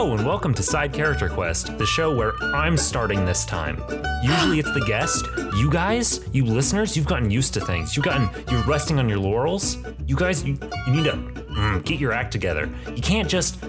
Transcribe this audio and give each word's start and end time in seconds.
Hello 0.00 0.16
and 0.16 0.26
welcome 0.26 0.54
to 0.54 0.62
Side 0.62 0.94
Character 0.94 1.28
Quest, 1.28 1.76
the 1.76 1.84
show 1.84 2.16
where 2.16 2.32
I'm 2.42 2.78
starting 2.78 3.26
this 3.26 3.44
time. 3.44 3.76
Usually 4.22 4.58
it's 4.58 4.72
the 4.72 4.82
guest. 4.86 5.26
You 5.56 5.70
guys, 5.70 6.26
you 6.32 6.42
listeners, 6.42 6.96
you've 6.96 7.04
gotten 7.04 7.30
used 7.30 7.52
to 7.52 7.60
things. 7.60 7.94
You've 7.94 8.06
gotten, 8.06 8.30
you're 8.50 8.62
resting 8.62 8.98
on 8.98 9.10
your 9.10 9.18
laurels. 9.18 9.76
You 10.06 10.16
guys, 10.16 10.42
you, 10.42 10.58
you 10.86 10.92
need 10.94 11.04
to 11.04 11.12
mm, 11.12 11.84
get 11.84 12.00
your 12.00 12.14
act 12.14 12.32
together. 12.32 12.70
You 12.86 13.02
can't 13.02 13.28
just 13.28 13.62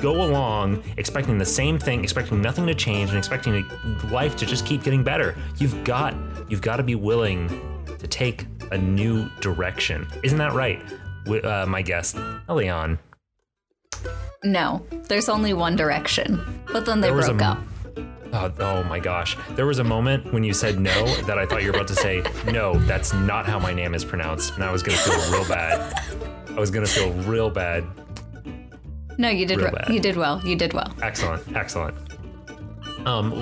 go 0.00 0.22
along 0.24 0.82
expecting 0.96 1.36
the 1.36 1.44
same 1.44 1.78
thing, 1.78 2.02
expecting 2.02 2.40
nothing 2.40 2.66
to 2.66 2.74
change, 2.74 3.10
and 3.10 3.18
expecting 3.18 3.62
life 4.10 4.36
to 4.36 4.46
just 4.46 4.64
keep 4.64 4.82
getting 4.82 5.04
better. 5.04 5.36
You've 5.58 5.84
got, 5.84 6.14
you've 6.48 6.62
got 6.62 6.76
to 6.76 6.82
be 6.82 6.94
willing 6.94 7.48
to 7.98 8.06
take 8.06 8.46
a 8.70 8.78
new 8.78 9.28
direction. 9.42 10.08
Isn't 10.22 10.38
that 10.38 10.54
right? 10.54 10.82
Uh, 11.28 11.66
my 11.68 11.82
guest, 11.82 12.16
Elion. 12.48 12.98
No, 14.42 14.84
there's 15.08 15.28
only 15.28 15.52
one 15.52 15.76
direction. 15.76 16.62
But 16.72 16.86
then 16.86 17.00
they 17.00 17.08
There 17.10 17.20
broke 17.20 17.40
a- 17.40 17.44
up. 17.44 17.58
Oh, 18.32 18.52
oh 18.60 18.82
my 18.84 19.00
gosh. 19.00 19.36
There 19.50 19.66
was 19.66 19.80
a 19.80 19.84
moment 19.84 20.32
when 20.32 20.44
you 20.44 20.52
said 20.54 20.78
no 20.78 21.06
that 21.24 21.36
I 21.36 21.44
thought 21.46 21.62
you 21.62 21.72
were 21.72 21.76
about 21.76 21.88
to 21.88 21.96
say, 21.96 22.22
no, 22.46 22.74
that's 22.80 23.12
not 23.12 23.44
how 23.44 23.58
my 23.58 23.74
name 23.74 23.92
is 23.94 24.04
pronounced. 24.04 24.54
And 24.54 24.62
I 24.64 24.70
was 24.70 24.82
going 24.84 24.96
to 24.96 25.02
feel 25.04 25.32
real 25.32 25.48
bad. 25.48 25.94
I 26.50 26.60
was 26.60 26.70
going 26.70 26.86
to 26.86 26.90
feel 26.92 27.12
real 27.24 27.50
bad. 27.50 27.84
No, 29.18 29.28
you 29.28 29.46
did. 29.46 29.58
Real 29.58 29.72
re- 29.72 29.94
you 29.94 30.00
did 30.00 30.16
well. 30.16 30.40
You 30.46 30.54
did 30.56 30.72
well. 30.72 30.94
Excellent, 31.02 31.42
excellent. 31.56 31.96
Um, 33.04 33.32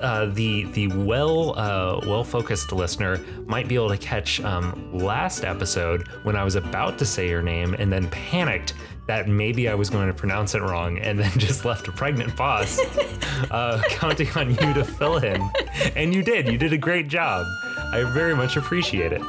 uh, 0.00 0.26
the 0.26 0.64
the 0.72 0.88
well 0.88 1.58
uh, 1.58 2.00
well 2.06 2.22
focused 2.24 2.70
listener 2.72 3.18
might 3.46 3.66
be 3.68 3.74
able 3.74 3.88
to 3.88 3.98
catch 3.98 4.40
um, 4.42 4.96
last 4.96 5.44
episode 5.44 6.06
when 6.22 6.36
I 6.36 6.44
was 6.44 6.54
about 6.54 6.98
to 6.98 7.04
say 7.04 7.28
your 7.28 7.42
name 7.42 7.74
and 7.74 7.92
then 7.92 8.08
panicked 8.10 8.74
that 9.06 9.28
maybe 9.28 9.68
I 9.68 9.74
was 9.74 9.90
going 9.90 10.08
to 10.08 10.14
pronounce 10.14 10.54
it 10.54 10.62
wrong 10.62 10.98
and 10.98 11.18
then 11.18 11.30
just 11.38 11.64
left 11.64 11.88
a 11.88 11.92
pregnant 11.92 12.36
pause, 12.36 12.78
uh, 13.50 13.82
counting 13.88 14.28
on 14.36 14.50
you 14.50 14.74
to 14.74 14.84
fill 14.84 15.18
in, 15.18 15.48
and 15.94 16.14
you 16.14 16.22
did. 16.22 16.48
You 16.48 16.58
did 16.58 16.72
a 16.72 16.78
great 16.78 17.08
job. 17.08 17.46
I 17.92 18.02
very 18.12 18.34
much 18.34 18.56
appreciate 18.56 19.12
it. 19.12 19.22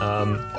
Um, 0.00 0.38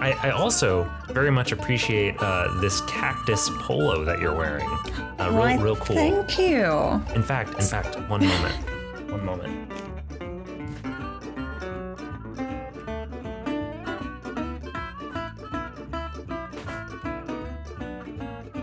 I, 0.00 0.12
I 0.22 0.30
also 0.30 0.88
very 1.08 1.30
much 1.30 1.50
appreciate 1.50 2.14
uh, 2.20 2.60
this 2.60 2.80
cactus 2.82 3.50
polo 3.58 4.04
that 4.04 4.20
you're 4.20 4.34
wearing. 4.34 4.68
Uh, 5.18 5.28
real, 5.30 5.34
Why, 5.34 5.56
real 5.56 5.76
cool. 5.76 5.96
Thank 5.96 6.38
you. 6.38 7.02
In 7.16 7.22
fact, 7.22 7.54
in 7.54 7.64
fact, 7.64 7.98
one 8.08 8.24
moment. 8.24 8.54
One 9.10 9.24
moment. 9.24 9.87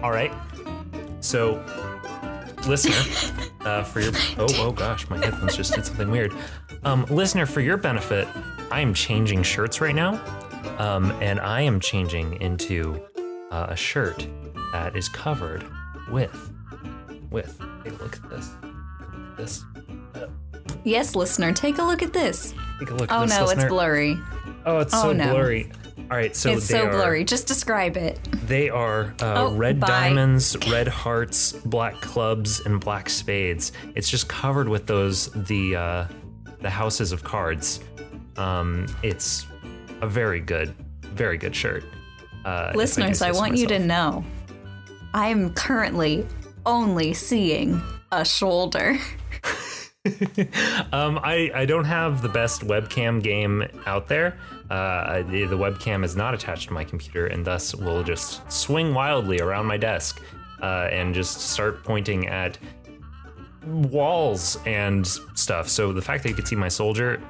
All 0.05 0.11
right. 0.11 0.31
So, 1.19 1.55
listener, 2.67 2.93
uh, 3.61 3.81
for 3.83 4.01
your 4.01 4.11
oh 4.37 4.45
oh 4.59 4.71
gosh, 4.71 5.09
my 5.09 5.17
headphones 5.17 5.57
just 5.57 5.73
did 5.73 5.83
something 5.83 6.11
weird. 6.11 6.31
Um, 6.83 7.05
listener, 7.05 7.47
for 7.47 7.59
your 7.59 7.75
benefit, 7.75 8.27
I 8.69 8.81
am 8.81 8.93
changing 8.93 9.41
shirts 9.41 9.81
right 9.81 9.95
now, 9.95 10.23
um, 10.77 11.09
and 11.23 11.39
I 11.39 11.61
am 11.61 11.79
changing 11.79 12.39
into 12.39 13.01
uh, 13.49 13.65
a 13.69 13.75
shirt 13.75 14.27
that 14.73 14.95
is 14.95 15.09
covered 15.09 15.65
with 16.11 16.51
with. 17.31 17.59
Take 17.83 17.99
a 17.99 18.03
look 18.03 18.15
at 18.17 18.29
this. 18.29 18.51
This. 19.37 19.65
Yes, 20.83 21.15
listener, 21.15 21.51
take 21.51 21.79
a 21.79 21.83
look 21.83 22.03
at 22.03 22.13
this. 22.13 22.53
Take 22.77 22.91
a 22.91 22.93
look 22.93 23.11
at 23.11 23.17
Oh 23.19 23.25
no, 23.25 23.45
listener. 23.45 23.63
it's 23.63 23.69
blurry. 23.73 24.19
Oh, 24.67 24.77
it's 24.81 24.93
Oh, 24.93 25.01
so 25.01 25.13
no. 25.13 25.31
blurry. 25.31 25.71
All 26.11 26.17
right, 26.17 26.35
so 26.35 26.51
it's 26.51 26.65
so 26.65 26.85
are, 26.85 26.91
blurry. 26.91 27.23
Just 27.23 27.47
describe 27.47 27.97
it. 27.97 28.19
They 28.47 28.69
are 28.69 29.15
uh, 29.21 29.47
Oh, 29.47 29.55
red 29.55 29.79
bye. 29.79 29.87
diamonds, 29.87 30.55
red 30.69 30.87
hearts, 30.87 31.53
black 31.53 31.95
clubs, 32.01 32.59
and 32.65 32.79
black 32.79 33.09
spades. 33.09 33.71
It's 33.95 34.09
just 34.09 34.27
covered 34.29 34.69
with 34.69 34.85
those 34.85 35.31
the 35.31 35.75
uh, 35.75 36.07
the 36.61 36.69
houses 36.69 37.11
of 37.11 37.23
cards. 37.23 37.79
Um, 38.37 38.85
it's 39.01 39.47
a 40.01 40.07
very 40.07 40.39
good, 40.41 40.75
very 41.01 41.37
good 41.39 41.55
shirt. 41.55 41.83
Uh, 42.43 42.71
Listeners, 42.75 43.23
I 43.23 43.31
so 43.31 43.39
want 43.39 43.57
you 43.57 43.65
to 43.67 43.79
know 43.79 44.23
I 45.15 45.29
am 45.29 45.53
currently 45.53 46.27
only 46.67 47.13
seeing 47.13 47.81
a 48.11 48.23
shoulder. 48.23 48.97
Um, 50.93 51.19
I, 51.23 51.49
I 51.55 51.65
don't 51.65 51.85
have 51.85 52.21
the 52.21 52.29
best 52.29 52.61
webcam 52.61 53.23
game 53.23 53.63
out 53.87 54.07
there. 54.07 54.37
Uh, 54.69 55.21
the, 55.23 55.45
the 55.45 55.57
webcam 55.57 56.03
is 56.03 56.15
not 56.15 56.33
attached 56.33 56.67
to 56.67 56.73
my 56.73 56.83
computer, 56.83 57.27
and 57.27 57.45
thus 57.45 57.75
will 57.75 58.03
just 58.03 58.49
swing 58.51 58.93
wildly 58.93 59.39
around 59.39 59.65
my 59.65 59.77
desk 59.77 60.21
uh, 60.61 60.89
and 60.91 61.13
just 61.13 61.41
start 61.41 61.83
pointing 61.83 62.27
at 62.27 62.57
walls 63.65 64.57
and 64.65 65.05
stuff. 65.35 65.69
So 65.69 65.91
the 65.91 66.01
fact 66.01 66.23
that 66.23 66.29
you 66.29 66.35
could 66.35 66.47
see 66.47 66.55
my 66.55 66.67
soldier, 66.67 67.21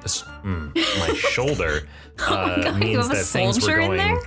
mm, 0.42 0.74
my 0.74 1.14
shoulder, 1.14 1.88
uh, 2.20 2.62
God, 2.62 2.78
means 2.78 3.08
that 3.08 3.24
things 3.24 3.66
were 3.66 3.76
going. 3.76 4.20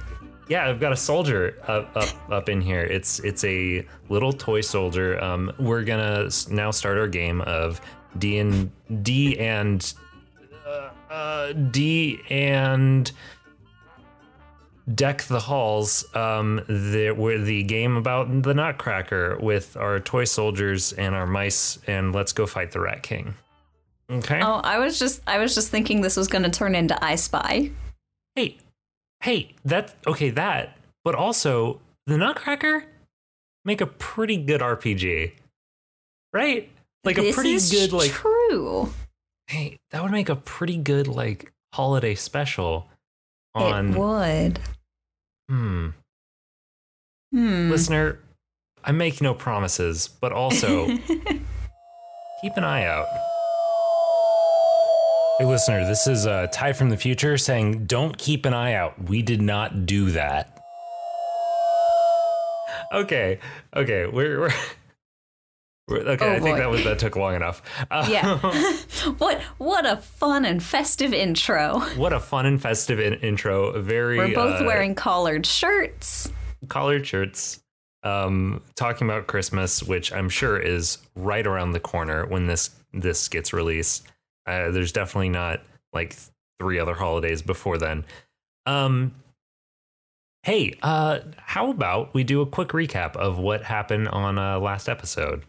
Yeah, 0.47 0.67
I've 0.67 0.79
got 0.79 0.91
a 0.91 0.97
soldier 0.97 1.61
up 1.67 1.95
up 1.95 2.31
up 2.31 2.49
in 2.49 2.59
here. 2.59 2.81
It's 2.81 3.19
it's 3.19 3.43
a 3.43 3.85
little 4.09 4.33
toy 4.33 4.61
soldier. 4.61 5.23
Um, 5.23 5.51
we're 5.59 5.83
gonna 5.83 6.29
now 6.49 6.71
start 6.71 6.97
our 6.97 7.07
game 7.07 7.41
of 7.41 7.79
D 8.17 8.39
and 8.39 8.71
D 9.03 9.37
and 9.37 9.93
uh, 11.09 11.53
D 11.53 12.21
and 12.29 13.11
deck 14.93 15.23
the 15.23 15.39
halls. 15.39 16.05
Um, 16.15 16.61
the 16.67 17.11
where 17.11 17.39
the 17.39 17.63
game 17.63 17.97
about 17.97 18.43
the 18.43 18.53
Nutcracker 18.53 19.37
with 19.39 19.77
our 19.77 19.99
toy 19.99 20.25
soldiers 20.25 20.93
and 20.93 21.15
our 21.15 21.27
mice, 21.27 21.79
and 21.87 22.13
let's 22.13 22.33
go 22.33 22.45
fight 22.45 22.71
the 22.71 22.79
Rat 22.79 23.03
King. 23.03 23.35
Okay. 24.11 24.41
Oh, 24.41 24.61
I 24.63 24.79
was 24.79 24.97
just 24.97 25.21
I 25.27 25.37
was 25.37 25.53
just 25.53 25.69
thinking 25.69 26.01
this 26.01 26.17
was 26.17 26.27
going 26.27 26.43
to 26.43 26.49
turn 26.49 26.75
into 26.75 27.01
I 27.03 27.15
Spy. 27.15 27.71
Hey, 28.35 28.57
hey, 29.21 29.53
that 29.65 29.95
okay, 30.07 30.29
that, 30.31 30.77
but 31.03 31.15
also 31.15 31.79
the 32.07 32.17
Nutcracker 32.17 32.85
make 33.65 33.81
a 33.81 33.85
pretty 33.85 34.37
good 34.37 34.61
RPG, 34.61 35.33
right? 36.33 36.69
Like 37.03 37.17
a 37.17 37.21
this 37.21 37.35
pretty 37.35 37.53
is 37.53 37.71
good 37.71 37.93
like. 37.93 38.11
true. 38.11 38.91
Hey, 39.49 39.77
that 39.91 40.01
would 40.03 40.11
make 40.11 40.29
a 40.29 40.35
pretty 40.35 40.77
good 40.77 41.07
like 41.07 41.51
holiday 41.73 42.15
special. 42.15 42.87
On 43.55 43.93
It 43.93 43.97
would. 43.97 44.59
hmm, 45.49 45.89
Hmm. 47.33 47.69
listener, 47.71 48.19
I 48.83 48.91
make 48.91 49.21
no 49.21 49.33
promises, 49.33 50.07
but 50.07 50.31
also 50.31 50.85
keep 52.41 52.55
an 52.55 52.63
eye 52.63 52.85
out. 52.85 53.07
Hey, 55.39 55.45
listener, 55.45 55.85
this 55.87 56.05
is 56.05 56.27
uh, 56.27 56.47
Ty 56.51 56.73
from 56.73 56.89
the 56.89 56.97
future 56.97 57.37
saying, 57.37 57.85
"Don't 57.85 58.17
keep 58.17 58.45
an 58.45 58.53
eye 58.53 58.73
out. 58.73 59.01
We 59.09 59.21
did 59.21 59.41
not 59.41 59.85
do 59.85 60.11
that." 60.11 60.55
Okay, 62.91 63.39
okay, 63.75 64.05
we're, 64.05 64.39
we're, 64.39 64.49
we're 64.49 64.51
okay. 65.91 66.25
Oh, 66.25 66.31
I 66.33 66.39
think 66.39 66.55
boy. 66.55 66.59
that 66.59 66.69
was 66.69 66.83
that 66.83 66.99
took 66.99 67.15
long 67.15 67.35
enough. 67.35 67.61
Uh, 67.91 68.05
Yeah. 68.11 68.37
what 69.17 69.41
what 69.57 69.85
a 69.85 69.97
fun 69.97 70.45
and 70.45 70.61
festive 70.61 71.13
intro. 71.13 71.79
what 71.95 72.13
a 72.13 72.19
fun 72.19 72.45
and 72.45 72.61
festive 72.61 72.99
in- 72.99 73.15
intro. 73.21 73.79
Very. 73.81 74.17
We're 74.17 74.33
both 74.33 74.61
uh, 74.61 74.65
wearing 74.65 74.95
collared 74.95 75.45
shirts. 75.45 76.31
collared 76.67 77.05
shirts. 77.07 77.61
Um, 78.03 78.61
talking 78.75 79.07
about 79.09 79.27
Christmas, 79.27 79.83
which 79.83 80.13
I'm 80.13 80.29
sure 80.29 80.57
is 80.57 80.99
right 81.15 81.45
around 81.45 81.71
the 81.73 81.79
corner 81.81 82.25
when 82.25 82.47
this 82.47 82.69
this 82.93 83.27
gets 83.27 83.51
released. 83.51 84.07
Uh, 84.47 84.71
there's 84.71 84.91
definitely 84.93 85.29
not 85.29 85.61
like 85.93 86.15
three 86.59 86.79
other 86.79 86.93
holidays 86.93 87.41
before 87.41 87.77
then. 87.77 88.05
Um, 88.65 89.13
hey, 90.43 90.77
uh, 90.81 91.19
how 91.37 91.69
about 91.71 92.13
we 92.13 92.23
do 92.23 92.41
a 92.41 92.45
quick 92.45 92.69
recap 92.69 93.15
of 93.15 93.37
what 93.37 93.63
happened 93.63 94.07
on 94.07 94.37
uh, 94.37 94.59
last 94.59 94.87
episode? 94.87 95.43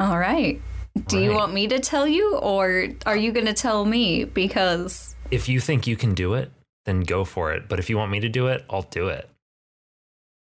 All 0.00 0.18
right. 0.18 0.60
Do 1.08 1.20
you 1.20 1.32
want 1.32 1.52
me 1.52 1.66
to 1.68 1.80
tell 1.80 2.06
you 2.06 2.36
or 2.36 2.88
are 3.04 3.16
you 3.16 3.32
going 3.32 3.46
to 3.46 3.54
tell 3.54 3.84
me 3.84 4.24
because 4.24 5.14
If 5.30 5.48
you 5.48 5.60
think 5.60 5.86
you 5.86 5.96
can 5.96 6.14
do 6.14 6.34
it, 6.34 6.50
then 6.86 7.00
go 7.00 7.24
for 7.24 7.52
it. 7.52 7.68
But 7.68 7.78
if 7.78 7.90
you 7.90 7.96
want 7.96 8.10
me 8.10 8.20
to 8.20 8.28
do 8.28 8.46
it, 8.48 8.64
I'll 8.70 8.82
do 8.82 9.08
it. 9.08 9.28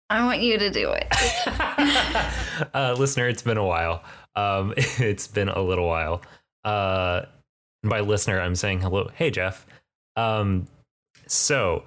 I 0.08 0.24
want 0.24 0.40
you 0.40 0.56
to 0.58 0.70
do 0.70 0.92
it. 0.92 1.06
uh, 2.74 2.94
listener, 2.96 3.28
it's 3.28 3.42
been 3.42 3.56
a 3.56 3.64
while. 3.64 4.04
Um, 4.36 4.72
it's 4.76 5.26
been 5.26 5.48
a 5.48 5.60
little 5.60 5.86
while. 5.86 6.22
Uh, 6.64 7.22
by 7.82 8.00
listener, 8.00 8.40
I'm 8.40 8.54
saying 8.54 8.80
hello. 8.80 9.10
Hey, 9.14 9.30
Jeff. 9.30 9.66
Um, 10.14 10.66
so, 11.26 11.84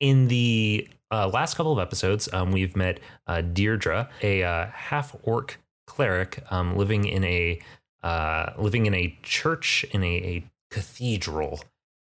in 0.00 0.28
the 0.28 0.88
uh, 1.10 1.28
last 1.28 1.54
couple 1.54 1.72
of 1.72 1.78
episodes, 1.78 2.28
um, 2.32 2.50
we've 2.50 2.76
met 2.76 3.00
uh, 3.26 3.42
Deirdre, 3.42 4.08
a 4.22 4.42
uh, 4.42 4.66
half 4.68 5.14
orc 5.22 5.58
cleric 5.86 6.42
um, 6.50 6.76
living 6.76 7.04
in 7.04 7.24
a 7.24 7.60
uh, 8.02 8.52
living 8.58 8.86
in 8.86 8.94
a 8.94 9.16
church 9.22 9.84
in 9.92 10.04
a, 10.04 10.06
a 10.06 10.44
cathedral 10.70 11.60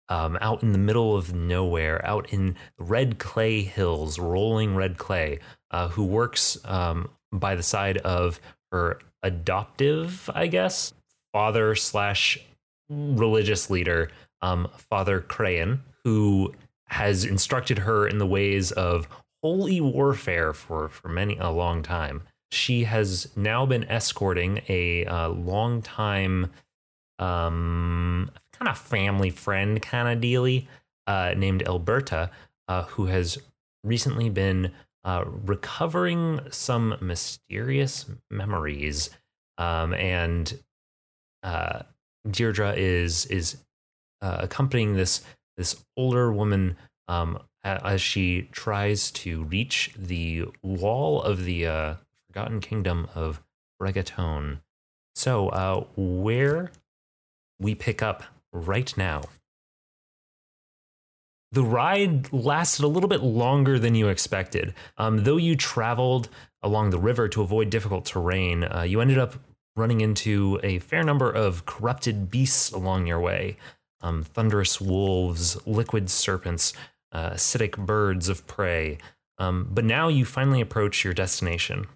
um, 0.08 0.38
out 0.40 0.62
in 0.62 0.72
the 0.72 0.78
middle 0.78 1.16
of 1.16 1.34
nowhere, 1.34 2.04
out 2.04 2.32
in 2.32 2.56
red 2.78 3.18
clay 3.18 3.62
hills, 3.62 4.18
rolling 4.18 4.74
red 4.74 4.98
clay, 4.98 5.40
uh, 5.70 5.88
who 5.88 6.04
works 6.04 6.58
um, 6.64 7.08
by 7.32 7.54
the 7.54 7.62
side 7.62 7.98
of 7.98 8.40
her 8.70 9.00
adoptive, 9.22 10.30
I 10.34 10.46
guess, 10.46 10.92
father 11.32 11.74
slash 11.74 12.38
religious 12.88 13.68
leader, 13.68 14.10
um, 14.42 14.68
Father 14.76 15.20
Crayon, 15.20 15.82
who 16.04 16.54
has 16.88 17.24
instructed 17.24 17.78
her 17.78 18.06
in 18.06 18.18
the 18.18 18.26
ways 18.26 18.70
of 18.72 19.08
holy 19.42 19.80
warfare 19.80 20.52
for, 20.52 20.88
for 20.88 21.08
many 21.08 21.36
a 21.38 21.50
long 21.50 21.82
time. 21.82 22.22
She 22.56 22.84
has 22.84 23.28
now 23.36 23.66
been 23.66 23.84
escorting 23.84 24.62
a 24.68 25.04
uh, 25.04 25.28
long 25.28 25.82
time 25.82 26.50
um, 27.18 28.30
kind 28.52 28.68
of 28.68 28.78
family 28.78 29.30
friend 29.30 29.80
kind 29.80 30.08
of 30.08 30.22
dealy 30.22 30.66
uh, 31.06 31.34
named 31.36 31.62
Alberta, 31.68 32.30
uh, 32.66 32.84
who 32.84 33.06
has 33.06 33.38
recently 33.84 34.30
been 34.30 34.72
uh, 35.04 35.24
recovering 35.26 36.40
some 36.50 36.96
mysterious 37.00 38.06
memories. 38.30 39.10
Um, 39.58 39.92
and 39.94 40.58
uh, 41.42 41.82
Deirdre 42.28 42.72
is 42.74 43.26
is 43.26 43.58
uh, 44.22 44.38
accompanying 44.40 44.94
this 44.94 45.22
this 45.58 45.84
older 45.96 46.32
woman 46.32 46.76
um, 47.06 47.38
as 47.62 48.00
she 48.00 48.48
tries 48.52 49.10
to 49.10 49.44
reach 49.44 49.92
the 49.96 50.46
wall 50.62 51.22
of 51.22 51.44
the 51.44 51.96
Forgotten 52.36 52.60
Kingdom 52.60 53.08
of 53.14 53.42
Bregatone. 53.80 54.60
So, 55.14 55.48
uh, 55.48 55.86
where 55.96 56.70
we 57.58 57.74
pick 57.74 58.02
up 58.02 58.24
right 58.52 58.94
now. 58.94 59.22
The 61.52 61.62
ride 61.62 62.30
lasted 62.34 62.84
a 62.84 62.88
little 62.88 63.08
bit 63.08 63.22
longer 63.22 63.78
than 63.78 63.94
you 63.94 64.08
expected. 64.08 64.74
Um, 64.98 65.24
though 65.24 65.38
you 65.38 65.56
traveled 65.56 66.28
along 66.62 66.90
the 66.90 66.98
river 66.98 67.26
to 67.26 67.40
avoid 67.40 67.70
difficult 67.70 68.04
terrain, 68.04 68.64
uh, 68.64 68.82
you 68.82 69.00
ended 69.00 69.16
up 69.16 69.36
running 69.74 70.02
into 70.02 70.60
a 70.62 70.78
fair 70.80 71.02
number 71.02 71.30
of 71.30 71.64
corrupted 71.64 72.30
beasts 72.30 72.70
along 72.70 73.06
your 73.06 73.20
way 73.20 73.56
um, 74.02 74.24
thunderous 74.24 74.78
wolves, 74.78 75.56
liquid 75.66 76.10
serpents, 76.10 76.74
uh, 77.12 77.30
acidic 77.30 77.78
birds 77.78 78.28
of 78.28 78.46
prey. 78.46 78.98
Um, 79.38 79.70
but 79.72 79.86
now 79.86 80.08
you 80.08 80.26
finally 80.26 80.60
approach 80.60 81.02
your 81.02 81.14
destination. 81.14 81.86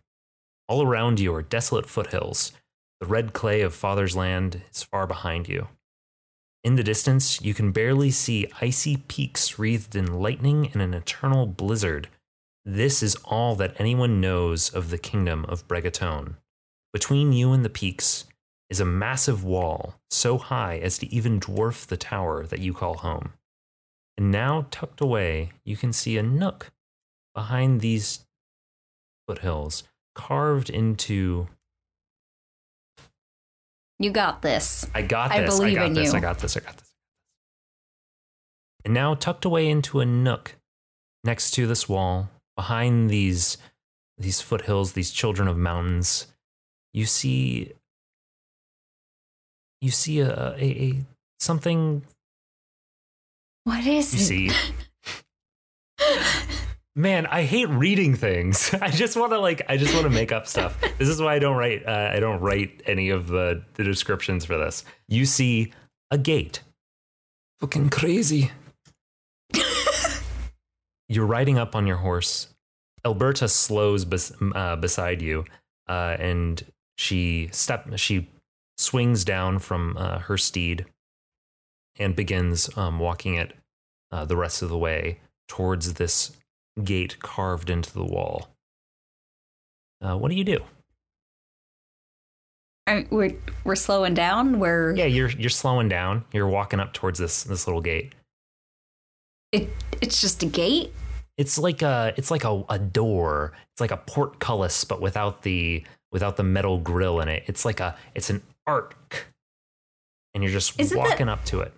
All 0.70 0.86
around 0.86 1.18
you 1.18 1.34
are 1.34 1.42
desolate 1.42 1.86
foothills. 1.86 2.52
The 3.00 3.06
red 3.08 3.32
clay 3.32 3.60
of 3.62 3.74
Father's 3.74 4.14
Land 4.14 4.62
is 4.72 4.84
far 4.84 5.04
behind 5.04 5.48
you. 5.48 5.66
In 6.62 6.76
the 6.76 6.84
distance, 6.84 7.42
you 7.42 7.54
can 7.54 7.72
barely 7.72 8.12
see 8.12 8.46
icy 8.60 8.98
peaks 8.98 9.58
wreathed 9.58 9.96
in 9.96 10.20
lightning 10.20 10.70
and 10.72 10.80
an 10.80 10.94
eternal 10.94 11.46
blizzard. 11.46 12.06
This 12.64 13.02
is 13.02 13.16
all 13.24 13.56
that 13.56 13.74
anyone 13.80 14.20
knows 14.20 14.70
of 14.72 14.90
the 14.90 14.98
kingdom 14.98 15.44
of 15.46 15.66
Bregatone. 15.66 16.36
Between 16.92 17.32
you 17.32 17.50
and 17.50 17.64
the 17.64 17.68
peaks 17.68 18.26
is 18.68 18.78
a 18.78 18.84
massive 18.84 19.42
wall, 19.42 19.96
so 20.08 20.38
high 20.38 20.78
as 20.78 20.98
to 20.98 21.12
even 21.12 21.40
dwarf 21.40 21.84
the 21.84 21.96
tower 21.96 22.46
that 22.46 22.60
you 22.60 22.72
call 22.72 22.98
home. 22.98 23.32
And 24.16 24.30
now, 24.30 24.68
tucked 24.70 25.00
away, 25.00 25.50
you 25.64 25.76
can 25.76 25.92
see 25.92 26.16
a 26.16 26.22
nook 26.22 26.70
behind 27.34 27.80
these 27.80 28.24
foothills, 29.26 29.82
carved 30.20 30.68
into 30.70 31.48
You 33.98 34.10
got 34.10 34.42
this. 34.42 34.86
I 34.94 35.02
got 35.02 35.30
this. 35.30 35.38
I, 35.38 35.44
believe 35.46 35.76
got 35.76 35.86
in 35.86 35.92
this. 35.94 36.12
you. 36.12 36.18
I 36.18 36.20
got 36.20 36.38
this. 36.38 36.56
I 36.56 36.60
got 36.60 36.76
this. 36.76 36.92
And 38.84 38.94
now, 38.94 39.14
tucked 39.14 39.44
away 39.44 39.68
into 39.68 40.00
a 40.00 40.06
nook 40.06 40.56
next 41.24 41.50
to 41.52 41.66
this 41.66 41.88
wall, 41.88 42.28
behind 42.56 43.10
these 43.10 43.58
these 44.18 44.40
foothills, 44.40 44.92
these 44.92 45.10
children 45.10 45.48
of 45.48 45.56
mountains, 45.56 46.26
you 46.92 47.06
see 47.06 47.72
you 49.80 49.90
see 49.90 50.20
a 50.20 50.54
a, 50.56 50.64
a 50.64 51.04
something 51.38 52.02
What 53.64 53.86
is 53.86 54.14
you 54.30 54.46
it? 54.46 54.52
see. 54.52 54.70
Man, 56.96 57.26
I 57.26 57.42
hate 57.44 57.68
reading 57.68 58.14
things. 58.16 58.74
I 58.80 58.90
just 58.90 59.16
want 59.16 59.32
to 59.32 59.38
like 59.38 59.62
I 59.68 59.76
just 59.76 59.94
want 59.94 60.04
to 60.04 60.10
make 60.10 60.32
up 60.32 60.46
stuff. 60.46 60.76
This 60.98 61.08
is 61.08 61.20
why 61.20 61.34
I 61.34 61.38
don't 61.38 61.56
write 61.56 61.86
uh, 61.86 62.10
I 62.12 62.20
don't 62.20 62.40
write 62.40 62.82
any 62.86 63.08
of 63.10 63.28
the 63.28 63.62
the 63.74 63.84
descriptions 63.84 64.44
for 64.44 64.58
this. 64.58 64.84
You 65.08 65.24
see 65.24 65.72
a 66.10 66.18
gate. 66.18 66.62
Fucking 67.60 67.90
crazy. 67.90 68.50
You're 71.08 71.26
riding 71.26 71.58
up 71.58 71.74
on 71.74 71.86
your 71.86 71.96
horse. 71.96 72.48
Alberta 73.04 73.48
slows 73.48 74.04
bes- 74.04 74.32
uh, 74.54 74.76
beside 74.76 75.22
you, 75.22 75.46
uh, 75.88 76.16
and 76.18 76.62
she 76.98 77.48
step 77.52 77.88
she 77.96 78.28
swings 78.76 79.24
down 79.24 79.58
from 79.58 79.96
uh, 79.96 80.18
her 80.20 80.36
steed 80.36 80.84
and 81.98 82.14
begins 82.14 82.76
um, 82.76 82.98
walking 82.98 83.34
it 83.34 83.54
uh, 84.12 84.24
the 84.24 84.36
rest 84.36 84.62
of 84.62 84.68
the 84.68 84.78
way 84.78 85.20
towards 85.48 85.94
this 85.94 86.32
gate 86.80 87.20
carved 87.20 87.70
into 87.70 87.92
the 87.92 88.04
wall. 88.04 88.48
Uh, 90.02 90.16
what 90.16 90.30
do 90.30 90.36
you 90.36 90.44
do? 90.44 90.58
I- 92.86 93.06
we're 93.10 93.36
we're 93.64 93.76
slowing 93.76 94.14
down. 94.14 94.58
We're 94.58 94.94
Yeah, 94.96 95.04
you're 95.04 95.30
you're 95.30 95.50
slowing 95.50 95.88
down. 95.88 96.24
You're 96.32 96.48
walking 96.48 96.80
up 96.80 96.92
towards 96.92 97.18
this 97.18 97.44
this 97.44 97.66
little 97.66 97.82
gate. 97.82 98.14
it, 99.52 99.68
it's 100.00 100.20
just 100.20 100.42
a 100.42 100.46
gate. 100.46 100.92
It's 101.36 101.58
like 101.58 101.82
a 101.82 102.12
it's 102.16 102.30
like 102.30 102.44
a, 102.44 102.64
a 102.68 102.78
door. 102.78 103.52
It's 103.72 103.80
like 103.80 103.90
a 103.92 103.96
portcullis, 103.96 104.84
but 104.84 105.00
without 105.00 105.42
the 105.42 105.84
without 106.12 106.36
the 106.36 106.42
metal 106.42 106.78
grill 106.78 107.20
in 107.20 107.28
it. 107.28 107.44
It's 107.46 107.64
like 107.64 107.80
a 107.80 107.96
it's 108.14 108.30
an 108.30 108.42
arc, 108.66 109.26
and 110.34 110.42
you're 110.42 110.52
just 110.52 110.78
Isn't 110.80 110.96
that- 110.98 111.08
walking 111.10 111.28
up 111.28 111.44
to 111.46 111.60
it. 111.60 111.72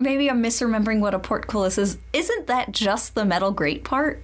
Maybe 0.00 0.30
I'm 0.30 0.42
misremembering 0.42 1.00
what 1.00 1.12
a 1.14 1.18
portcullis 1.18 1.76
is. 1.76 1.98
Isn't 2.14 2.46
that 2.46 2.72
just 2.72 3.14
the 3.14 3.24
metal 3.24 3.52
grate 3.52 3.84
part? 3.84 4.22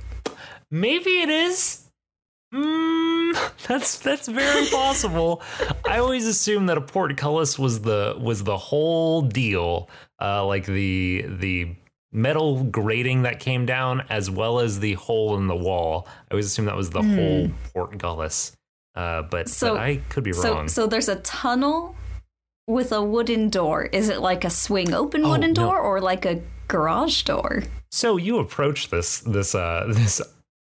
Maybe 0.70 1.10
it 1.20 1.28
is. 1.28 1.82
Mm, 2.54 3.36
that's 3.68 3.98
that's 3.98 4.26
very 4.26 4.66
possible. 4.70 5.42
I 5.86 5.98
always 5.98 6.26
assumed 6.26 6.68
that 6.70 6.78
a 6.78 6.80
portcullis 6.80 7.58
was 7.58 7.82
the 7.82 8.16
was 8.18 8.42
the 8.42 8.56
whole 8.56 9.20
deal, 9.22 9.90
uh, 10.20 10.44
like 10.46 10.64
the 10.64 11.26
the 11.28 11.74
metal 12.12 12.64
grating 12.64 13.22
that 13.22 13.38
came 13.40 13.66
down, 13.66 14.02
as 14.08 14.30
well 14.30 14.60
as 14.60 14.80
the 14.80 14.94
hole 14.94 15.36
in 15.36 15.46
the 15.46 15.56
wall. 15.56 16.08
I 16.30 16.34
always 16.34 16.46
assumed 16.46 16.68
that 16.68 16.76
was 16.76 16.88
the 16.88 17.02
whole 17.02 17.50
portcullis, 17.74 18.52
uh, 18.94 19.22
but, 19.22 19.50
So- 19.50 19.74
but 19.74 19.82
I 19.82 19.96
could 20.08 20.24
be 20.24 20.32
So 20.32 20.54
wrong. 20.54 20.68
so 20.68 20.86
there's 20.86 21.10
a 21.10 21.16
tunnel 21.16 21.94
with 22.66 22.92
a 22.92 23.02
wooden 23.02 23.48
door. 23.48 23.84
Is 23.86 24.08
it 24.08 24.20
like 24.20 24.44
a 24.44 24.50
swing 24.50 24.92
open 24.92 25.24
Oh, 25.24 25.30
wooden 25.30 25.52
no. 25.52 25.62
door 25.66 25.80
or 25.80 26.00
like 26.00 26.24
a 26.24 26.40
garage 26.68 27.22
door? 27.22 27.62
So 27.90 28.16
you 28.16 28.38
approach 28.38 28.90
this 28.90 29.20
this 29.20 29.54
uh 29.54 29.84
this 29.90 30.20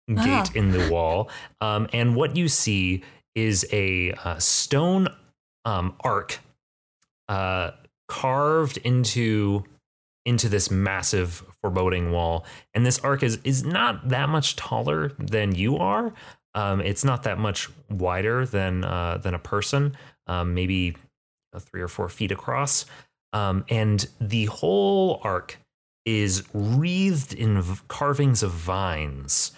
gate 0.08 0.18
Ah. 0.18 0.46
in 0.56 0.72
the 0.72 0.90
wall, 0.92 1.30
um, 1.62 1.88
and 1.94 2.16
what 2.16 2.36
you 2.36 2.48
see 2.48 3.04
is 3.36 3.66
a 3.72 4.12
uh, 4.14 4.38
stone 4.40 5.08
um, 5.64 5.96
arc 6.04 6.40
uh, 7.30 7.72
carved 8.10 8.78
into 8.78 9.64
into 10.26 10.50
this 10.50 10.70
massive 10.70 11.44
foreboding 11.62 12.12
wall, 12.12 12.46
and 12.74 12.86
this 12.86 13.00
arc 13.00 13.24
is 13.24 13.40
is 13.44 13.64
not 13.64 14.10
that 14.10 14.28
much 14.28 14.56
taller 14.58 15.14
than 15.18 15.56
you 15.56 15.78
are. 15.78 16.14
Um, 16.56 16.82
it's 16.82 17.06
not 17.06 17.24
that 17.24 17.38
much 17.40 17.70
wider 17.90 18.46
than 18.46 18.84
uh, 18.84 19.18
than 19.20 19.34
a 19.34 19.40
person, 19.40 19.96
um, 20.28 20.54
maybe 20.54 20.98
three 21.60 21.82
or 21.82 21.88
four 21.88 22.10
feet 22.10 22.32
across, 22.32 22.86
um, 23.34 23.66
and 23.70 24.08
the 24.20 24.46
whole 24.46 25.20
arc 25.24 25.58
is 26.06 26.44
wreathed 26.54 27.34
in 27.34 27.64
carvings 27.88 28.44
of 28.44 28.52
vines. 28.52 29.52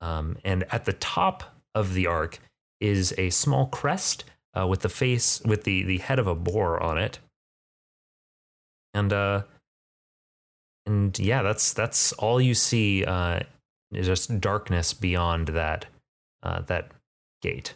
Um, 0.00 0.38
and 0.44 0.64
at 0.70 0.84
the 0.84 0.92
top 0.94 1.54
of 1.74 1.94
the 1.94 2.06
arc 2.06 2.38
is 2.80 3.14
a 3.18 3.30
small 3.30 3.66
crest 3.66 4.24
uh, 4.58 4.66
with 4.66 4.80
the 4.80 4.88
face, 4.88 5.40
with 5.44 5.64
the, 5.64 5.82
the 5.82 5.98
head 5.98 6.18
of 6.18 6.26
a 6.26 6.34
boar 6.34 6.82
on 6.82 6.96
it. 6.96 7.18
And 8.94 9.12
uh, 9.12 9.42
and 10.86 11.16
yeah, 11.18 11.42
that's 11.42 11.72
that's 11.72 12.12
all 12.14 12.40
you 12.40 12.54
see. 12.54 13.04
Uh, 13.04 13.40
is 13.92 14.06
just 14.06 14.40
darkness 14.40 14.94
beyond 14.94 15.48
that 15.48 15.86
uh, 16.42 16.60
that 16.62 16.90
gate. 17.42 17.74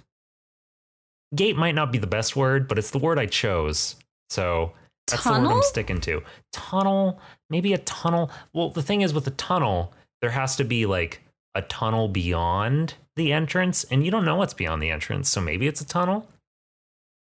Gate 1.35 1.57
might 1.57 1.75
not 1.75 1.93
be 1.93 1.99
the 1.99 2.07
best 2.07 2.37
word, 2.37 2.69
but 2.69 2.79
it's 2.79 2.91
the 2.91 2.99
word 2.99 3.19
I 3.19 3.27
chose. 3.27 3.97
So 4.31 4.73
that's 5.07 5.25
the 5.25 5.31
word 5.31 5.47
I'm 5.49 5.63
sticking 5.63 6.01
to. 6.03 6.23
Tunnel, 6.53 7.21
maybe 7.51 7.73
a 7.73 7.79
tunnel. 7.79 8.31
Well, 8.53 8.71
the 8.71 8.83
thing 8.83 9.03
is 9.03 9.13
with 9.13 9.25
the 9.25 9.31
tunnel, 9.33 9.93
there 10.21 10.31
has 10.31 10.57
to 10.57 10.65
be 10.65 10.87
like 10.87 11.21
a 11.55 11.63
tunnel 11.63 12.09
beyond 12.09 12.95
the 13.17 13.33
entrance, 13.33 13.85
and 13.85 14.05
you 14.05 14.11
don't 14.11 14.25
know 14.25 14.37
what's 14.37 14.55
beyond 14.55 14.83
the 14.83 14.91
entrance. 14.91 15.29
So 15.31 15.41
maybe 15.41 15.67
it's 15.67 15.81
a 15.81 15.87
tunnel. 15.87 16.27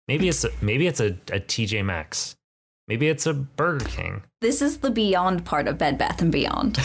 Maybe 0.07 0.29
it's 0.29 0.43
a, 0.43 0.49
maybe 0.61 0.87
it's 0.87 0.99
a, 0.99 1.07
a 1.31 1.39
TJ 1.39 1.85
Maxx. 1.85 2.35
Maybe 2.87 3.07
it's 3.07 3.25
a 3.25 3.33
Burger 3.33 3.85
King. 3.85 4.23
This 4.41 4.61
is 4.61 4.79
the 4.79 4.91
beyond 4.91 5.45
part 5.45 5.67
of 5.67 5.77
Bed 5.77 5.97
Bath 5.97 6.21
and 6.21 6.31
Beyond. 6.31 6.77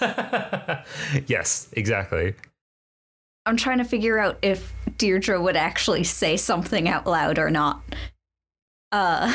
yes, 1.26 1.68
exactly. 1.72 2.34
I'm 3.48 3.56
trying 3.56 3.78
to 3.78 3.84
figure 3.84 4.18
out 4.18 4.38
if 4.42 4.74
Deirdre 4.98 5.40
would 5.40 5.56
actually 5.56 6.04
say 6.04 6.36
something 6.36 6.86
out 6.86 7.06
loud 7.06 7.38
or 7.38 7.48
not. 7.48 7.82
Uh, 8.92 9.34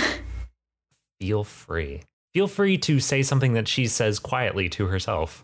Feel 1.20 1.44
free. 1.44 2.04
Feel 2.36 2.48
free 2.48 2.78
to 2.78 3.00
say 3.00 3.24
something 3.24 3.54
that 3.54 3.68
she 3.68 3.88
says 3.88 4.20
quietly 4.20 4.70
to 4.70 4.86
herself. 4.86 5.44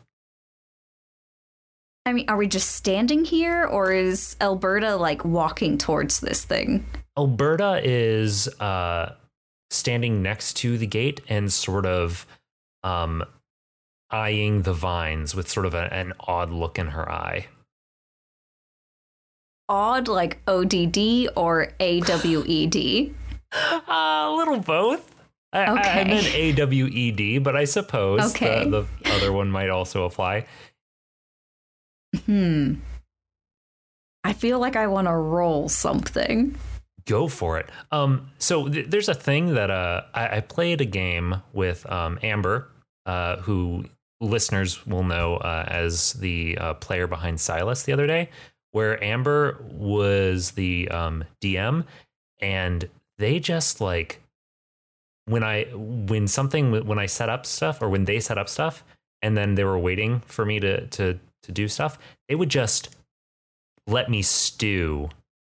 I 2.05 2.13
mean, 2.13 2.29
are 2.29 2.37
we 2.37 2.47
just 2.47 2.75
standing 2.75 3.25
here 3.25 3.65
or 3.65 3.91
is 3.91 4.35
Alberta 4.39 4.95
like 4.95 5.25
walking 5.25 5.79
towards 5.79 6.19
this 6.19 6.45
thing? 6.45 6.85
Alberta 7.17 7.81
is 7.83 8.47
uh, 8.59 9.13
standing 9.71 10.21
next 10.21 10.57
to 10.57 10.77
the 10.77 10.87
gate 10.87 11.21
and 11.27 11.51
sort 11.51 11.87
of 11.87 12.27
um, 12.83 13.23
eyeing 14.11 14.61
the 14.61 14.73
vines 14.73 15.33
with 15.33 15.49
sort 15.49 15.65
of 15.65 15.73
a, 15.73 15.91
an 15.91 16.13
odd 16.19 16.51
look 16.51 16.77
in 16.77 16.87
her 16.89 17.11
eye. 17.11 17.47
Odd, 19.69 20.07
like 20.07 20.39
ODD 20.47 21.29
or 21.37 21.69
AWED? 21.79 23.13
Uh, 23.53 23.85
a 23.87 24.33
little 24.35 24.57
both. 24.59 25.15
I, 25.53 25.63
I- 25.63 25.99
I 26.01 26.03
meant 26.03 26.27
AWED, 26.35 27.43
but 27.43 27.55
I 27.55 27.65
suppose 27.65 28.31
Okay. 28.35 28.67
the, 28.69 28.85
the 29.03 29.11
other 29.13 29.31
one 29.31 29.49
might 29.51 29.69
also 29.69 30.03
apply. 30.05 30.45
Hmm. 32.25 32.75
I 34.23 34.33
feel 34.33 34.59
like 34.59 34.75
I 34.75 34.87
want 34.87 35.07
to 35.07 35.13
roll 35.13 35.69
something. 35.69 36.55
Go 37.05 37.27
for 37.27 37.57
it. 37.57 37.69
Um, 37.91 38.29
so 38.37 38.67
th- 38.67 38.87
there's 38.89 39.09
a 39.09 39.13
thing 39.13 39.53
that 39.55 39.71
uh, 39.71 40.03
I, 40.13 40.37
I 40.37 40.39
played 40.41 40.81
a 40.81 40.85
game 40.85 41.41
with 41.53 41.89
um, 41.91 42.19
Amber, 42.21 42.67
uh, 43.05 43.37
who 43.37 43.85
listeners 44.21 44.85
will 44.85 45.03
know 45.03 45.37
uh, 45.37 45.65
as 45.67 46.13
the 46.13 46.57
uh, 46.59 46.73
player 46.75 47.07
behind 47.07 47.39
Silas 47.39 47.83
the 47.83 47.93
other 47.93 48.05
day, 48.05 48.29
where 48.71 49.01
Amber 49.03 49.63
was 49.71 50.51
the 50.51 50.89
um, 50.89 51.23
DM, 51.41 51.85
and 52.39 52.87
they 53.17 53.39
just 53.39 53.81
like 53.81 54.21
when 55.25 55.43
I 55.43 55.65
when 55.73 56.27
something 56.27 56.85
when 56.85 56.99
I 56.99 57.05
set 57.05 57.29
up 57.29 57.45
stuff 57.45 57.81
or 57.81 57.89
when 57.89 58.05
they 58.05 58.19
set 58.19 58.37
up 58.37 58.49
stuff, 58.49 58.83
and 59.21 59.37
then 59.37 59.55
they 59.55 59.63
were 59.63 59.79
waiting 59.79 60.21
for 60.21 60.45
me 60.45 60.59
to 60.59 60.87
to 60.87 61.19
to 61.43 61.51
do 61.51 61.67
stuff, 61.67 61.97
they 62.27 62.35
would 62.35 62.49
just 62.49 62.89
let 63.87 64.09
me 64.09 64.21
stew 64.21 65.09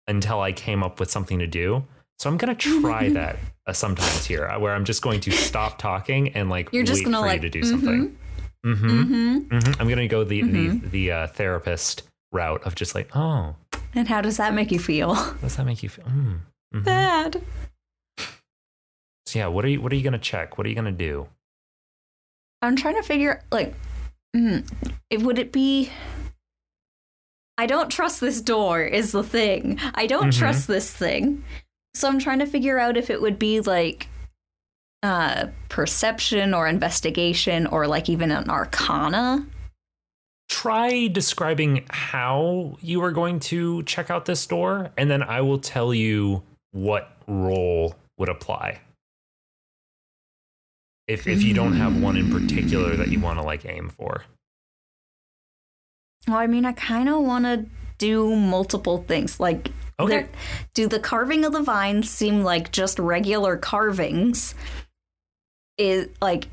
until 0.08 0.42
I 0.42 0.52
came 0.52 0.84
up 0.84 1.00
with 1.00 1.12
something 1.12 1.40
to 1.40 1.48
do. 1.48 1.84
So 2.20 2.30
I'm 2.30 2.38
gonna 2.38 2.56
try 2.56 3.10
that 3.10 3.38
uh, 3.68 3.74
sometimes 3.74 4.26
here, 4.26 4.48
uh, 4.48 4.60
where 4.60 4.74
I'm 4.74 4.86
just 4.86 5.02
going 5.02 5.20
to 5.22 5.32
stop 5.32 5.78
talking 5.78 6.30
and 6.30 6.50
like 6.50 6.70
You're 6.72 6.84
just 6.84 7.00
wait 7.00 7.06
gonna 7.06 7.18
for 7.18 7.28
like 7.28 7.44
you 7.44 7.50
to 7.50 7.60
do 7.60 7.64
something. 7.64 8.18
Mm-hmm. 8.66 8.88
Mm-hmm. 8.88 9.58
hmm 9.58 9.72
I'm 9.80 9.88
gonna 9.88 10.08
go 10.08 10.24
the 10.24 10.42
the 10.42 10.70
the 10.88 11.12
uh, 11.12 11.28
therapist 11.28 12.04
route 12.32 12.64
of 12.64 12.76
just 12.76 12.94
like, 12.96 13.10
oh, 13.16 13.56
And 13.96 14.08
how 14.08 14.22
does 14.22 14.38
that 14.38 14.54
make 14.54 14.72
you 14.72 14.80
feel? 14.80 15.14
how 15.14 15.34
does 15.34 15.56
that 15.56 15.66
make 15.66 15.82
you 15.84 15.90
feel? 15.90 16.06
Mm. 16.06 16.40
Mhm. 16.76 16.84
Bad. 16.84 17.42
So 19.26 19.40
yeah, 19.40 19.48
what 19.48 19.66
are 19.66 19.70
you 19.70 19.82
what 19.82 19.92
are 19.92 19.96
you 19.96 20.04
gonna 20.04 20.18
check? 20.20 20.58
What 20.58 20.66
are 20.66 20.70
you 20.70 20.76
gonna 20.76 20.92
do? 20.92 21.28
I'm 22.62 22.76
trying 22.76 22.96
to 22.96 23.04
figure 23.04 23.42
like 23.52 23.74
mm, 24.36 24.66
it 25.10 25.22
would 25.22 25.38
it 25.40 25.52
be 25.52 25.90
I 27.58 27.66
don't 27.66 27.90
trust 27.90 28.22
this 28.22 28.40
door 28.42 28.82
is 28.84 29.12
the 29.12 29.24
thing. 29.24 29.80
I 29.96 30.06
don't 30.08 30.30
Mhm. 30.30 30.38
trust 30.38 30.68
this 30.68 30.92
thing. 30.92 31.44
So 31.96 32.08
I'm 32.08 32.20
trying 32.20 32.40
to 32.40 32.46
figure 32.46 32.78
out 32.80 32.98
if 32.98 33.10
it 33.10 33.22
would 33.22 33.40
be 33.40 33.60
like 33.62 34.08
uh 35.04 35.48
perception 35.70 36.54
or 36.54 36.68
investigation 36.68 37.68
or 37.68 37.88
like 37.88 38.10
even 38.10 38.32
an 38.32 38.50
arcana. 38.50 39.46
Try 40.50 41.08
describing 41.08 41.86
how 41.90 42.78
you 42.82 43.04
are 43.04 43.12
going 43.12 43.40
to 43.42 43.84
check 43.84 44.10
out 44.10 44.26
this 44.26 44.46
door, 44.46 44.92
and 44.98 45.10
then 45.12 45.22
I 45.22 45.42
will 45.42 45.60
tell 45.60 45.94
you 45.94 46.44
what 46.72 47.12
roll 47.28 47.96
would 48.18 48.30
apply. 48.30 48.80
If 51.08 51.28
if 51.28 51.42
you 51.44 51.54
don't 51.54 51.74
have 51.74 52.02
one 52.02 52.18
in 52.18 52.30
particular 52.32 52.96
that 52.98 53.10
you 53.10 53.20
want 53.20 53.40
to 53.40 53.44
like 53.44 53.66
aim 53.66 53.90
for. 53.90 54.24
Well, 56.28 56.38
I 56.38 56.48
mean, 56.48 56.66
I 56.66 56.74
kind 56.74 57.08
of 57.08 57.22
want 57.22 57.46
to 57.46 57.66
do 57.98 58.36
multiple 58.36 59.04
things. 59.08 59.40
Like, 59.40 59.72
Okay. 60.00 60.28
do 60.74 60.88
the 60.88 61.00
carving 61.00 61.46
of 61.46 61.54
the 61.54 61.62
vines 61.64 62.10
seem 62.10 62.44
like 62.44 62.72
just 62.72 63.00
regular 63.00 63.56
carvings? 63.58 64.54
Is 65.78 66.10
like, 66.22 66.48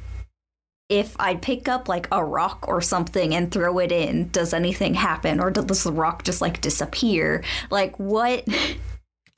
if 0.89 1.17
I 1.19 1.35
pick 1.37 1.69
up 1.69 1.89
like 1.89 2.09
a 2.13 2.25
rock 2.25 2.67
or 2.69 2.81
something 2.81 3.35
and 3.35 3.51
throw 3.51 3.79
it 3.79 3.91
in, 3.91 4.29
does 4.29 4.53
anything 4.53 4.95
happen, 4.95 5.41
or 5.41 5.51
does 5.51 5.85
the 5.85 5.93
rock 5.93 6.25
just 6.25 6.41
like 6.41 6.61
disappear? 6.61 7.43
Like, 7.71 7.99
what? 7.99 8.47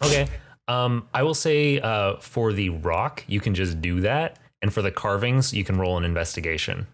Okay. 0.04 0.28
Um, 0.68 1.08
I 1.14 1.22
will 1.22 1.32
say 1.32 1.80
uh, 1.80 2.16
for 2.16 2.52
the 2.52 2.68
rock, 2.68 3.24
you 3.28 3.40
can 3.40 3.54
just 3.54 3.80
do 3.80 4.00
that, 4.00 4.38
and 4.60 4.70
for 4.70 4.82
the 4.82 4.90
carvings, 4.90 5.54
you 5.54 5.64
can 5.64 5.78
roll 5.78 5.96
an 5.96 6.04
investigation. 6.04 6.86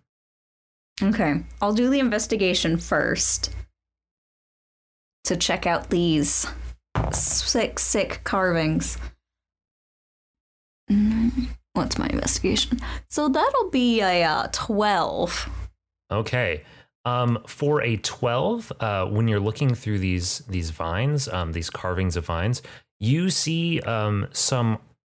Okay, 1.02 1.42
I'll 1.60 1.72
do 1.72 1.90
the 1.90 1.98
investigation 1.98 2.76
first 2.76 3.50
to 5.24 5.36
check 5.36 5.66
out 5.66 5.90
these 5.90 6.46
sick, 7.12 7.78
sick 7.78 8.20
carvings. 8.24 8.98
Mm, 10.90 11.48
What's 11.74 11.98
my 11.98 12.06
investigation? 12.06 12.80
So 13.08 13.28
that'll 13.28 13.70
be 13.70 14.00
a 14.00 14.24
uh, 14.24 14.48
12. 14.52 15.48
Okay. 16.10 16.64
Um, 17.04 17.42
for 17.48 17.82
a 17.82 17.96
twelve, 17.96 18.70
uh, 18.78 19.06
when 19.06 19.26
you're 19.26 19.40
looking 19.40 19.74
through 19.74 19.98
these 19.98 20.38
these 20.48 20.70
vines, 20.70 21.26
um, 21.28 21.50
these 21.50 21.68
carvings 21.68 22.16
of 22.16 22.24
vines, 22.24 22.62
you 23.00 23.28
see 23.28 23.80
um, 23.80 24.28
some 24.30 24.78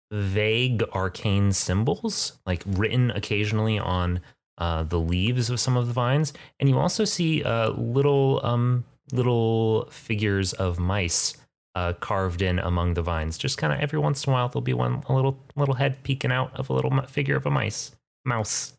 vague 0.09 0.81
arcane 0.93 1.51
symbols, 1.51 2.39
like 2.45 2.63
written 2.65 3.11
occasionally 3.11 3.79
on 3.79 4.21
uh, 4.57 4.83
the 4.83 4.99
leaves 4.99 5.49
of 5.49 5.59
some 5.59 5.75
of 5.75 5.87
the 5.87 5.93
vines, 5.93 6.31
and 6.59 6.69
you 6.69 6.79
also 6.79 7.03
see 7.03 7.43
uh, 7.43 7.71
little 7.71 8.39
um, 8.45 8.85
little 9.11 9.85
figures 9.91 10.53
of 10.53 10.79
mice 10.79 11.35
uh, 11.75 11.93
carved 11.93 12.41
in 12.41 12.59
among 12.59 12.93
the 12.93 13.01
vines. 13.01 13.37
Just 13.37 13.57
kind 13.57 13.73
of 13.73 13.79
every 13.79 13.99
once 13.99 14.25
in 14.25 14.31
a 14.31 14.33
while, 14.33 14.49
there'll 14.49 14.61
be 14.61 14.73
one 14.73 15.03
a 15.07 15.13
little 15.13 15.39
little 15.55 15.75
head 15.75 16.03
peeking 16.03 16.31
out 16.31 16.51
of 16.55 16.69
a 16.69 16.73
little 16.73 16.91
figure 17.07 17.35
of 17.35 17.45
a 17.45 17.51
mice 17.51 17.91
mouse. 18.25 18.73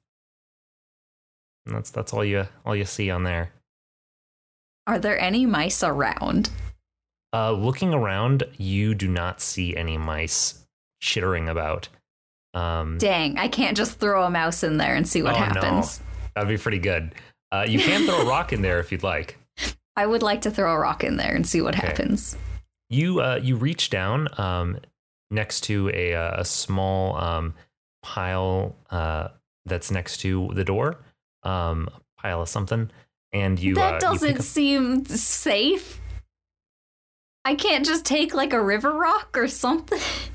And 1.67 1.75
that's 1.75 1.91
that's 1.91 2.13
all 2.13 2.25
you 2.25 2.47
all 2.65 2.77
you 2.77 2.85
see 2.85 3.11
on 3.11 3.25
there. 3.25 3.51
Are 4.87 4.99
there 4.99 5.19
any 5.19 5.47
mice 5.47 5.83
around? 5.83 6.51
Uh, 7.33 7.51
looking 7.53 7.93
around, 7.93 8.45
you 8.59 8.95
do 8.95 9.09
not 9.09 9.41
see 9.41 9.75
any 9.77 9.97
mice 9.99 10.65
chittering 11.01 11.49
about. 11.49 11.89
Um, 12.53 12.99
Dang, 12.99 13.39
I 13.39 13.49
can't 13.49 13.77
just 13.77 13.99
throw 13.99 14.25
a 14.25 14.31
mouse 14.31 14.63
in 14.63 14.77
there 14.77 14.95
and 14.95 15.09
see 15.09 15.23
what 15.23 15.35
Oh, 15.35 15.39
no. 15.39 15.45
happens. 15.45 16.01
that'd 16.35 16.49
be 16.49 16.59
pretty 16.59 16.79
good. 16.79 17.13
Uh, 17.51 17.65
you 17.69 17.81
can 17.81 18.07
throw 18.07 18.21
a 18.21 18.27
rock 18.27 18.53
in 18.53 18.63
there 18.63 18.79
if 18.79 18.93
you'd 18.93 19.03
like. 19.03 19.37
I 19.97 20.07
would 20.07 20.23
like 20.23 20.43
to 20.43 20.51
throw 20.51 20.73
a 20.73 20.79
rock 20.79 21.03
in 21.03 21.17
there 21.17 21.35
and 21.35 21.45
see 21.47 21.61
what 21.61 21.77
Okay. 21.77 21.87
happens. 21.89 22.37
You 22.95 23.21
uh, 23.21 23.41
you 23.43 23.57
reach 23.57 23.91
down 23.91 24.29
um, 24.39 24.79
next 25.31 25.63
to 25.63 25.91
a 25.93 26.15
uh, 26.15 26.41
a 26.41 26.45
small 26.45 27.17
um, 27.17 27.55
pile 28.03 28.77
uh, 28.91 29.29
that's 29.67 29.91
next 29.91 30.19
to 30.19 30.51
the 30.55 30.65
door, 30.65 31.05
um, 31.43 31.89
pile 32.19 32.43
of 32.43 32.49
something, 32.49 32.91
and 33.33 33.59
you 33.59 33.75
that 33.75 33.95
uh, 33.95 33.99
doesn't 33.99 34.39
up- 34.39 34.43
seem 34.43 35.05
safe. 35.07 36.01
I 37.45 37.55
can't 37.55 37.85
just 37.85 38.07
take 38.07 38.33
like 38.33 38.53
a 38.53 38.63
river 38.63 38.93
rock 38.93 39.37
or 39.37 39.49
something. 39.49 40.01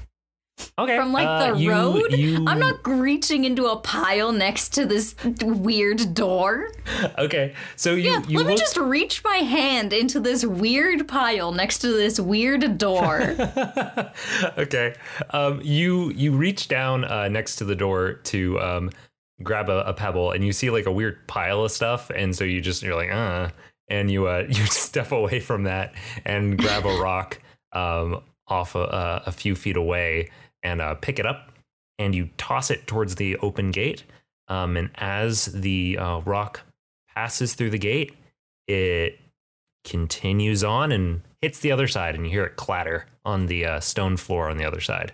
okay 0.77 0.97
from, 0.97 1.11
like, 1.13 1.27
uh, 1.27 1.53
the 1.53 1.59
you- 1.59 1.71
road? 1.71 2.11
You, 2.11 2.45
I'm 2.47 2.59
not 2.59 2.85
reaching 2.87 3.45
into 3.45 3.65
a 3.67 3.77
pile 3.77 4.31
next 4.31 4.69
to 4.75 4.85
this 4.85 5.15
weird 5.41 6.13
door. 6.13 6.71
okay. 7.17 7.53
So 7.75 7.95
you 7.95 8.11
Yeah, 8.11 8.23
you 8.27 8.37
let 8.37 8.47
me 8.47 8.57
just 8.57 8.77
reach 8.77 9.23
my 9.23 9.37
hand 9.37 9.93
into 9.93 10.19
this 10.19 10.45
weird 10.45 11.07
pile 11.07 11.51
next 11.51 11.79
to 11.79 11.87
this 11.87 12.19
weird 12.19 12.77
door. 12.77 13.21
okay. 14.57 14.95
Um, 15.31 15.61
you 15.63 16.11
you 16.11 16.31
reach 16.33 16.67
down 16.67 17.05
uh, 17.05 17.27
next 17.27 17.57
to 17.57 17.65
the 17.65 17.75
door 17.75 18.13
to 18.13 18.59
um, 18.59 18.89
grab 19.43 19.69
a, 19.69 19.81
a 19.81 19.93
pebble, 19.93 20.31
and 20.31 20.45
you 20.45 20.51
see 20.51 20.69
like 20.69 20.85
a 20.85 20.91
weird 20.91 21.27
pile 21.27 21.63
of 21.63 21.71
stuff, 21.71 22.09
and 22.09 22.35
so 22.35 22.43
you 22.43 22.61
just 22.61 22.81
you're 22.83 22.95
like, 22.95 23.11
uh, 23.11 23.49
and 23.89 24.09
you 24.11 24.27
uh, 24.27 24.45
you 24.49 24.65
step 24.65 25.11
away 25.11 25.39
from 25.39 25.63
that 25.63 25.93
and 26.25 26.57
grab 26.57 26.85
a 26.85 26.97
rock 26.99 27.39
um, 27.73 28.21
off 28.47 28.75
a, 28.75 28.79
uh, 28.79 29.23
a 29.25 29.31
few 29.31 29.55
feet 29.55 29.77
away 29.77 30.29
and 30.63 30.81
uh, 30.81 30.95
pick 30.95 31.19
it 31.19 31.25
up, 31.25 31.51
and 31.97 32.13
you 32.15 32.29
toss 32.37 32.69
it 32.71 32.87
towards 32.87 33.15
the 33.15 33.37
open 33.37 33.71
gate. 33.71 34.03
Um, 34.47 34.77
and 34.77 34.89
as 34.95 35.45
the 35.45 35.97
uh, 35.97 36.19
rock 36.21 36.61
passes 37.15 37.53
through 37.53 37.69
the 37.69 37.77
gate, 37.77 38.15
it 38.67 39.19
continues 39.85 40.63
on 40.63 40.91
and 40.91 41.21
hits 41.41 41.59
the 41.59 41.71
other 41.71 41.87
side, 41.87 42.15
and 42.15 42.25
you 42.25 42.31
hear 42.31 42.45
it 42.45 42.55
clatter 42.55 43.05
on 43.23 43.45
the 43.45 43.65
uh, 43.65 43.79
stone 43.79 44.17
floor 44.17 44.49
on 44.49 44.57
the 44.57 44.65
other 44.65 44.81
side. 44.81 45.13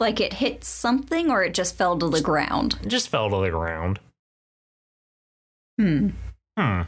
like 0.00 0.18
it 0.18 0.32
hit 0.32 0.64
something 0.64 1.30
or 1.30 1.42
it 1.42 1.52
just 1.52 1.76
fell 1.76 1.98
to 1.98 2.08
the 2.08 2.22
ground. 2.22 2.78
It 2.82 2.88
just 2.88 3.10
fell 3.10 3.28
to 3.28 3.36
the 3.36 3.50
ground. 3.50 4.00
Hmm. 5.78 6.08
Hmm. 6.58 6.82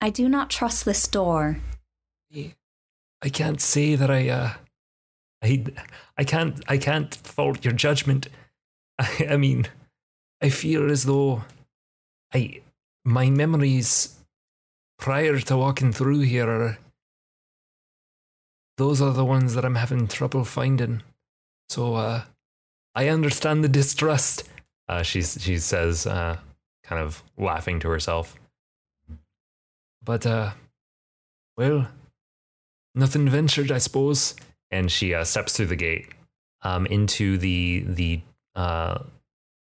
I 0.00 0.08
do 0.10 0.26
not 0.28 0.48
trust 0.50 0.84
this 0.86 1.06
door. 1.08 1.60
I 3.22 3.28
can't 3.30 3.60
say 3.60 3.96
that 3.96 4.10
I, 4.10 4.28
uh, 4.28 4.52
I, 5.42 5.64
I 6.16 6.24
can't, 6.24 6.62
I 6.68 6.78
can't 6.78 7.14
fault 7.14 7.64
your 7.64 7.74
judgment. 7.74 8.28
I, 8.98 9.28
I 9.30 9.36
mean, 9.36 9.66
I 10.42 10.48
feel 10.48 10.90
as 10.90 11.04
though 11.04 11.44
I, 12.34 12.60
my 13.04 13.30
memories 13.30 14.16
prior 14.98 15.38
to 15.38 15.56
walking 15.56 15.92
through 15.92 16.20
here 16.20 16.48
are, 16.48 16.78
those 18.78 19.00
are 19.00 19.12
the 19.12 19.24
ones 19.24 19.54
that 19.54 19.64
I'm 19.64 19.76
having 19.76 20.06
trouble 20.06 20.44
finding. 20.44 21.02
So, 21.68 21.94
uh, 21.94 22.22
I 22.94 23.08
understand 23.08 23.62
the 23.62 23.68
distrust. 23.68 24.44
Uh, 24.88 25.02
she's, 25.02 25.36
she 25.40 25.58
says, 25.58 26.06
uh, 26.06 26.38
kind 26.82 27.02
of 27.02 27.22
laughing 27.36 27.80
to 27.80 27.88
herself. 27.88 28.36
But, 30.02 30.24
uh, 30.24 30.52
well, 31.56 31.88
nothing 32.94 33.28
ventured, 33.28 33.72
I 33.72 33.78
suppose. 33.78 34.34
And 34.70 34.90
she 34.90 35.14
uh, 35.14 35.24
steps 35.24 35.56
through 35.56 35.66
the 35.66 35.76
gate 35.76 36.08
um, 36.62 36.86
into 36.86 37.38
the 37.38 37.84
the 37.86 38.20
uh, 38.54 38.98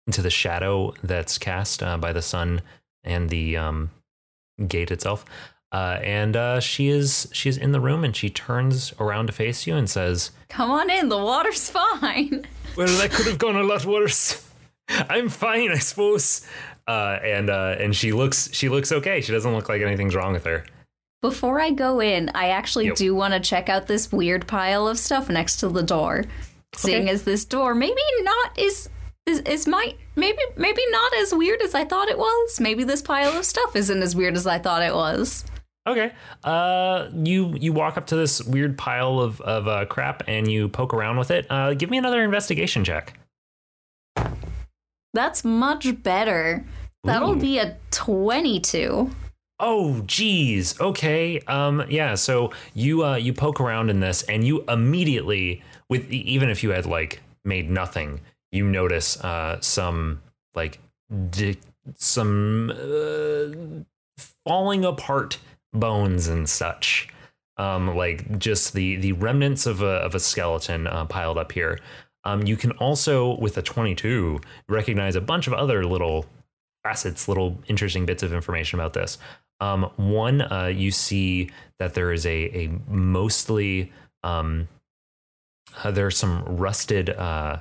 into 0.06 0.23
the 0.23 0.30
shadow 0.30 0.94
that's 1.02 1.38
cast 1.38 1.82
uh, 1.82 1.97
by 1.97 2.12
the 2.12 2.23
sun 2.23 2.62
and 3.04 3.30
the 3.30 3.56
um, 3.56 3.90
gate 4.68 4.90
itself. 4.90 5.25
Uh, 5.73 5.99
and 6.02 6.37
uh, 6.37 6.61
she 6.61 6.88
is 6.88 7.28
she 7.32 7.49
is 7.49 7.56
in 7.56 7.73
the 7.73 7.80
room, 7.80 8.04
and 8.04 8.14
she 8.14 8.28
turns 8.28 8.92
around 9.00 9.26
to 9.26 9.32
face 9.32 9.66
you 9.66 9.75
and 9.75 9.88
says, 9.88 10.30
Come 10.49 10.71
on 10.71 10.90
in, 10.90 11.09
the 11.09 11.16
water's 11.16 11.71
fine. 11.71 12.47
"Well, 12.76 12.88
that 12.99 13.11
could 13.11 13.26
have 13.26 13.38
gone 13.38 13.56
a 13.56 13.62
lot 13.62 13.85
worse. 13.87 14.47
I'm 14.88 15.28
fine, 15.30 15.71
I 15.71 15.78
suppose." 15.78 16.47
Uh, 16.87 17.18
and 17.25 17.49
uh, 17.49 17.76
and 17.78 17.97
she 17.97 18.12
looks 18.12 18.50
she 18.52 18.68
looks 18.68 18.92
okay. 18.92 19.23
She 19.23 19.32
doesn't 19.32 19.52
look 19.54 19.68
like 19.68 19.80
anything's 19.80 20.14
wrong 20.14 20.32
with 20.35 20.44
her. 20.44 20.66
Before 21.22 21.60
I 21.60 21.70
go 21.70 22.00
in, 22.00 22.30
I 22.34 22.48
actually 22.48 22.86
Yep. 22.86 22.96
do 22.96 23.14
want 23.14 23.32
to 23.32 23.40
check 23.40 23.68
out 23.68 23.86
this 23.86 24.10
weird 24.10 24.48
pile 24.48 24.88
of 24.88 24.98
stuff 24.98 25.28
next 25.28 25.56
to 25.58 25.68
the 25.68 25.82
door. 25.82 26.24
Seeing 26.74 27.08
as 27.08 27.22
this 27.22 27.44
door 27.44 27.74
maybe 27.74 28.00
not 28.22 28.58
is 28.58 28.88
is, 29.26 29.38
is 29.40 29.68
my 29.68 29.94
maybe 30.16 30.38
maybe 30.56 30.82
not 30.90 31.14
as 31.18 31.32
weird 31.32 31.62
as 31.62 31.74
I 31.76 31.84
thought 31.84 32.08
it 32.08 32.18
was. 32.18 32.58
Maybe 32.58 32.82
this 32.82 33.02
pile 33.02 33.38
of 33.38 33.44
stuff 33.44 33.76
isn't 33.76 34.02
as 34.02 34.16
weird 34.16 34.34
as 34.34 34.46
I 34.48 34.58
thought 34.58 34.82
it 34.82 34.94
was. 34.94 35.44
Okay. 35.86 36.12
Uh, 36.42 37.08
you 37.12 37.54
you 37.56 37.72
walk 37.72 37.96
up 37.96 38.06
to 38.06 38.16
this 38.16 38.42
weird 38.42 38.76
pile 38.76 39.20
of 39.20 39.40
of 39.42 39.68
uh, 39.68 39.84
crap 39.84 40.24
and 40.26 40.50
you 40.50 40.68
poke 40.68 40.92
around 40.92 41.18
with 41.18 41.30
it. 41.30 41.46
Uh, 41.48 41.74
give 41.74 41.88
me 41.90 41.98
another 41.98 42.24
investigation 42.24 42.82
check. 42.82 43.16
That's 45.14 45.44
much 45.44 46.02
better. 46.02 46.64
That'll 47.04 47.36
Ooh. 47.36 47.40
be 47.40 47.58
a 47.58 47.76
22. 47.90 49.10
Oh, 49.64 50.02
geez. 50.07 50.78
Okay. 50.81 51.38
Um. 51.47 51.85
Yeah. 51.88 52.16
So 52.16 52.50
you 52.75 53.04
uh 53.04 53.14
you 53.14 53.33
poke 53.33 53.61
around 53.61 53.90
in 53.90 54.00
this 54.00 54.25
and 54.25 54.45
you 54.45 54.64
immediately 54.69 55.62
with 55.88 56.11
even 56.11 56.50
if 56.50 56.62
you 56.64 56.71
had 56.71 56.85
like 56.85 57.23
made 57.45 57.71
nothing, 57.71 58.21
you 58.50 58.66
notice 58.66 59.19
uh 59.23 59.61
some 59.61 60.21
like 60.57 60.81
di- 61.31 61.59
some 61.95 62.71
uh, 62.71 64.23
falling 64.45 64.85
apart 64.85 65.38
bones 65.73 66.26
and 66.26 66.49
such. 66.49 67.09
Um, 67.57 67.95
like 67.97 68.38
just 68.38 68.73
the 68.73 68.97
the 68.97 69.12
remnants 69.12 69.66
of 69.66 69.81
a 69.81 70.02
of 70.02 70.16
a 70.16 70.21
skeleton 70.21 70.88
uh, 70.88 71.04
piled 71.04 71.38
up 71.38 71.52
here. 71.52 71.78
Um, 72.25 72.42
you 72.47 72.57
can 72.57 72.71
also, 72.73 73.37
with 73.38 73.59
a 73.59 73.62
22, 73.62 74.40
recognize 74.69 75.16
a 75.16 75.21
bunch 75.21 75.46
of 75.48 75.53
other 75.53 75.85
little 75.85 76.25
facets, 76.85 77.29
little 77.29 77.59
interesting 77.66 78.07
bits 78.07 78.22
of 78.22 78.33
information 78.33 78.79
about 78.79 78.92
this. 78.92 79.18
Um, 79.62 79.90
one, 79.96 80.42
uh, 80.42 80.72
you 80.75 80.90
see 80.90 81.51
that 81.79 81.94
there 81.94 82.12
is 82.12 82.27
a, 82.27 82.64
a 82.64 82.68
mostly, 82.88 83.92
um, 84.25 84.68
uh, 85.85 85.92
there's 85.92 86.16
some 86.16 86.42
rusted, 86.44 87.11
uh, 87.11 87.61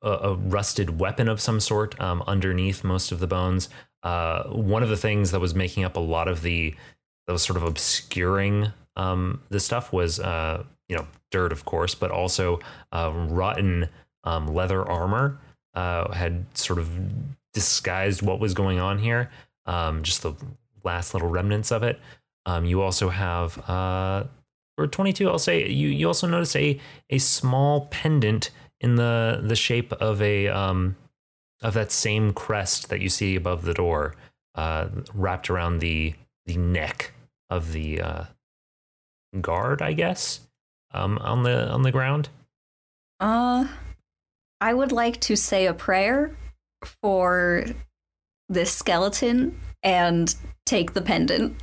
a, 0.00 0.10
a 0.10 0.34
rusted 0.34 0.98
weapon 0.98 1.28
of 1.28 1.38
some 1.38 1.60
sort 1.60 2.00
um, 2.00 2.22
underneath 2.26 2.82
most 2.82 3.12
of 3.12 3.20
the 3.20 3.26
bones. 3.26 3.68
Uh, 4.02 4.44
one 4.44 4.82
of 4.82 4.88
the 4.88 4.96
things 4.96 5.32
that 5.32 5.40
was 5.40 5.54
making 5.54 5.84
up 5.84 5.96
a 5.96 6.00
lot 6.00 6.28
of 6.28 6.40
the, 6.40 6.74
that 7.26 7.32
was 7.34 7.42
sort 7.42 7.58
of 7.58 7.62
obscuring 7.62 8.72
um, 8.96 9.42
the 9.50 9.60
stuff 9.60 9.92
was, 9.92 10.18
uh, 10.18 10.64
you 10.88 10.96
know, 10.96 11.06
dirt, 11.30 11.52
of 11.52 11.64
course, 11.64 11.94
but 11.94 12.10
also 12.10 12.58
uh, 12.92 13.12
rotten 13.14 13.88
um, 14.24 14.46
leather 14.46 14.86
armor 14.88 15.38
uh, 15.74 16.10
had 16.12 16.46
sort 16.56 16.78
of 16.78 16.88
disguised 17.52 18.22
what 18.22 18.40
was 18.40 18.54
going 18.54 18.78
on 18.78 18.98
here. 18.98 19.30
Um, 19.66 20.02
just 20.02 20.22
the 20.22 20.34
last 20.84 21.14
little 21.14 21.28
remnants 21.28 21.70
of 21.70 21.82
it. 21.82 22.00
Um, 22.46 22.64
you 22.64 22.82
also 22.82 23.08
have 23.08 23.58
uh, 23.68 24.24
for 24.76 24.86
22. 24.86 25.28
I'll 25.28 25.38
say 25.38 25.68
you 25.68 25.88
you 25.88 26.06
also 26.06 26.26
notice 26.26 26.56
a 26.56 26.80
a 27.10 27.18
small 27.18 27.86
pendant 27.86 28.50
in 28.80 28.96
the 28.96 29.40
the 29.42 29.56
shape 29.56 29.92
of 29.94 30.22
a 30.22 30.48
um, 30.48 30.96
of 31.62 31.74
that 31.74 31.92
same 31.92 32.32
crest 32.32 32.88
that 32.88 33.00
you 33.00 33.08
see 33.08 33.36
above 33.36 33.64
the 33.64 33.74
door, 33.74 34.14
uh, 34.54 34.88
wrapped 35.14 35.50
around 35.50 35.78
the 35.78 36.14
the 36.46 36.56
neck 36.56 37.12
of 37.50 37.72
the 37.72 38.00
uh, 38.00 38.24
guard, 39.40 39.82
I 39.82 39.92
guess, 39.92 40.40
um, 40.92 41.18
on 41.18 41.42
the 41.42 41.68
on 41.68 41.82
the 41.82 41.92
ground. 41.92 42.30
Uh, 43.18 43.66
I 44.60 44.74
would 44.74 44.92
like 44.92 45.20
to 45.20 45.36
say 45.36 45.66
a 45.66 45.74
prayer 45.74 46.36
for 46.84 47.66
this 48.50 48.72
skeleton 48.72 49.58
and 49.82 50.34
take 50.66 50.92
the 50.92 51.00
pendant. 51.00 51.56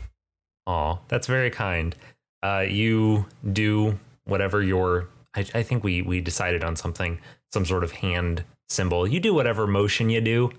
Oh, 0.66 1.00
that's 1.10 1.28
very 1.28 1.52
kind. 1.52 1.96
Uh, 2.42 2.66
you 2.68 3.26
do 3.54 4.00
whatever 4.26 4.64
your. 4.64 5.10
I, 5.36 5.46
I 5.54 5.64
think 5.64 5.84
we 5.84 6.02
we 6.02 6.22
decided 6.22 6.64
on 6.64 6.76
something, 6.76 7.20
some 7.54 7.66
sort 7.66 7.84
of 7.84 7.92
hand 7.92 8.44
symbol. 8.70 9.08
You 9.08 9.20
do 9.20 9.34
whatever 9.34 9.68
motion 9.68 10.10
you 10.10 10.22
do, 10.22 10.52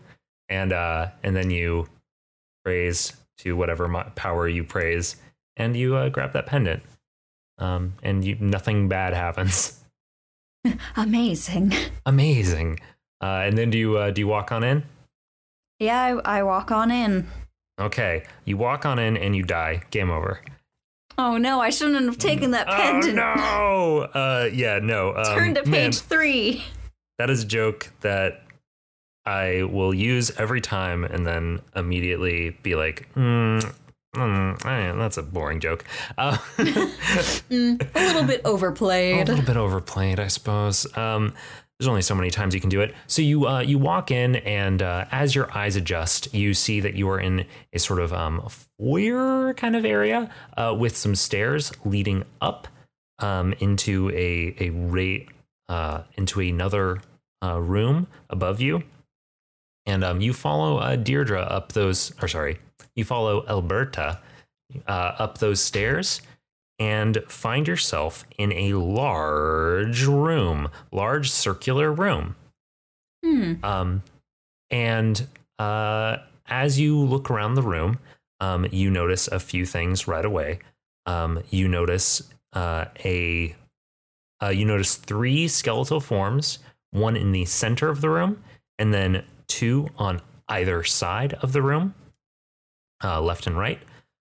and 0.49 0.73
uh, 0.73 1.09
and 1.23 1.35
then 1.35 1.51
you 1.51 1.89
praise 2.65 3.15
to 3.39 3.57
whatever 3.57 3.89
mo- 3.89 4.11
power 4.15 4.49
you 4.49 4.65
praise, 4.65 5.17
and 5.57 5.77
you 5.77 5.97
uh, 5.97 6.09
grab 6.09 6.33
that 6.35 6.47
pendant. 6.47 6.83
Um, 7.59 7.95
and 8.03 8.25
you 8.25 8.37
nothing 8.41 8.89
bad 8.89 9.15
happens. 9.15 9.83
Amazing. 10.97 11.73
Amazing. 12.07 12.81
Uh, 13.21 13.43
and 13.45 13.59
then 13.59 13.71
do 13.71 13.79
you 13.79 13.97
uh, 13.97 14.11
do 14.11 14.21
you 14.21 14.29
walk 14.29 14.53
on 14.53 14.63
in? 14.63 14.85
Yeah, 15.79 16.01
I, 16.25 16.39
I 16.39 16.43
walk 16.43 16.71
on 16.71 16.91
in. 16.91 17.29
Okay, 17.81 18.25
you 18.45 18.57
walk 18.57 18.85
on 18.85 18.99
in 18.99 19.17
and 19.17 19.37
you 19.37 19.43
die. 19.45 19.83
Game 19.91 20.11
over. 20.11 20.41
Oh 21.17 21.37
no, 21.37 21.61
I 21.61 21.71
shouldn't 21.71 22.05
have 22.07 22.19
taken 22.19 22.53
that 22.53 22.67
pendant. 22.69 23.19
Oh 23.19 23.35
no! 23.35 24.09
Uh, 24.21 24.49
yeah, 24.53 24.79
no. 24.81 25.15
Um, 25.15 25.25
Turn 25.37 25.55
to 25.55 25.65
man, 25.69 25.91
page 25.91 25.99
three. 26.01 26.65
that 27.19 27.31
is 27.31 27.43
a 27.43 27.47
joke 27.47 27.91
that 28.01 28.43
I 29.27 29.63
will 29.65 29.93
use 29.95 30.31
every 30.39 30.61
time, 30.61 31.05
and 31.05 31.27
then 31.27 31.61
immediately 31.77 32.57
be 32.63 32.75
like, 32.77 33.09
mm, 33.15 33.73
mm, 34.17 34.65
eh, 34.67 34.93
"That's 34.97 35.17
a 35.19 35.23
boring 35.23 35.61
joke." 35.61 35.85
Uh, 36.17 36.37
Mm, 37.51 37.81
a 37.95 37.99
little 38.07 38.25
bit 38.25 38.41
overplayed. 38.45 39.29
a 39.29 39.33
little 39.33 39.45
bit 39.45 39.57
overplayed, 39.57 40.21
I 40.21 40.29
suppose. 40.29 40.87
Um, 40.97 41.35
there's 41.79 41.89
only 41.89 42.03
so 42.03 42.15
many 42.15 42.31
times 42.31 42.55
you 42.55 42.61
can 42.61 42.71
do 42.71 42.81
it. 42.81 42.93
So 43.07 43.23
you 43.23 43.47
uh, 43.47 43.61
you 43.61 43.79
walk 43.79 44.11
in, 44.11 44.37
and 44.37 44.83
uh, 44.83 45.05
as 45.13 45.35
your 45.35 45.51
eyes 45.57 45.77
adjust, 45.77 46.35
you 46.35 46.53
see 46.53 46.81
that 46.81 46.95
you 46.95 47.09
are 47.09 47.21
in 47.21 47.47
a 47.73 47.79
sort 47.79 48.01
of 48.01 48.13
um, 48.13 48.49
foyer 48.79 49.55
kind 49.55 49.77
of 49.77 49.85
area 49.85 50.29
uh, 50.57 50.75
with 50.77 50.97
some 50.97 51.15
stairs 51.15 51.71
leading 51.85 52.25
up 52.41 52.67
um, 53.21 53.53
into 53.61 54.11
a 54.11 54.57
a 54.59 54.71
rate 54.71 55.29
uh, 55.69 56.03
into 56.17 56.41
another 56.41 57.01
uh, 57.45 57.61
room 57.61 58.09
above 58.29 58.61
you, 58.61 58.83
and 59.87 60.03
um, 60.03 60.21
you 60.21 60.33
follow 60.33 60.79
uh, 60.79 60.97
Deirdre 60.97 61.41
up 61.43 61.73
those. 61.73 62.13
Or 62.21 62.27
sorry, 62.27 62.59
you 62.97 63.05
follow 63.05 63.47
Alberta 63.47 64.19
up 64.87 65.39
those 65.39 65.61
stairs 65.61 66.21
and 66.79 67.23
find 67.29 67.67
yourself 67.67 68.25
in 68.37 68.53
a 68.53 68.75
large 68.75 70.05
room, 70.05 70.69
large 70.93 71.31
circular 71.31 71.93
room. 71.93 72.37
Hmm. 73.25 73.55
Um, 73.65 74.03
and 74.71 75.27
uh, 75.59 76.19
as 76.47 76.79
you 76.79 76.97
look 76.97 77.31
around 77.31 77.55
the 77.55 77.63
room, 77.63 77.99
um, 78.41 78.67
you 78.71 78.91
notice 78.91 79.27
a 79.29 79.41
few 79.41 79.67
things 79.67 80.07
right 80.07 80.25
away. 80.25 80.61
Um, 81.07 81.43
you 81.51 81.67
notice 81.69 82.23
uh, 82.53 82.87
a 83.05 83.57
uh, 84.41 84.51
you 84.51 84.65
notice 84.65 84.95
three 84.95 85.49
skeletal 85.49 86.01
forms, 86.01 86.61
one 86.93 87.17
in 87.17 87.33
the 87.33 87.45
center 87.45 87.89
of 87.89 88.01
the 88.01 88.11
room, 88.11 88.43
and 88.79 88.95
then 88.95 89.25
two 89.49 89.89
on 89.97 90.21
either 90.49 90.85
side 90.85 91.35
of 91.43 91.53
the 91.53 91.61
room, 91.61 91.95
uh, 93.03 93.21
left 93.21 93.49
and 93.49 93.59
right. 93.59 93.81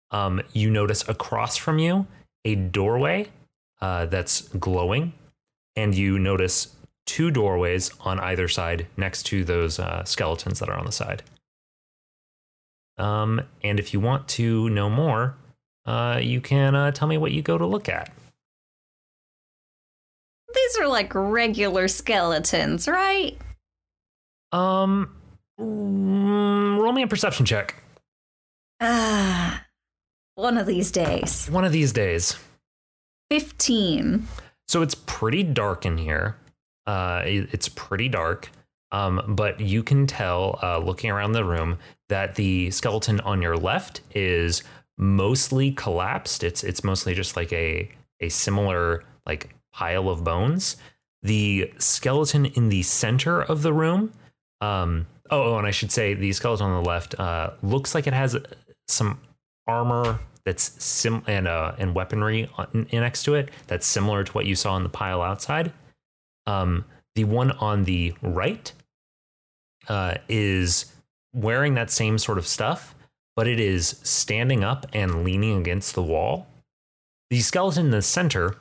Um, 0.10 0.42
you 0.54 0.72
notice 0.72 1.08
across 1.08 1.58
from 1.58 1.78
you 1.78 2.08
a 2.50 2.56
doorway 2.56 3.28
uh, 3.82 4.06
that's 4.08 4.42
glowing, 4.50 5.14
and 5.76 5.96
you 5.96 6.20
notice 6.20 6.76
two 7.06 7.32
doorways 7.32 7.92
on 8.02 8.20
either 8.20 8.48
side 8.48 8.88
next 8.98 9.24
to 9.24 9.44
those 9.44 9.80
uh, 9.80 10.04
skeletons 10.04 10.60
that 10.60 10.70
are 10.70 10.78
on 10.78 10.86
the 10.86 10.92
side. 10.92 11.24
Um, 12.98 13.42
and 13.64 13.80
if 13.80 13.94
you 13.94 14.00
want 14.00 14.28
to 14.30 14.70
know 14.70 14.90
more, 14.90 15.36
uh, 15.86 16.20
you 16.22 16.42
can 16.42 16.76
uh, 16.76 16.92
tell 16.92 17.08
me 17.08 17.18
what 17.18 17.32
you 17.32 17.42
go 17.42 17.58
to 17.58 17.66
look 17.66 17.88
at. 17.88 18.12
These 20.54 20.78
are 20.80 20.88
like 20.88 21.14
regular 21.16 21.88
skeletons, 21.88 22.88
right? 22.88 23.38
Um, 24.52 25.16
mm, 25.60 26.78
roll 26.78 26.92
me 26.92 27.04
a 27.04 27.08
perception 27.08 27.46
check. 27.46 27.76
Ah, 28.82 29.66
one 30.40 30.58
of 30.58 30.66
these 30.66 30.92
days. 30.92 31.48
One 31.50 31.66
of 31.66 31.72
these 31.72 31.92
days. 31.92 32.38
15. 33.30 34.28
So 34.68 34.82
it's 34.82 34.96
pretty 34.96 35.44
dark 35.44 35.86
in 35.86 35.98
here. 35.98 36.38
Uh, 36.88 37.24
it- 37.26 37.50
it's 37.54 37.70
pretty 37.70 38.10
dark. 38.10 38.50
Um, 38.92 39.22
but 39.28 39.60
you 39.60 39.84
can 39.84 40.08
tell, 40.08 40.58
uh, 40.64 40.80
looking 40.80 41.12
around 41.12 41.34
the 41.34 41.44
room, 41.44 41.78
that 42.08 42.36
the 42.36 42.72
skeleton 42.72 43.20
on 43.20 43.40
your 43.42 43.56
left 43.56 44.02
is 44.16 44.64
mostly 44.98 45.72
collapsed. 45.72 46.44
It's 46.44 46.64
it's 46.64 46.84
mostly 46.84 47.14
just 47.14 47.36
like 47.36 47.54
a 47.54 47.88
a 48.20 48.30
similar 48.30 49.04
like 49.28 49.54
pile 49.74 50.10
of 50.10 50.24
bones. 50.24 50.76
The 51.22 51.72
skeleton 51.78 52.46
in 52.48 52.70
the 52.70 52.82
center 52.82 53.44
of 53.44 53.62
the 53.62 53.74
room. 53.74 54.12
Um, 54.60 55.06
oh, 55.30 55.54
oh, 55.54 55.58
and 55.60 55.68
I 55.68 55.72
should 55.72 55.92
say 55.92 56.16
the 56.16 56.34
skeleton 56.34 56.66
on 56.66 56.84
the 56.84 56.90
left 56.90 57.14
uh, 57.20 57.52
looks 57.62 57.94
like 57.94 58.08
it 58.08 58.14
has 58.14 58.36
some 58.88 59.20
armor 59.68 60.20
that's 60.46 60.84
sim 60.84 61.24
and 61.28 61.48
uh, 61.48 61.74
and 61.78 61.94
weaponry 61.94 62.50
on, 62.58 62.88
next 62.92 63.24
to 63.24 63.36
it 63.36 63.50
that's 63.68 63.86
similar 63.86 64.24
to 64.24 64.32
what 64.32 64.46
you 64.46 64.56
saw 64.56 64.76
in 64.78 64.84
the 64.84 64.90
pile 64.90 65.22
outside. 65.22 65.72
Um, 66.48 66.86
the 67.16 67.26
one 67.26 67.52
on 67.52 67.84
the 67.84 68.14
right 68.22 68.72
uh, 69.88 70.16
is 70.28 70.94
wearing 71.34 71.74
that 71.76 71.92
same 71.92 72.18
sort 72.18 72.38
of 72.38 72.48
stuff, 72.48 72.96
but 73.36 73.48
it 73.48 73.60
is 73.60 74.00
standing 74.04 74.64
up 74.64 74.86
and 74.94 75.24
leaning 75.24 75.60
against 75.60 75.96
the 75.96 76.04
wall. 76.04 76.48
The 77.30 77.40
skeleton 77.42 77.86
in 77.86 77.92
the 77.92 78.02
center 78.02 78.56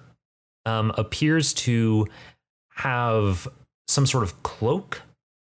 um, 0.67 0.93
appears 0.99 1.55
to 1.55 2.07
have 2.75 3.49
some 3.87 4.07
sort 4.07 4.25
of 4.25 4.43
cloak 4.43 5.03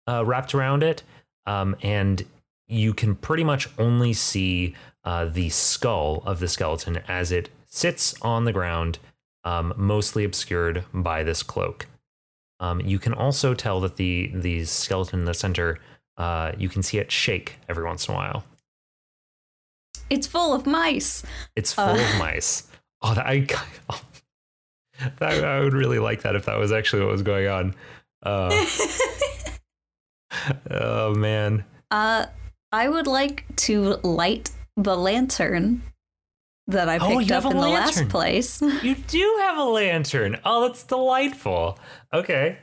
uh, 0.08 0.24
wrapped 0.24 0.54
around 0.54 0.82
it, 0.82 1.02
um, 1.46 1.76
and 1.82 2.24
you 2.68 2.94
can 2.94 3.14
pretty 3.14 3.44
much 3.44 3.68
only 3.78 4.12
see 4.12 4.74
uh, 5.04 5.26
the 5.26 5.48
skull 5.48 6.22
of 6.26 6.40
the 6.40 6.48
skeleton 6.48 6.98
as 7.08 7.32
it 7.32 7.48
sits 7.66 8.14
on 8.22 8.44
the 8.44 8.52
ground, 8.52 8.98
um, 9.44 9.72
mostly 9.76 10.24
obscured 10.24 10.84
by 10.92 11.22
this 11.22 11.42
cloak. 11.42 11.86
Um, 12.58 12.80
you 12.80 12.98
can 12.98 13.14
also 13.14 13.54
tell 13.54 13.80
that 13.80 13.96
the 13.96 14.30
the 14.34 14.64
skeleton 14.66 15.20
in 15.20 15.24
the 15.24 15.32
center, 15.34 15.78
uh, 16.18 16.52
you 16.58 16.68
can 16.68 16.82
see 16.82 16.98
it 16.98 17.10
shake 17.10 17.56
every 17.68 17.84
once 17.84 18.06
in 18.08 18.14
a 18.14 18.16
while. 18.16 18.44
It's 20.10 20.26
full 20.26 20.52
of 20.52 20.66
mice. 20.66 21.22
It's 21.56 21.72
full 21.72 21.84
Uh. 21.84 21.94
of 21.94 22.18
mice. 22.18 22.66
Oh, 23.02 23.14
that, 23.14 23.26
I, 23.26 23.40
that, 25.20 25.42
I 25.42 25.60
would 25.60 25.72
really 25.72 25.98
like 25.98 26.20
that 26.24 26.36
if 26.36 26.44
that 26.44 26.58
was 26.58 26.70
actually 26.70 27.00
what 27.02 27.12
was 27.12 27.22
going 27.22 27.48
on. 27.48 27.74
Uh, 28.22 28.50
oh 30.70 31.14
man, 31.14 31.64
Uh, 31.90 32.26
I 32.72 32.90
would 32.90 33.06
like 33.06 33.46
to 33.56 33.94
light 34.02 34.50
the 34.76 34.96
lantern 34.96 35.82
that 36.66 36.88
I 36.88 36.98
Oh, 36.98 37.08
picked 37.18 37.30
you 37.30 37.34
up 37.36 37.44
in 37.46 37.56
the 37.56 37.68
last 37.68 38.08
place. 38.08 38.62
you 38.82 38.94
do 38.94 39.36
have 39.40 39.58
a 39.58 39.64
lantern. 39.64 40.38
Oh, 40.44 40.66
that's 40.68 40.84
delightful. 40.84 41.78
Okay, 42.12 42.58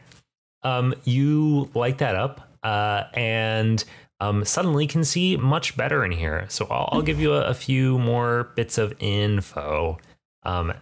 um, 0.63 0.93
you 1.03 1.69
light 1.73 1.97
that 1.99 2.15
up, 2.15 2.49
uh, 2.63 3.03
and 3.13 3.83
um, 4.19 4.45
suddenly 4.45 4.87
can 4.87 5.03
see 5.03 5.37
much 5.37 5.75
better 5.77 6.03
in 6.05 6.11
here. 6.11 6.45
So 6.49 6.67
I'll, 6.71 6.89
I'll 6.91 7.01
give 7.01 7.19
you 7.19 7.33
a, 7.33 7.41
a 7.47 7.53
few 7.53 7.99
more 7.99 8.51
bits 8.55 8.77
of 8.77 8.93
info. 8.99 9.97
Um, 10.43 10.73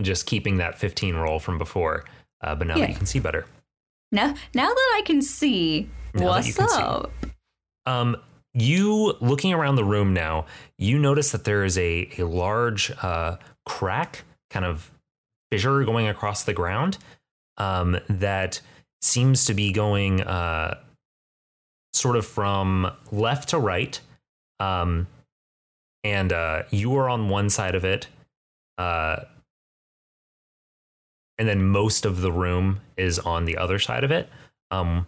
just 0.00 0.24
keeping 0.26 0.56
that 0.56 0.78
15 0.78 1.16
roll 1.16 1.38
from 1.38 1.58
before, 1.58 2.04
uh, 2.42 2.54
but 2.54 2.66
now 2.66 2.78
that 2.78 2.88
you 2.88 2.94
can 2.96 3.04
see 3.06 3.18
better. 3.18 3.44
Now, 4.10 4.34
now 4.54 4.68
that 4.68 4.94
I 4.96 5.02
can 5.04 5.20
see, 5.22 5.88
Now 6.14 6.26
what's 6.28 6.56
can 6.56 6.68
see. 6.68 6.82
up? 6.82 7.12
Um, 7.84 8.16
you 8.54 9.14
looking 9.20 9.52
around 9.52 9.76
the 9.76 9.84
room 9.84 10.12
now, 10.12 10.46
you 10.78 10.98
notice 10.98 11.32
that 11.32 11.44
there 11.44 11.64
is 11.64 11.78
a 11.78 12.08
a 12.18 12.24
large 12.24 12.92
uh, 13.02 13.36
crack, 13.66 14.24
kind 14.50 14.64
of 14.64 14.90
fissure 15.50 15.84
going 15.84 16.08
across 16.08 16.44
the 16.44 16.52
ground, 16.52 16.98
um, 17.58 17.98
that 18.08 18.60
seems 19.00 19.44
to 19.46 19.54
be 19.54 19.72
going 19.72 20.20
uh, 20.22 20.78
sort 21.92 22.16
of 22.16 22.26
from 22.26 22.90
left 23.10 23.50
to 23.50 23.58
right, 23.58 24.00
um, 24.60 25.06
and 26.04 26.32
uh, 26.32 26.62
you 26.70 26.94
are 26.96 27.08
on 27.08 27.28
one 27.28 27.48
side 27.48 27.74
of 27.74 27.84
it, 27.84 28.06
uh, 28.78 29.16
and 31.38 31.48
then 31.48 31.62
most 31.64 32.04
of 32.04 32.20
the 32.20 32.32
room 32.32 32.80
is 32.96 33.18
on 33.18 33.44
the 33.44 33.56
other 33.56 33.78
side 33.78 34.04
of 34.04 34.10
it. 34.10 34.28
Um, 34.70 35.06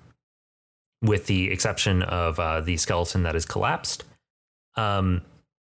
with 1.05 1.27
the 1.27 1.51
exception 1.51 2.03
of 2.03 2.41
uh, 2.41 2.61
the 2.61 2.77
skeleton 2.77 3.23
that 3.23 3.37
is 3.37 3.45
collapsed. 3.45 4.05
Um, 4.77 5.23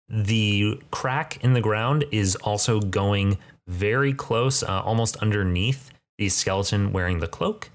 the 0.10 0.82
crack 0.92 1.44
in 1.44 1.54
the 1.54 1.62
ground 1.62 2.04
is 2.12 2.36
also 2.38 2.80
going 2.80 3.38
very 3.68 4.14
close, 4.14 4.64
uh, 4.64 4.82
almost 4.82 5.18
underneath 5.18 5.92
the 6.18 6.30
skeleton 6.30 6.92
wearing 6.92 7.20
the 7.20 7.28
cloak. 7.28 7.70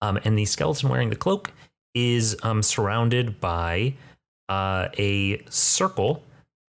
Um, 0.00 0.18
and 0.24 0.38
the 0.38 0.46
skeleton 0.46 0.88
wearing 0.88 1.10
the 1.10 1.16
cloak 1.16 1.52
is 1.94 2.36
um, 2.42 2.62
surrounded 2.62 3.40
by 3.40 3.94
uh, 4.48 4.88
a 4.98 5.42
circle 5.48 6.22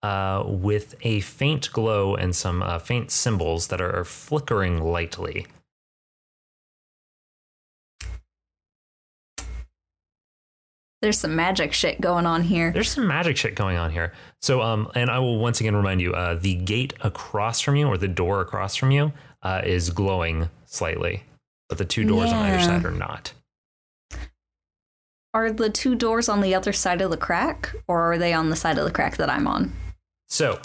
uh, 0.04 0.44
with 0.46 0.96
a 1.02 1.22
faint 1.22 1.72
glow 1.72 2.16
and 2.16 2.36
some 2.36 2.62
uh, 2.62 2.78
faint 2.78 3.10
symbols 3.10 3.68
that 3.68 3.82
are 3.82 4.04
flickering 4.04 4.82
lightly. 4.82 5.48
There's 11.06 11.20
some 11.20 11.36
magic 11.36 11.72
shit 11.72 12.02
going 12.02 12.26
on 12.26 12.42
here. 12.42 12.72
There's 12.72 12.90
some 12.90 13.06
magic 13.06 13.38
shit 13.38 13.54
going 13.54 13.78
on 13.78 13.92
here. 13.92 14.12
So, 14.42 14.64
um, 14.64 14.90
and 14.96 15.12
I 15.12 15.20
will 15.20 15.38
once 15.38 15.62
again 15.62 15.76
remind 15.76 16.02
you, 16.02 16.14
uh, 16.16 16.34
the 16.34 16.56
gate 16.56 16.96
across 17.02 17.62
from 17.62 17.76
you 17.76 17.86
or 17.86 17.96
the 17.96 18.08
door 18.08 18.42
across 18.42 18.76
from 18.76 18.90
you 18.90 19.14
uh, 19.44 19.62
is 19.64 19.92
glowing 19.92 20.50
slightly, 20.66 21.22
but 21.70 21.78
the 21.78 21.86
two 21.86 22.06
doors 22.06 22.34
on 22.34 22.42
either 22.42 22.60
side 22.60 22.84
are 22.86 22.90
not. 22.90 23.34
Are 25.36 25.52
the 25.52 25.70
two 25.70 25.94
doors 25.94 26.28
on 26.28 26.42
the 26.42 26.56
other 26.56 26.74
side 26.74 27.02
of 27.02 27.12
the 27.12 27.18
crack, 27.18 27.76
or 27.88 28.14
are 28.14 28.18
they 28.18 28.34
on 28.34 28.50
the 28.50 28.56
side 28.56 28.80
of 28.80 28.86
the 28.86 28.92
crack 28.92 29.18
that 29.18 29.30
I'm 29.30 29.46
on? 29.46 29.74
So, 30.28 30.60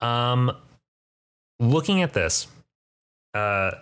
um, 0.00 0.50
looking 1.60 2.00
at 2.00 2.14
this, 2.14 2.46
uh, 3.34 3.72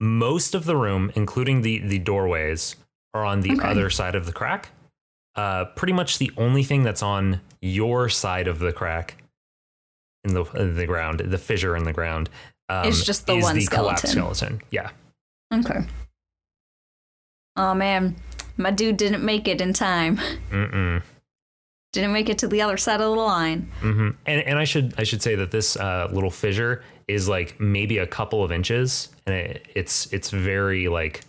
most 0.00 0.56
of 0.56 0.64
the 0.64 0.74
room, 0.76 1.12
including 1.14 1.62
the 1.62 1.78
the 1.78 2.00
doorways, 2.00 2.74
are 3.14 3.24
on 3.24 3.42
the 3.42 3.52
Okay. 3.52 3.68
other 3.68 3.90
side 3.90 4.16
of 4.16 4.26
the 4.26 4.32
crack. 4.32 4.70
Uh, 5.36 5.64
pretty 5.76 5.92
much 5.92 6.18
the 6.18 6.30
only 6.36 6.62
thing 6.64 6.82
that's 6.82 7.02
on 7.02 7.40
your 7.60 8.08
side 8.08 8.48
of 8.48 8.58
the 8.58 8.72
crack 8.72 9.22
in 10.24 10.34
the 10.34 10.44
in 10.52 10.74
the 10.76 10.86
ground, 10.86 11.20
the 11.20 11.38
fissure 11.38 11.76
in 11.76 11.84
the 11.84 11.92
ground, 11.92 12.28
um, 12.68 12.86
Is 12.86 13.04
just 13.04 13.26
the 13.26 13.34
is 13.36 13.44
one 13.44 13.54
the 13.54 13.60
skeleton. 13.62 14.10
skeleton. 14.10 14.60
Yeah. 14.70 14.90
Okay. 15.54 15.80
Oh 17.56 17.74
man, 17.74 18.16
my 18.56 18.70
dude 18.70 18.96
didn't 18.96 19.24
make 19.24 19.46
it 19.48 19.60
in 19.60 19.72
time. 19.72 20.16
Mm-mm. 20.50 21.02
Didn't 21.92 22.12
make 22.12 22.28
it 22.28 22.38
to 22.38 22.48
the 22.48 22.62
other 22.62 22.76
side 22.76 23.00
of 23.00 23.10
the 23.10 23.20
line. 23.20 23.70
hmm 23.80 24.10
And 24.26 24.40
and 24.42 24.58
I 24.58 24.64
should 24.64 24.94
I 24.98 25.04
should 25.04 25.22
say 25.22 25.34
that 25.36 25.50
this 25.50 25.76
uh, 25.76 26.08
little 26.12 26.30
fissure 26.30 26.82
is 27.08 27.28
like 27.28 27.58
maybe 27.60 27.98
a 27.98 28.06
couple 28.06 28.44
of 28.44 28.52
inches, 28.52 29.08
and 29.26 29.34
it, 29.34 29.66
it's 29.74 30.12
it's 30.12 30.30
very 30.30 30.88
like 30.88 31.22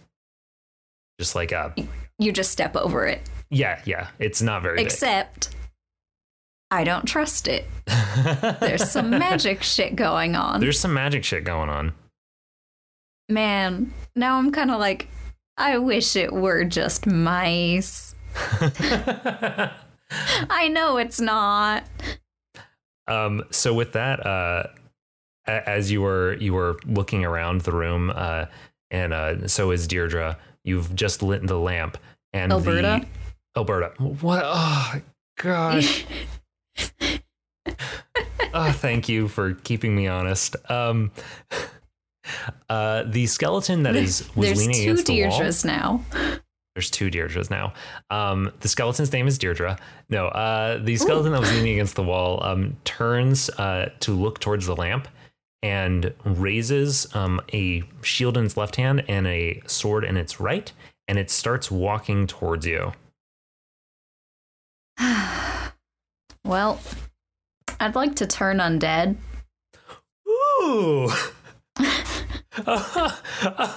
just 1.19 1.35
like 1.35 1.51
a 1.51 1.73
You 2.19 2.31
just 2.31 2.51
step 2.51 2.75
over 2.75 3.05
it. 3.07 3.21
Yeah 3.51 3.81
yeah. 3.85 4.07
It's 4.17 4.41
not 4.41 4.63
very 4.63 4.81
Except, 4.81 5.55
I 6.71 6.83
don't 6.83 7.05
trust 7.05 7.47
it. 7.47 7.65
There's 8.59 8.89
some 8.89 9.09
magic 9.11 9.61
shit 9.61 9.95
going 9.95 10.35
on. 10.35 10.61
There's 10.61 10.79
some 10.79 10.93
magic 10.93 11.23
shit 11.23 11.43
going 11.43 11.69
on. 11.69 11.93
Man, 13.29 13.93
now 14.15 14.37
I'm 14.37 14.51
kind 14.51 14.71
of 14.71 14.79
like, 14.79 15.07
I 15.57 15.77
wish 15.77 16.15
it 16.15 16.33
were 16.33 16.63
just 16.63 17.05
mice. 17.05 18.15
I 20.49 20.67
know 20.69 20.97
it's 20.97 21.19
not. 21.21 21.83
Um, 23.07 23.43
so 23.51 23.73
with 23.73 23.93
that, 23.93 24.25
uh, 24.25 24.67
as 25.45 25.91
you 25.91 26.01
were 26.01 26.35
you 26.35 26.53
were 26.53 26.77
looking 26.85 27.25
around 27.25 27.61
the 27.61 27.71
room, 27.71 28.11
uh, 28.13 28.45
and 28.89 29.13
uh, 29.13 29.47
so 29.47 29.71
is 29.71 29.87
Deirdre. 29.87 30.37
You've 30.63 30.95
just 30.95 31.23
lit 31.23 31.45
the 31.45 31.59
lamp, 31.59 31.97
and 32.33 32.51
Alberta? 32.51 33.01
the 33.01 33.20
Alberta. 33.55 33.93
What? 33.97 34.43
Oh 34.45 35.01
gosh. 35.37 36.05
oh, 38.53 38.71
thank 38.71 39.09
you 39.09 39.27
for 39.27 39.53
keeping 39.55 39.95
me 39.95 40.07
honest. 40.07 40.55
Um, 40.69 41.11
uh, 42.69 43.03
the 43.03 43.27
skeleton 43.27 43.83
that 43.83 43.95
is 43.95 44.29
was 44.35 44.47
There's 44.47 44.59
leaning 44.59 44.75
two 44.75 44.81
against 44.83 45.05
the 45.07 45.23
wall. 45.23 45.39
Deirdres 45.39 45.65
now. 45.65 46.03
There's 46.11 46.39
There's 46.75 46.89
two 46.89 47.09
Deirdres 47.09 47.49
now. 47.49 47.73
Um, 48.09 48.51
the 48.61 48.69
skeleton's 48.69 49.11
name 49.11 49.27
is 49.27 49.37
Deirdre. 49.37 49.77
No, 50.09 50.27
uh, 50.27 50.77
the 50.81 50.95
skeleton 50.95 51.33
that 51.33 51.41
was 51.41 51.51
leaning 51.53 51.73
against 51.73 51.95
the 51.95 52.03
wall 52.03 52.41
um, 52.43 52.77
turns 52.85 53.49
uh, 53.51 53.89
to 54.01 54.13
look 54.13 54.39
towards 54.39 54.67
the 54.67 54.75
lamp 54.75 55.07
and 55.63 56.13
raises 56.23 57.13
um, 57.15 57.41
a 57.53 57.83
shield 58.01 58.37
in 58.37 58.45
its 58.45 58.57
left 58.57 58.77
hand 58.77 59.03
and 59.07 59.27
a 59.27 59.61
sword 59.67 60.03
in 60.03 60.17
its 60.17 60.39
right, 60.39 60.71
and 61.07 61.19
it 61.19 61.29
starts 61.29 61.69
walking 61.69 62.25
towards 62.25 62.65
you. 62.65 62.93
Well, 66.43 66.79
I'd 67.79 67.95
like 67.95 68.15
to 68.15 68.25
turn 68.25 68.57
undead. 68.57 69.15
Ooh. 70.27 71.09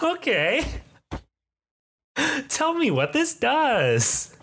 okay. 0.03 0.65
Tell 2.49 2.75
me 2.75 2.91
what 2.91 3.13
this 3.13 3.35
does. 3.35 4.37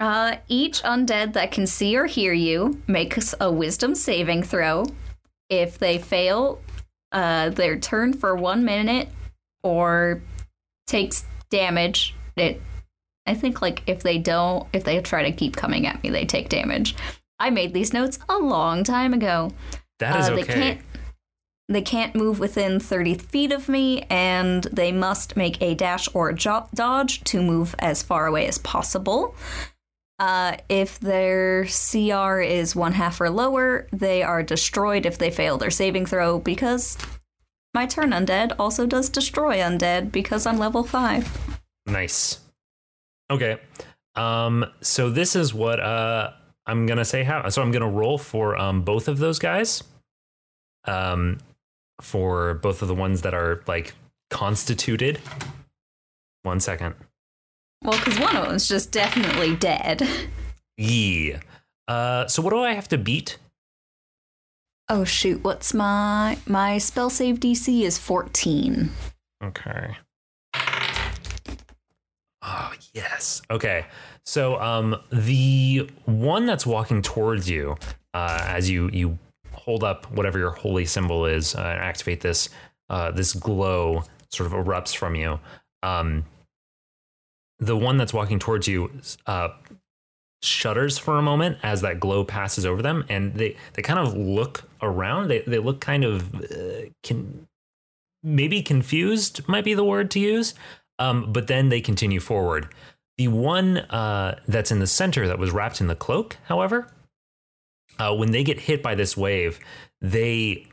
Uh, 0.00 0.36
each 0.48 0.82
undead 0.82 1.32
that 1.34 1.52
can 1.52 1.66
see 1.66 1.96
or 1.96 2.06
hear 2.06 2.32
you 2.32 2.82
makes 2.88 3.34
a 3.40 3.50
wisdom 3.52 3.94
saving 3.94 4.42
throw. 4.42 4.84
If 5.48 5.78
they 5.78 5.98
fail, 5.98 6.60
uh, 7.12 7.50
their 7.50 7.78
turn 7.78 8.12
for 8.12 8.34
one 8.34 8.64
minute 8.64 9.08
or 9.62 10.22
takes 10.86 11.24
damage. 11.50 12.16
It, 12.36 12.60
I 13.26 13.34
think, 13.34 13.62
like 13.62 13.82
if 13.86 14.02
they 14.02 14.18
don't, 14.18 14.66
if 14.72 14.84
they 14.84 15.00
try 15.00 15.22
to 15.22 15.32
keep 15.32 15.56
coming 15.56 15.86
at 15.86 16.02
me, 16.02 16.10
they 16.10 16.24
take 16.24 16.48
damage. 16.48 16.94
I 17.38 17.50
made 17.50 17.72
these 17.74 17.92
notes 17.92 18.18
a 18.28 18.38
long 18.38 18.84
time 18.84 19.14
ago. 19.14 19.52
That 19.98 20.20
is 20.20 20.28
Uh, 20.28 20.32
okay. 20.32 20.42
They 20.42 20.52
can't. 20.52 20.80
They 21.68 21.82
can't 21.82 22.14
move 22.14 22.38
within 22.38 22.80
30 22.80 23.14
feet 23.14 23.52
of 23.52 23.68
me, 23.68 24.02
and 24.10 24.64
they 24.64 24.92
must 24.92 25.36
make 25.36 25.62
a 25.62 25.74
dash 25.74 26.08
or 26.12 26.30
a 26.30 26.34
jo- 26.34 26.68
dodge 26.74 27.22
to 27.24 27.40
move 27.40 27.74
as 27.78 28.02
far 28.02 28.26
away 28.26 28.46
as 28.46 28.58
possible. 28.58 29.34
Uh, 30.18 30.56
if 30.68 31.00
their 31.00 31.64
CR 31.64 32.40
is 32.40 32.76
one 32.76 32.92
half 32.92 33.20
or 33.20 33.30
lower, 33.30 33.88
they 33.92 34.22
are 34.22 34.42
destroyed 34.42 35.06
if 35.06 35.18
they 35.18 35.30
fail 35.30 35.56
their 35.56 35.70
saving 35.70 36.04
throw 36.06 36.38
because 36.38 36.98
my 37.74 37.86
turn 37.86 38.10
undead 38.10 38.54
also 38.58 38.84
does 38.86 39.08
destroy 39.08 39.56
undead 39.56 40.12
because 40.12 40.46
I'm 40.46 40.58
level 40.58 40.84
5. 40.84 41.58
Nice. 41.86 42.38
Okay. 43.32 43.58
Um 44.14 44.66
so 44.82 45.08
this 45.08 45.34
is 45.34 45.54
what 45.54 45.80
uh 45.80 46.32
I'm 46.66 46.86
going 46.86 46.98
to 46.98 47.04
say 47.04 47.24
how 47.24 47.48
so 47.48 47.62
I'm 47.62 47.72
going 47.72 47.82
to 47.82 47.88
roll 47.88 48.18
for 48.18 48.56
um 48.56 48.82
both 48.82 49.08
of 49.08 49.18
those 49.18 49.38
guys. 49.38 49.82
Um 50.84 51.38
for 52.02 52.54
both 52.54 52.82
of 52.82 52.88
the 52.88 52.94
ones 52.94 53.22
that 53.22 53.32
are 53.32 53.62
like 53.66 53.94
constituted. 54.30 55.18
One 56.42 56.60
second. 56.60 56.94
Well, 57.82 57.98
because 57.98 58.18
one 58.18 58.36
of 58.36 58.48
them's 58.48 58.68
just 58.68 58.92
definitely 58.92 59.56
dead. 59.56 60.06
Yeah. 60.76 61.40
Uh 61.88 62.26
so 62.26 62.42
what 62.42 62.50
do 62.50 62.60
I 62.62 62.74
have 62.74 62.88
to 62.88 62.98
beat? 62.98 63.38
Oh 64.90 65.04
shoot, 65.04 65.42
what's 65.42 65.72
my 65.72 66.36
my 66.46 66.76
spell 66.76 67.08
save 67.08 67.40
DC 67.40 67.80
is 67.82 67.96
14. 67.96 68.90
Okay. 69.42 69.96
Oh, 72.42 72.72
yes. 72.92 73.42
Okay. 73.50 73.86
So 74.24 74.60
um 74.60 74.96
the 75.10 75.88
one 76.04 76.46
that's 76.46 76.66
walking 76.66 77.02
towards 77.02 77.48
you 77.48 77.76
uh 78.14 78.44
as 78.48 78.68
you 78.70 78.88
you 78.92 79.18
hold 79.52 79.84
up 79.84 80.10
whatever 80.12 80.38
your 80.38 80.50
holy 80.50 80.84
symbol 80.84 81.26
is 81.26 81.54
uh, 81.54 81.60
and 81.60 81.80
activate 81.80 82.20
this 82.20 82.48
uh 82.90 83.10
this 83.10 83.32
glow 83.32 84.02
sort 84.30 84.46
of 84.46 84.52
erupts 84.52 84.94
from 84.96 85.14
you. 85.14 85.38
Um 85.82 86.24
the 87.58 87.76
one 87.76 87.96
that's 87.96 88.12
walking 88.12 88.38
towards 88.38 88.66
you 88.66 88.90
uh 89.26 89.48
shudders 90.42 90.98
for 90.98 91.18
a 91.18 91.22
moment 91.22 91.56
as 91.62 91.82
that 91.82 92.00
glow 92.00 92.24
passes 92.24 92.66
over 92.66 92.82
them 92.82 93.04
and 93.08 93.34
they 93.34 93.56
they 93.74 93.82
kind 93.82 94.00
of 94.00 94.14
look 94.16 94.64
around 94.82 95.28
they 95.28 95.38
they 95.42 95.58
look 95.58 95.80
kind 95.80 96.02
of 96.02 96.34
uh, 96.34 96.88
can 97.04 97.46
maybe 98.24 98.60
confused 98.60 99.46
might 99.48 99.64
be 99.64 99.74
the 99.74 99.84
word 99.84 100.10
to 100.10 100.18
use 100.18 100.54
um, 101.02 101.32
but 101.32 101.48
then 101.48 101.68
they 101.68 101.80
continue 101.80 102.20
forward. 102.20 102.68
The 103.18 103.28
one 103.28 103.78
uh, 103.78 104.38
that's 104.46 104.70
in 104.70 104.78
the 104.78 104.86
center 104.86 105.26
that 105.26 105.38
was 105.38 105.50
wrapped 105.50 105.80
in 105.80 105.88
the 105.88 105.96
cloak 105.96 106.36
however 106.44 106.88
uh, 107.98 108.14
when 108.14 108.30
they 108.30 108.44
get 108.44 108.60
hit 108.60 108.82
by 108.82 108.94
this 108.94 109.16
wave 109.16 109.60
they 110.00 110.66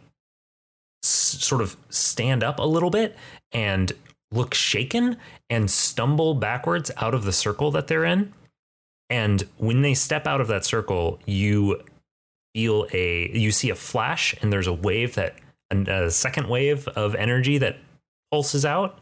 s- 1.03 1.37
sort 1.39 1.61
of 1.61 1.75
stand 1.89 2.43
up 2.43 2.59
a 2.59 2.63
little 2.63 2.89
bit 2.89 3.17
and 3.51 3.91
look 4.31 4.53
shaken 4.53 5.17
and 5.49 5.69
stumble 5.69 6.33
backwards 6.35 6.91
out 6.97 7.13
of 7.13 7.23
the 7.23 7.33
circle 7.33 7.71
that 7.71 7.87
they're 7.87 8.05
in. 8.05 8.31
And 9.09 9.43
when 9.57 9.81
they 9.81 9.95
step 9.95 10.27
out 10.27 10.41
of 10.41 10.47
that 10.47 10.63
circle 10.65 11.19
you 11.25 11.81
feel 12.55 12.87
a 12.93 13.29
you 13.37 13.51
see 13.51 13.69
a 13.69 13.75
flash 13.75 14.35
and 14.41 14.51
there's 14.53 14.67
a 14.67 14.73
wave 14.73 15.15
that 15.15 15.35
a, 15.71 16.05
a 16.05 16.11
second 16.11 16.47
wave 16.47 16.87
of 16.89 17.15
energy 17.15 17.57
that 17.57 17.77
pulses 18.31 18.65
out 18.65 18.99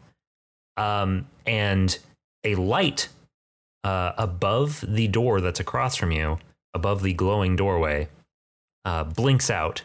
um, 0.78 1.26
and 1.46 1.98
a 2.44 2.54
light 2.54 3.08
uh, 3.84 4.12
above 4.16 4.84
the 4.86 5.08
door 5.08 5.40
that's 5.40 5.60
across 5.60 5.96
from 5.96 6.12
you 6.12 6.38
above 6.74 7.02
the 7.02 7.12
glowing 7.12 7.56
doorway 7.56 8.08
uh, 8.84 9.04
blinks 9.04 9.50
out. 9.50 9.82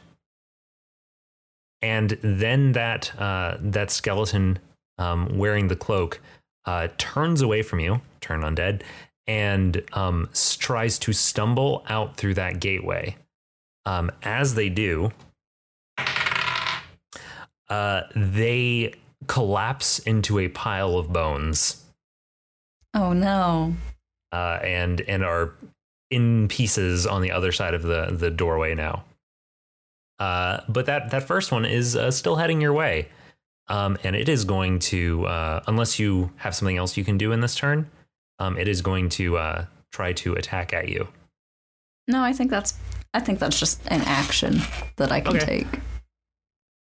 And 1.82 2.18
then 2.22 2.72
that 2.74 3.20
uh, 3.20 3.58
that 3.60 3.92
skeleton 3.92 4.60
um, 4.98 5.38
wearing 5.38 5.68
the 5.68 5.76
cloak 5.76 6.22
uh, 6.66 6.88
turns 6.98 7.42
away 7.42 7.62
from 7.62 7.80
you 7.80 8.02
turn 8.22 8.42
undead 8.42 8.84
and 9.28 9.84
um, 9.94 10.30
tries 10.60 10.98
to 11.00 11.12
stumble 11.12 11.84
out 11.90 12.16
through 12.16 12.36
that 12.36 12.60
gateway. 12.60 13.18
Um, 13.86 14.12
as 14.22 14.56
they 14.56 14.70
do 14.70 15.12
uh, 17.70 18.04
they 18.16 18.94
collapse 19.28 20.00
into 20.00 20.40
a 20.40 20.48
pile 20.50 20.98
of 20.98 21.12
bones 21.14 21.84
Oh 22.94 23.14
no. 23.14 23.74
uh, 24.32 24.60
and 24.64 25.02
and 25.02 25.24
are 25.24 25.54
in 26.12 26.48
pieces 26.48 27.08
on 27.08 27.22
the 27.22 27.32
other 27.32 27.52
side 27.52 27.74
of 27.74 27.82
the 27.84 28.08
the 28.12 28.30
doorway 28.30 28.76
now. 28.76 29.04
Uh, 30.20 30.62
but 30.70 30.86
that 30.86 31.10
that 31.12 31.24
first 31.24 31.52
one 31.52 31.66
is 31.66 31.96
uh, 31.96 32.12
still 32.12 32.36
heading 32.36 32.62
your 32.62 32.74
way, 32.74 33.10
um, 33.68 33.98
and 34.04 34.16
it 34.16 34.30
is 34.30 34.46
going 34.46 34.78
to 34.80 35.26
uh, 35.26 35.62
unless 35.68 35.98
you 36.00 36.32
have 36.38 36.54
something 36.56 36.78
else 36.78 36.96
you 36.98 37.04
can 37.04 37.18
do 37.18 37.32
in 37.32 37.40
this 37.42 37.56
turn, 37.56 37.90
um, 38.40 38.58
it 38.58 38.68
is 38.68 38.82
going 38.82 39.10
to 39.10 39.38
uh, 39.38 39.66
try 39.92 40.14
to 40.14 40.34
attack 40.36 40.72
at 40.72 40.88
you. 40.90 41.08
No, 42.08 42.22
I 42.24 42.32
think 42.32 42.52
that's 42.52 42.76
I 43.14 43.20
think 43.20 43.40
that's 43.40 43.60
just 43.60 43.82
an 43.88 44.02
action 44.02 44.62
that 44.98 45.12
I 45.12 45.20
can 45.20 45.36
Okay. 45.38 45.46
take. 45.46 45.68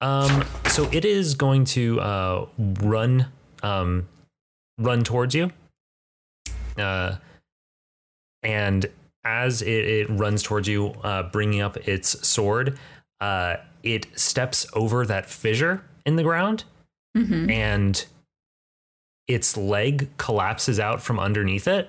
Um, 0.01 0.45
so 0.69 0.89
it 0.93 1.05
is 1.05 1.35
going 1.35 1.65
to 1.67 2.01
uh, 2.01 2.47
run 2.59 3.27
um, 3.63 4.09
run 4.79 5.05
towards 5.05 5.35
you. 5.35 5.51
Uh, 6.77 7.17
and 8.43 8.87
as 9.25 9.63
it, 9.63 9.69
it 9.69 10.11
runs 10.11 10.43
towards 10.43 10.69
you, 10.69 10.89
uh, 11.03 11.25
bringing 11.25 11.61
up 11.61 11.77
its 11.89 12.27
sword, 12.27 12.79
uh, 13.21 13.57
it 13.83 14.07
steps 14.19 14.67
over 14.75 15.07
that 15.07 15.27
fissure 15.27 15.83
in 16.05 16.17
the 16.17 16.23
ground, 16.23 16.65
hmm 17.15 17.49
and 17.51 18.07
its 19.27 19.57
leg 19.57 20.09
collapses 20.19 20.79
out 20.79 21.03
from 21.03 21.19
underneath 21.19 21.67
it, 21.67 21.89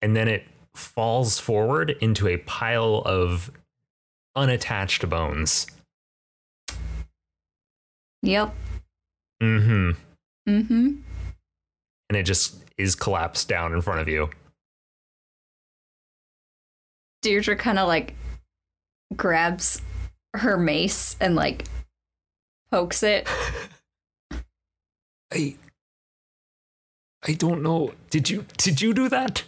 and 0.00 0.16
then 0.16 0.28
it 0.28 0.44
falls 0.74 1.38
forward 1.38 1.90
into 2.00 2.26
a 2.26 2.38
pile 2.38 3.02
of 3.04 3.50
unattached 4.34 5.06
bones. 5.10 5.66
Yep. 8.22 8.54
Mm-hmm. 9.42 9.90
Mm-hmm. 10.48 10.86
and 12.08 12.16
it 12.16 12.22
just 12.24 12.62
is 12.78 12.94
collapsed 12.94 13.48
down 13.48 13.72
in 13.72 13.80
front 13.80 14.00
of 14.00 14.08
you. 14.08 14.30
Deirdre 17.22 17.56
kind 17.56 17.78
of 17.78 17.86
like 17.88 18.14
grabs 19.16 19.80
her 20.34 20.56
mace 20.56 21.16
and 21.20 21.36
like 21.36 21.64
pokes 22.70 23.02
it. 23.02 23.28
I 25.32 25.56
I 27.26 27.32
don't 27.34 27.62
know. 27.62 27.92
Did 28.10 28.30
you 28.30 28.44
did 28.56 28.80
you 28.80 28.92
do 28.92 29.08
that? 29.08 29.44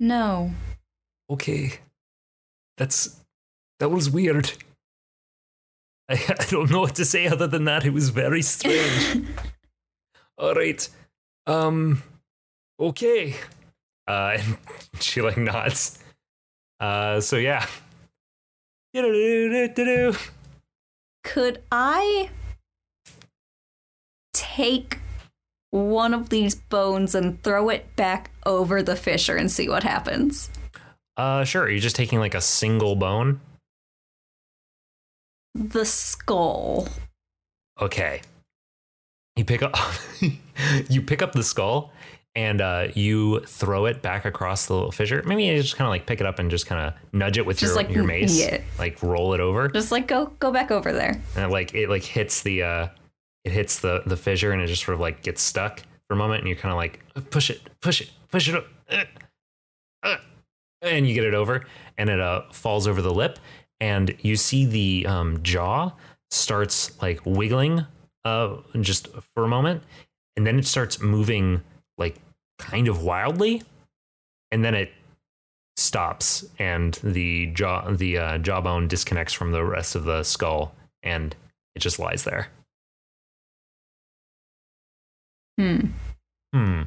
No. 0.00 0.52
Okay. 1.30 1.78
That's 2.76 3.20
that 3.80 3.90
was 3.90 4.10
weird. 4.10 4.52
I, 6.08 6.14
I 6.40 6.44
don't 6.50 6.70
know 6.70 6.80
what 6.80 6.94
to 6.96 7.04
say 7.04 7.26
other 7.26 7.46
than 7.46 7.64
that. 7.64 7.84
It 7.84 7.92
was 7.92 8.10
very 8.10 8.42
strange. 8.42 9.26
All 10.38 10.54
right. 10.54 10.88
Um 11.46 12.02
okay. 12.78 13.34
Uh 14.06 14.36
and 14.38 14.58
she 15.00 15.22
like 15.22 15.36
nods. 15.36 15.98
Uh 16.80 17.20
so 17.20 17.36
yeah. 17.36 17.66
Could 21.24 21.62
I 21.70 22.30
take 24.32 24.98
one 25.70 26.14
of 26.14 26.30
these 26.30 26.54
bones 26.54 27.14
and 27.14 27.42
throw 27.42 27.68
it 27.68 27.94
back 27.96 28.30
over 28.46 28.82
the 28.82 28.96
fissure 28.96 29.36
and 29.36 29.50
see 29.50 29.68
what 29.68 29.82
happens. 29.82 30.50
Uh, 31.16 31.44
sure. 31.44 31.68
You're 31.68 31.80
just 31.80 31.96
taking 31.96 32.18
like 32.18 32.34
a 32.34 32.40
single 32.40 32.96
bone. 32.96 33.40
The 35.58 35.84
skull. 35.84 36.88
Okay. 37.80 38.22
You 39.36 39.44
pick 39.44 39.62
up 39.62 39.74
you 40.88 41.02
pick 41.02 41.22
up 41.22 41.32
the 41.32 41.42
skull 41.42 41.92
and 42.34 42.60
uh, 42.60 42.88
you 42.94 43.40
throw 43.40 43.86
it 43.86 44.02
back 44.02 44.24
across 44.24 44.66
the 44.66 44.74
little 44.74 44.92
fissure. 44.92 45.22
Maybe 45.26 45.44
you 45.44 45.60
just 45.60 45.76
kind 45.76 45.86
of 45.86 45.90
like 45.90 46.06
pick 46.06 46.20
it 46.20 46.26
up 46.26 46.38
and 46.38 46.50
just 46.50 46.66
kind 46.66 46.80
of 46.88 46.94
nudge 47.12 47.38
it 47.38 47.46
with 47.46 47.58
Just 47.58 47.74
your 47.74 47.82
like, 47.82 47.94
your 47.94 48.04
mace, 48.04 48.38
yeah. 48.40 48.60
like 48.78 49.02
roll 49.02 49.34
it 49.34 49.40
over, 49.40 49.68
Just 49.68 49.90
like 49.92 50.06
go 50.06 50.26
go 50.38 50.52
back 50.52 50.70
over 50.70 50.92
there. 50.92 51.20
and 51.36 51.44
it, 51.44 51.48
like 51.50 51.74
it 51.74 51.88
like 51.88 52.04
hits 52.04 52.42
the 52.42 52.62
uh, 52.62 52.88
it 53.44 53.52
hits 53.52 53.80
the 53.80 54.02
the 54.06 54.16
fissure 54.16 54.52
and 54.52 54.62
it 54.62 54.66
just 54.68 54.84
sort 54.84 54.94
of 54.94 55.00
like 55.00 55.22
gets 55.22 55.42
stuck 55.42 55.82
for 56.08 56.14
a 56.14 56.16
moment, 56.16 56.40
and 56.40 56.48
you're 56.48 56.58
kind 56.58 56.72
of 56.72 56.76
like 56.76 57.00
push 57.30 57.50
it, 57.50 57.60
push 57.80 58.00
it, 58.00 58.10
push 58.30 58.48
it 58.48 58.54
up, 58.54 58.66
uh, 58.90 59.04
uh, 60.04 60.16
and 60.82 61.06
you 61.08 61.14
get 61.14 61.24
it 61.24 61.34
over, 61.34 61.64
and 61.96 62.08
it 62.10 62.20
uh, 62.20 62.42
falls 62.52 62.86
over 62.86 63.02
the 63.02 63.12
lip, 63.12 63.38
and 63.80 64.14
you 64.20 64.36
see 64.36 64.66
the 64.66 65.06
um, 65.06 65.42
jaw 65.42 65.92
starts 66.30 67.00
like 67.00 67.20
wiggling 67.24 67.84
uh, 68.24 68.56
just 68.80 69.08
for 69.34 69.44
a 69.44 69.48
moment, 69.48 69.82
and 70.36 70.46
then 70.46 70.58
it 70.58 70.66
starts 70.66 71.00
moving 71.00 71.62
like 71.96 72.16
kind 72.58 72.88
of 72.88 73.02
wildly, 73.02 73.62
and 74.50 74.64
then 74.64 74.74
it 74.74 74.92
stops, 75.76 76.44
and 76.58 76.94
the 77.02 77.46
jaw 77.46 77.90
the 77.90 78.18
uh, 78.18 78.38
jawbone 78.38 78.88
disconnects 78.88 79.32
from 79.32 79.52
the 79.52 79.64
rest 79.64 79.94
of 79.94 80.04
the 80.04 80.22
skull, 80.22 80.74
and 81.02 81.34
it 81.74 81.80
just 81.80 81.98
lies 81.98 82.24
there. 82.24 82.48
Hmm. 85.58 85.86
Hmm. 86.52 86.82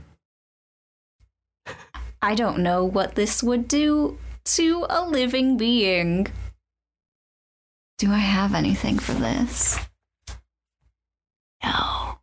I 2.22 2.36
don't 2.36 2.60
know 2.60 2.86
what 2.86 3.16
this 3.16 3.42
would 3.42 3.68
do 3.68 4.18
to 4.46 4.86
a 4.90 5.04
living 5.06 5.58
being. 5.58 6.28
Do 8.02 8.12
I 8.12 8.18
have 8.18 8.56
anything 8.56 8.98
for 8.98 9.14
this? 9.14 9.78
No. 11.64 12.18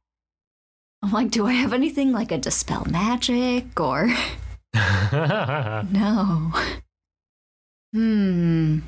I'm 1.01 1.12
like, 1.12 1.31
do 1.31 1.47
I 1.47 1.53
have 1.53 1.73
anything 1.73 2.11
like 2.11 2.33
a 2.33 2.37
dispel 2.37 2.85
magic 2.91 3.79
or 3.79 4.09
no? 4.75 6.53
Hmm. 7.93 8.81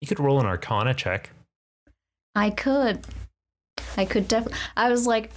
you 0.00 0.08
could 0.08 0.20
roll 0.20 0.40
an 0.40 0.46
Arcana 0.46 0.94
check. 0.94 1.28
I 2.34 2.48
could. 2.48 3.06
I 3.98 4.06
could 4.06 4.26
definitely. 4.26 4.58
I 4.74 4.90
was 4.90 5.06
like, 5.06 5.32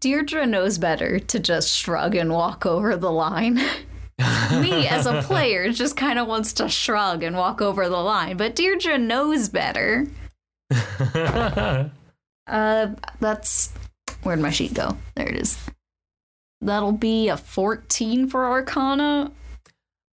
Deirdre 0.00 0.46
knows 0.46 0.78
better 0.78 1.18
to 1.18 1.38
just 1.38 1.76
shrug 1.76 2.14
and 2.14 2.32
walk 2.32 2.64
over 2.64 2.96
the 2.96 3.12
line. 3.12 3.60
Me 4.60 4.86
as 4.88 5.06
a 5.06 5.22
player 5.22 5.70
just 5.72 5.96
kind 5.96 6.18
of 6.18 6.26
wants 6.26 6.52
to 6.54 6.68
shrug 6.68 7.22
and 7.22 7.36
walk 7.36 7.62
over 7.62 7.88
the 7.88 7.96
line, 7.96 8.36
but 8.36 8.56
Deirdre 8.56 8.98
knows 8.98 9.48
better. 9.48 10.06
Uh, 12.48 12.94
that's 13.20 13.72
where'd 14.22 14.40
my 14.40 14.50
sheet 14.50 14.74
go? 14.74 14.96
There 15.14 15.28
it 15.28 15.36
is. 15.36 15.58
That'll 16.60 16.92
be 16.92 17.28
a 17.28 17.36
14 17.36 18.26
for 18.28 18.46
Arcana. 18.46 19.30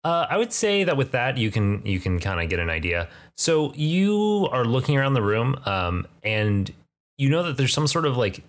Uh, 0.03 0.25
I 0.29 0.37
would 0.37 0.51
say 0.51 0.83
that 0.83 0.97
with 0.97 1.11
that 1.11 1.37
you 1.37 1.49
can 1.49 1.85
you 1.85 1.99
can 1.99 2.19
kind 2.19 2.41
of 2.41 2.49
get 2.49 2.59
an 2.59 2.69
idea. 2.69 3.07
So 3.37 3.73
you 3.75 4.49
are 4.51 4.65
looking 4.65 4.97
around 4.97 5.13
the 5.13 5.21
room, 5.21 5.57
um, 5.65 6.05
and 6.23 6.69
you 7.17 7.29
know 7.29 7.43
that 7.43 7.55
there's 7.55 7.73
some 7.73 7.87
sort 7.87 8.05
of 8.05 8.17
like 8.17 8.43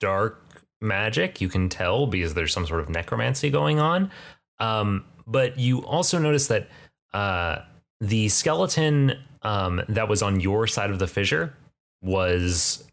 dark 0.00 0.42
magic. 0.80 1.40
You 1.40 1.48
can 1.48 1.68
tell 1.68 2.06
because 2.06 2.32
there's 2.32 2.52
some 2.52 2.66
sort 2.66 2.80
of 2.80 2.88
necromancy 2.88 3.50
going 3.50 3.78
on. 3.80 4.10
Um, 4.58 5.04
but 5.26 5.58
you 5.58 5.80
also 5.84 6.18
notice 6.18 6.48
that 6.48 6.68
uh, 7.12 7.62
the 8.00 8.28
skeleton 8.28 9.18
um, 9.42 9.82
that 9.88 10.08
was 10.08 10.22
on 10.22 10.40
your 10.40 10.66
side 10.66 10.90
of 10.90 10.98
the 10.98 11.06
fissure 11.06 11.54
was 12.02 12.84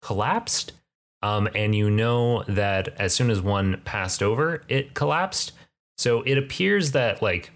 collapsed. 0.00 0.72
Um, 1.22 1.48
and 1.54 1.74
you 1.74 1.88
know 1.88 2.42
that 2.48 2.88
as 2.98 3.14
soon 3.14 3.30
as 3.30 3.40
one 3.40 3.80
passed 3.84 4.22
over, 4.22 4.62
it 4.68 4.94
collapsed. 4.94 5.52
So 5.96 6.22
it 6.22 6.36
appears 6.36 6.92
that 6.92 7.22
like 7.22 7.52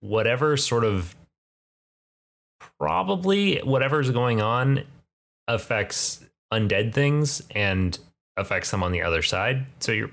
whatever 0.00 0.56
sort 0.56 0.84
of 0.84 1.16
probably 2.78 3.58
whatever's 3.58 4.10
going 4.10 4.40
on 4.40 4.84
affects 5.48 6.24
undead 6.52 6.92
things 6.92 7.42
and 7.50 7.98
affects 8.36 8.70
them 8.70 8.82
on 8.82 8.92
the 8.92 9.02
other 9.02 9.22
side. 9.22 9.66
So 9.80 9.90
you're 9.92 10.08
you 10.08 10.12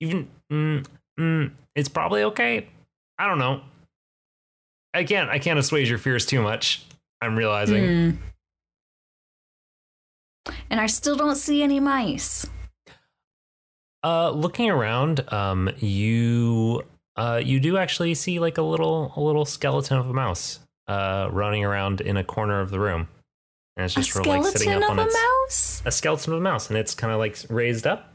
even 0.00 0.28
mm, 0.52 0.86
mm, 1.18 1.50
it's 1.74 1.88
probably 1.88 2.22
okay. 2.24 2.68
I 3.18 3.26
don't 3.26 3.38
know. 3.38 3.62
I 4.94 5.04
can't 5.04 5.30
I 5.30 5.38
can't 5.38 5.58
assuage 5.58 5.88
your 5.88 5.98
fears 5.98 6.26
too 6.26 6.42
much. 6.42 6.84
I'm 7.20 7.36
realizing. 7.36 7.84
Hmm. 7.84 8.16
And 10.70 10.80
I 10.80 10.86
still 10.86 11.16
don't 11.16 11.36
see 11.36 11.62
any 11.62 11.80
mice. 11.80 12.46
Uh, 14.04 14.30
looking 14.30 14.70
around, 14.70 15.32
um, 15.32 15.70
you 15.78 16.84
uh, 17.16 17.40
you 17.42 17.58
do 17.58 17.76
actually 17.76 18.14
see 18.14 18.38
like 18.38 18.58
a 18.58 18.62
little 18.62 19.12
a 19.16 19.20
little 19.20 19.44
skeleton 19.44 19.98
of 19.98 20.08
a 20.08 20.12
mouse 20.12 20.60
uh, 20.86 21.28
running 21.32 21.64
around 21.64 22.00
in 22.00 22.16
a 22.16 22.22
corner 22.22 22.60
of 22.60 22.70
the 22.70 22.78
room, 22.78 23.08
and 23.76 23.84
it's 23.84 23.94
just 23.94 24.10
a 24.10 24.12
sort 24.12 24.26
of 24.26 24.32
like 24.32 24.44
sitting 24.52 24.68
skeleton 24.68 24.82
up 24.84 24.90
of 24.90 24.98
on 24.98 25.04
a 25.04 25.06
its 25.06 25.14
mouse? 25.14 25.82
a 25.86 25.90
skeleton 25.90 26.34
of 26.34 26.38
a 26.38 26.42
mouse, 26.42 26.68
and 26.68 26.78
it's 26.78 26.94
kind 26.94 27.12
of 27.12 27.18
like 27.18 27.36
raised 27.48 27.86
up, 27.86 28.12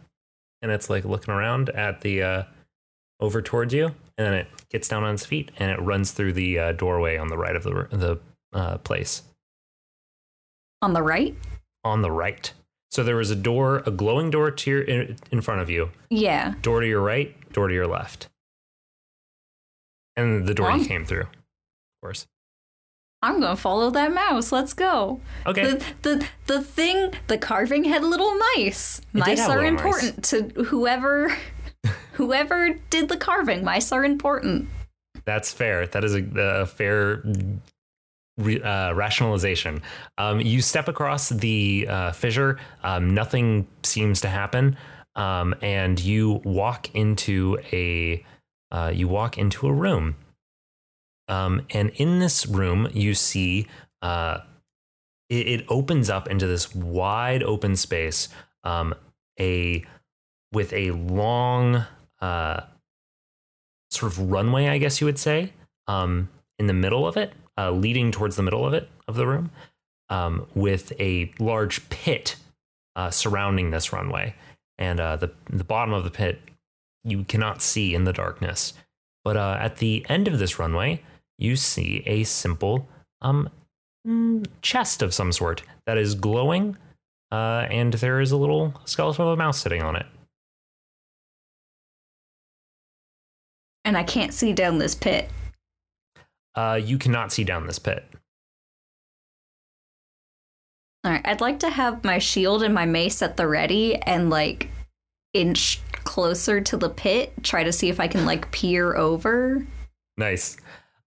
and 0.62 0.71
it's 0.71 0.89
like 0.89 1.06
looking 1.06 1.34
around 1.34 1.69
at 1.71 2.02
the 2.02 2.21
uh, 2.24 2.43
over 3.19 3.41
towards 3.41 3.74
you, 3.74 3.86
and 3.86 3.93
then 4.17 4.34
it 4.34 4.47
gets 4.69 4.88
down 4.88 5.04
on 5.04 5.13
its 5.15 5.26
feet 5.26 5.52
and 5.58 5.69
it 5.71 5.80
runs 5.82 6.12
through 6.12 6.34
the 6.34 6.58
uh, 6.60 6.71
doorway 6.74 7.17
on 7.17 7.28
the 7.30 7.38
right 7.38 7.56
of 7.56 7.63
the 7.63 7.88
the 7.91 8.19
uh, 8.54 8.78
place 8.80 9.24
On 10.82 10.93
the 10.93 11.02
right? 11.04 11.36
on 11.84 12.02
the 12.02 12.12
right. 12.12 12.52
So 12.91 13.04
there 13.04 13.15
was 13.15 13.32
a 13.32 13.36
door, 13.36 13.82
a 13.86 13.91
glowing 13.91 14.30
door 14.30 14.52
to 14.52 14.69
your 14.69 14.82
in, 14.82 15.15
in 15.32 15.39
front 15.41 15.62
of 15.62 15.69
you, 15.69 15.91
Yeah. 16.10 16.56
door 16.62 16.82
to 16.82 16.88
your 16.88 17.02
right, 17.02 17.34
door 17.54 17.67
to 17.69 17.74
your 17.74 17.88
left. 17.88 18.28
And 20.17 20.45
the 20.45 20.54
door 20.54 20.71
you 20.71 20.86
came 20.86 21.06
through, 21.06 21.21
of 21.21 21.30
course. 22.02 22.28
I'm 23.23 23.39
gonna 23.39 23.55
follow 23.55 23.91
that 23.91 24.13
mouse. 24.13 24.51
Let's 24.51 24.73
go. 24.73 25.21
Okay. 25.45 25.73
The, 25.73 25.86
the 26.01 26.27
the 26.47 26.62
thing, 26.62 27.13
the 27.27 27.38
carving 27.38 27.84
had 27.84 28.03
little 28.03 28.34
mice. 28.55 29.01
Mice 29.13 29.47
are 29.47 29.63
important 29.63 30.23
to 30.25 30.43
whoever 30.63 31.36
whoever 32.13 32.73
did 32.89 33.10
the 33.10 33.17
carving. 33.17 33.63
Mice 33.63 33.91
are 33.91 34.03
important. 34.03 34.69
That's 35.25 35.51
fair. 35.51 35.86
That 35.86 36.03
is 36.03 36.15
a, 36.15 36.23
a 36.36 36.65
fair 36.65 37.23
uh, 38.39 38.93
rationalization. 38.95 39.81
Um, 40.17 40.41
you 40.41 40.62
step 40.62 40.88
across 40.88 41.29
the 41.29 41.86
uh, 41.88 42.12
fissure. 42.12 42.57
Um, 42.84 43.13
nothing 43.13 43.67
seems 43.84 44.21
to 44.21 44.29
happen, 44.29 44.77
um, 45.15 45.53
and 45.62 45.99
you 45.99 46.41
walk 46.43 46.93
into 46.95 47.60
a 47.71 48.25
uh, 48.71 48.91
you 48.93 49.07
walk 49.07 49.38
into 49.38 49.67
a 49.67 49.73
room. 49.73 50.15
Um, 51.32 51.65
and 51.70 51.91
in 51.91 52.20
this 52.20 52.46
room, 52.46 52.89
you 52.94 53.13
see 53.13 53.67
uh, 54.02 54.39
it, 55.30 55.48
it 55.48 55.65
opens 55.70 56.10
up 56.10 56.30
into 56.30 56.46
this 56.46 56.76
wide 56.76 57.41
open 57.41 57.78
space. 57.78 58.28
Um, 58.65 58.94
a 59.39 59.84
with 60.52 60.74
a 60.74 60.91
long 60.91 61.86
uh, 62.20 62.62
sort 63.89 64.12
of 64.12 64.20
runway, 64.30 64.68
I 64.68 64.78
guess 64.78 64.99
you 64.99 65.05
would 65.05 65.18
say, 65.18 65.53
um, 65.88 66.28
in 66.60 66.68
the 66.68 66.74
middle 66.74 67.08
of 67.08 67.16
it, 67.16 67.32
uh, 67.58 67.72
leading 67.72 68.12
towards 68.12 68.36
the 68.36 68.43
middle 68.43 68.68
of 68.68 68.74
it 68.74 68.89
of 69.08 69.16
the 69.16 69.26
room, 69.26 69.51
um, 70.10 70.45
with 70.53 70.91
a 70.99 71.32
large 71.39 71.89
pit 71.89 72.36
uh, 72.97 73.10
surrounding 73.10 73.72
this 73.72 73.93
runway, 73.93 74.36
and 74.78 74.99
uh, 74.99 75.16
the 75.16 75.32
the 75.49 75.64
bottom 75.64 75.93
of 75.93 76.03
the 76.03 76.12
pit 76.12 76.41
you 77.05 77.24
cannot 77.24 77.62
see 77.62 77.95
in 77.95 78.03
the 78.03 78.14
darkness. 78.14 78.74
But 79.24 79.38
uh, 79.38 79.58
at 79.62 79.78
the 79.78 80.05
end 80.10 80.28
of 80.28 80.38
this 80.38 80.60
runway, 80.60 81.01
you 81.42 81.56
see 81.56 82.04
a 82.06 82.24
simple 82.24 82.88
um, 83.22 83.50
mm, 84.08 84.46
chest 84.62 85.02
of 85.02 85.14
some 85.14 85.32
sort 85.32 85.64
that 85.86 85.98
is 85.98 86.16
glowing, 86.16 86.78
uh, 87.32 87.68
and 87.70 87.94
there 87.94 88.22
is 88.22 88.32
a 88.32 88.38
little 88.38 88.74
skeleton 88.86 89.26
of 89.26 89.34
a 89.34 89.38
mouse 89.38 89.60
sitting 89.60 89.82
on 89.82 89.96
it. 89.96 90.06
And 93.84 93.98
I 93.98 94.04
can't 94.04 94.34
see 94.34 94.54
down 94.54 94.78
this 94.78 94.94
pit. 94.94 95.30
Uh, 96.54 96.80
you 96.82 96.98
cannot 96.98 97.32
see 97.32 97.44
down 97.44 97.66
this 97.66 97.80
pit. 97.80 98.06
All 101.04 101.12
right, 101.12 101.26
I'd 101.26 101.42
like 101.42 101.60
to 101.60 101.70
have 101.70 102.04
my 102.04 102.20
shield 102.20 102.62
and 102.62 102.76
my 102.76 102.86
mace 102.86 103.24
at 103.24 103.38
the 103.38 103.48
ready 103.48 103.96
and 103.96 104.30
like 104.30 104.70
inch 105.34 105.82
closer 106.04 106.62
to 106.62 106.78
the 106.78 106.89
pit, 106.89 107.34
try 107.42 107.64
to 107.64 107.72
see 107.72 107.89
if 107.89 108.00
I 108.00 108.08
can 108.08 108.26
like 108.26 108.52
peer 108.52 108.96
over. 108.96 109.66
Nice. 110.18 110.58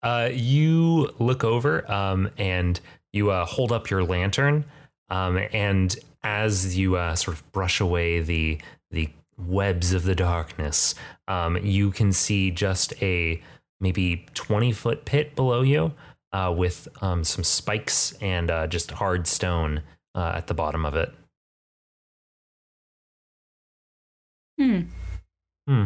Uh, 0.02 0.30
you 0.32 1.10
look 1.18 1.44
over 1.44 1.90
um, 1.90 2.30
and 2.38 2.80
you 3.12 3.30
uh, 3.30 3.44
hold 3.44 3.72
up 3.72 3.90
your 3.90 4.02
lantern 4.04 4.64
Um, 5.10 5.38
and 5.52 5.96
as 6.22 6.76
you 6.78 6.96
uh, 6.96 7.14
sort 7.16 7.36
of 7.36 7.52
brush 7.52 7.80
away 7.80 8.20
the 8.20 8.60
the 8.90 9.08
webs 9.38 9.92
of 9.92 10.04
the 10.04 10.14
darkness, 10.14 10.94
um, 11.28 11.56
you 11.58 11.90
can 11.90 12.12
see 12.12 12.50
just 12.50 12.92
a 13.02 13.42
maybe 13.80 14.26
20 14.34 14.72
foot 14.72 15.04
pit 15.04 15.34
below 15.34 15.62
you 15.62 15.92
uh, 16.32 16.52
with 16.56 16.88
um, 17.02 17.24
some 17.24 17.44
spikes 17.44 18.12
and 18.20 18.50
uh, 18.50 18.66
just 18.66 18.90
hard 18.92 19.26
stone 19.26 19.82
uh, 20.14 20.32
at 20.36 20.46
the 20.46 20.54
bottom 20.54 20.84
of 20.84 20.94
it. 20.94 21.12
Hmm. 24.58 24.80
Hmm. 25.66 25.84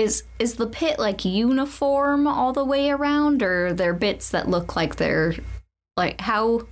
Is 0.00 0.22
is 0.38 0.54
the 0.54 0.66
pit 0.66 0.98
like 0.98 1.26
uniform 1.26 2.26
all 2.26 2.54
the 2.54 2.64
way 2.64 2.90
around, 2.90 3.42
or 3.42 3.66
are 3.66 3.72
there 3.74 3.92
bits 3.92 4.30
that 4.30 4.48
look 4.48 4.74
like 4.74 4.96
they're 4.96 5.34
like 5.94 6.18
how? 6.22 6.66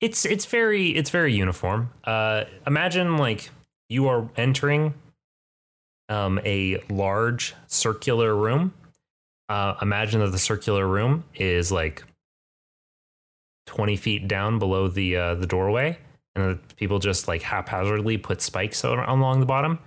It's 0.00 0.24
it's 0.24 0.46
very 0.46 0.88
it's 0.88 1.10
very 1.10 1.32
uniform. 1.32 1.92
Uh, 2.02 2.46
imagine 2.66 3.18
like 3.18 3.50
you 3.88 4.08
are 4.08 4.28
entering 4.36 4.94
um, 6.08 6.40
a 6.44 6.82
large 6.90 7.54
circular 7.68 8.34
room. 8.34 8.74
Uh, 9.48 9.76
imagine 9.80 10.18
that 10.18 10.32
the 10.32 10.38
circular 10.38 10.88
room 10.88 11.22
is 11.36 11.70
like 11.70 12.02
twenty 13.64 13.94
feet 13.94 14.26
down 14.26 14.58
below 14.58 14.88
the 14.88 15.16
uh, 15.16 15.34
the 15.36 15.46
doorway, 15.46 15.98
and 16.34 16.58
people 16.76 16.98
just 16.98 17.28
like 17.28 17.42
haphazardly 17.42 18.18
put 18.18 18.42
spikes 18.42 18.82
along 18.82 19.38
the 19.38 19.46
bottom. 19.46 19.78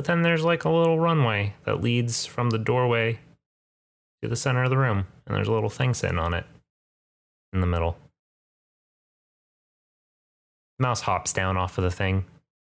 But 0.00 0.06
then 0.06 0.22
there's 0.22 0.44
like 0.46 0.64
a 0.64 0.70
little 0.70 0.98
runway 0.98 1.52
that 1.64 1.82
leads 1.82 2.24
from 2.24 2.48
the 2.48 2.58
doorway 2.58 3.20
to 4.22 4.30
the 4.30 4.34
center 4.34 4.62
of 4.62 4.70
the 4.70 4.78
room, 4.78 5.06
and 5.26 5.36
there's 5.36 5.46
a 5.46 5.52
little 5.52 5.68
thing 5.68 5.92
sitting 5.92 6.18
on 6.18 6.32
it 6.32 6.46
in 7.52 7.60
the 7.60 7.66
middle. 7.66 7.98
Mouse 10.78 11.02
hops 11.02 11.34
down 11.34 11.58
off 11.58 11.76
of 11.76 11.84
the 11.84 11.90
thing, 11.90 12.24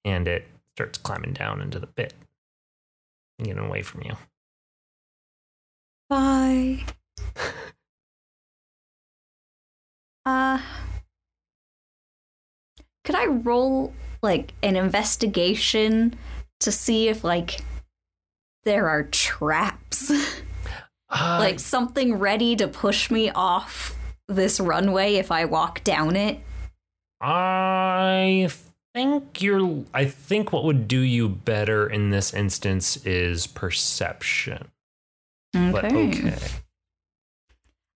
and 0.05 0.29
it 0.29 0.47
starts 0.77 0.99
climbing 0.99 1.33
down 1.33 1.61
into 1.61 1.81
the 1.81 1.89
pit, 1.89 2.14
getting 3.43 3.59
away 3.59 3.83
from 3.83 4.03
you. 4.05 4.16
Bye. 6.09 6.85
uh, 10.24 10.61
could 13.05 13.16
I 13.16 13.27
roll 13.27 13.93
like 14.22 14.53
an 14.62 14.77
investigation 14.77 16.14
to 16.61 16.72
see 16.72 17.09
if 17.09 17.24
like 17.24 17.61
there 18.64 18.88
are 18.88 19.04
traps, 19.04 20.11
Uh, 21.09 21.36
like 21.40 21.61
something 21.61 22.14
ready 22.14 22.57
to 22.57 22.66
push 22.66 23.11
me 23.11 23.30
off 23.30 23.96
this 24.28 24.59
runway 24.59 25.14
if 25.14 25.30
I 25.30 25.44
walk 25.44 25.84
down 25.84 26.16
it? 26.16 26.40
I 27.20 28.48
think 28.94 29.40
you're. 29.42 29.84
I 29.94 30.04
think 30.07 30.52
what 30.52 30.64
would 30.64 30.88
do 30.88 31.00
you 31.00 31.28
better 31.28 31.86
in 31.86 32.11
this 32.11 32.34
instance 32.34 32.96
is 33.07 33.46
perception. 33.46 34.68
But 35.52 35.86
okay. 35.86 36.36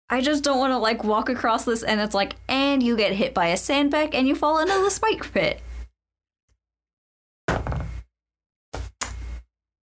I 0.08 0.20
just 0.20 0.42
don't 0.42 0.58
want 0.58 0.72
to 0.72 0.78
like 0.78 1.04
walk 1.04 1.28
across 1.28 1.64
this 1.64 1.82
and 1.84 2.00
it's 2.00 2.14
like, 2.14 2.34
and 2.48 2.82
you 2.82 2.96
get 2.96 3.12
hit 3.12 3.32
by 3.32 3.48
a 3.48 3.56
sandbag 3.56 4.14
and 4.14 4.26
you 4.26 4.34
fall 4.34 4.58
into 4.58 4.74
the 4.82 4.90
spike 4.90 5.32
pit. 5.32 5.61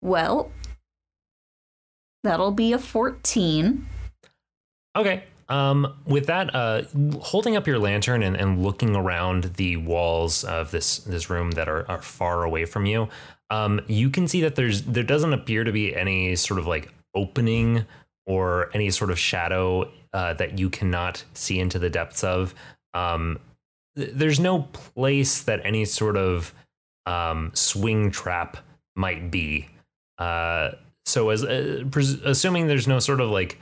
Well, 0.04 0.52
that'll 2.24 2.52
be 2.52 2.74
a 2.74 2.78
14. 2.78 3.88
Okay. 4.98 5.24
Um, 5.50 5.96
with 6.06 6.28
that, 6.28 6.54
uh, 6.54 6.84
holding 7.20 7.56
up 7.56 7.68
your 7.68 7.80
lantern 7.80 8.22
and, 8.22 8.36
and 8.36 8.62
looking 8.64 8.96
around 8.96 9.56
the 9.56 9.78
walls 9.78 10.44
of 10.44 10.72
this 10.72 11.00
this 11.00 11.30
room 11.30 11.52
that 11.52 11.68
are, 11.68 11.90
are 11.90 12.02
far 12.02 12.44
away 12.44 12.66
from 12.66 12.86
you, 12.86 13.08
um, 13.50 13.82
you 13.88 14.10
can 14.10 14.28
see 14.28 14.42
that 14.42 14.56
there's 14.56 14.84
there 14.84 15.04
doesn't 15.04 15.34
appear 15.34 15.64
to 15.64 15.72
be 15.72 15.96
any 15.96 16.36
sort 16.36 16.60
of 16.60 16.68
like 16.68 16.92
opening 17.14 17.86
or 18.26 18.70
any 18.74 18.90
sort 18.90 19.12
of 19.12 19.20
shadow 19.20 19.90
uh, 20.14 20.34
that 20.36 20.58
you 20.58 20.70
cannot 20.70 21.24
see 21.34 21.60
into 21.60 21.78
the 21.78 21.90
depths 21.90 22.24
of. 22.24 22.56
Um, 22.94 23.40
th- 23.98 24.12
there's 24.14 24.40
no 24.40 24.64
place 24.72 25.42
that 25.44 25.62
any 25.64 25.86
sort 25.86 26.18
of 26.18 26.54
um, 27.06 27.52
swing 27.54 28.12
trap 28.12 28.58
might 28.96 29.30
be. 29.30 29.70
Uh, 30.24 30.76
so, 31.06 31.30
as 31.30 31.44
uh, 31.44 31.84
pres- 31.92 32.22
assuming 32.22 32.68
there's 32.68 32.88
no 32.88 33.00
sort 33.00 33.20
of 33.20 33.30
like 33.30 33.60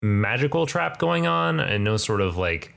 magical 0.00 0.64
trap 0.64 0.98
going 0.98 1.26
on 1.26 1.58
and 1.58 1.82
no 1.82 1.96
sort 1.96 2.20
of 2.20 2.36
like 2.36 2.72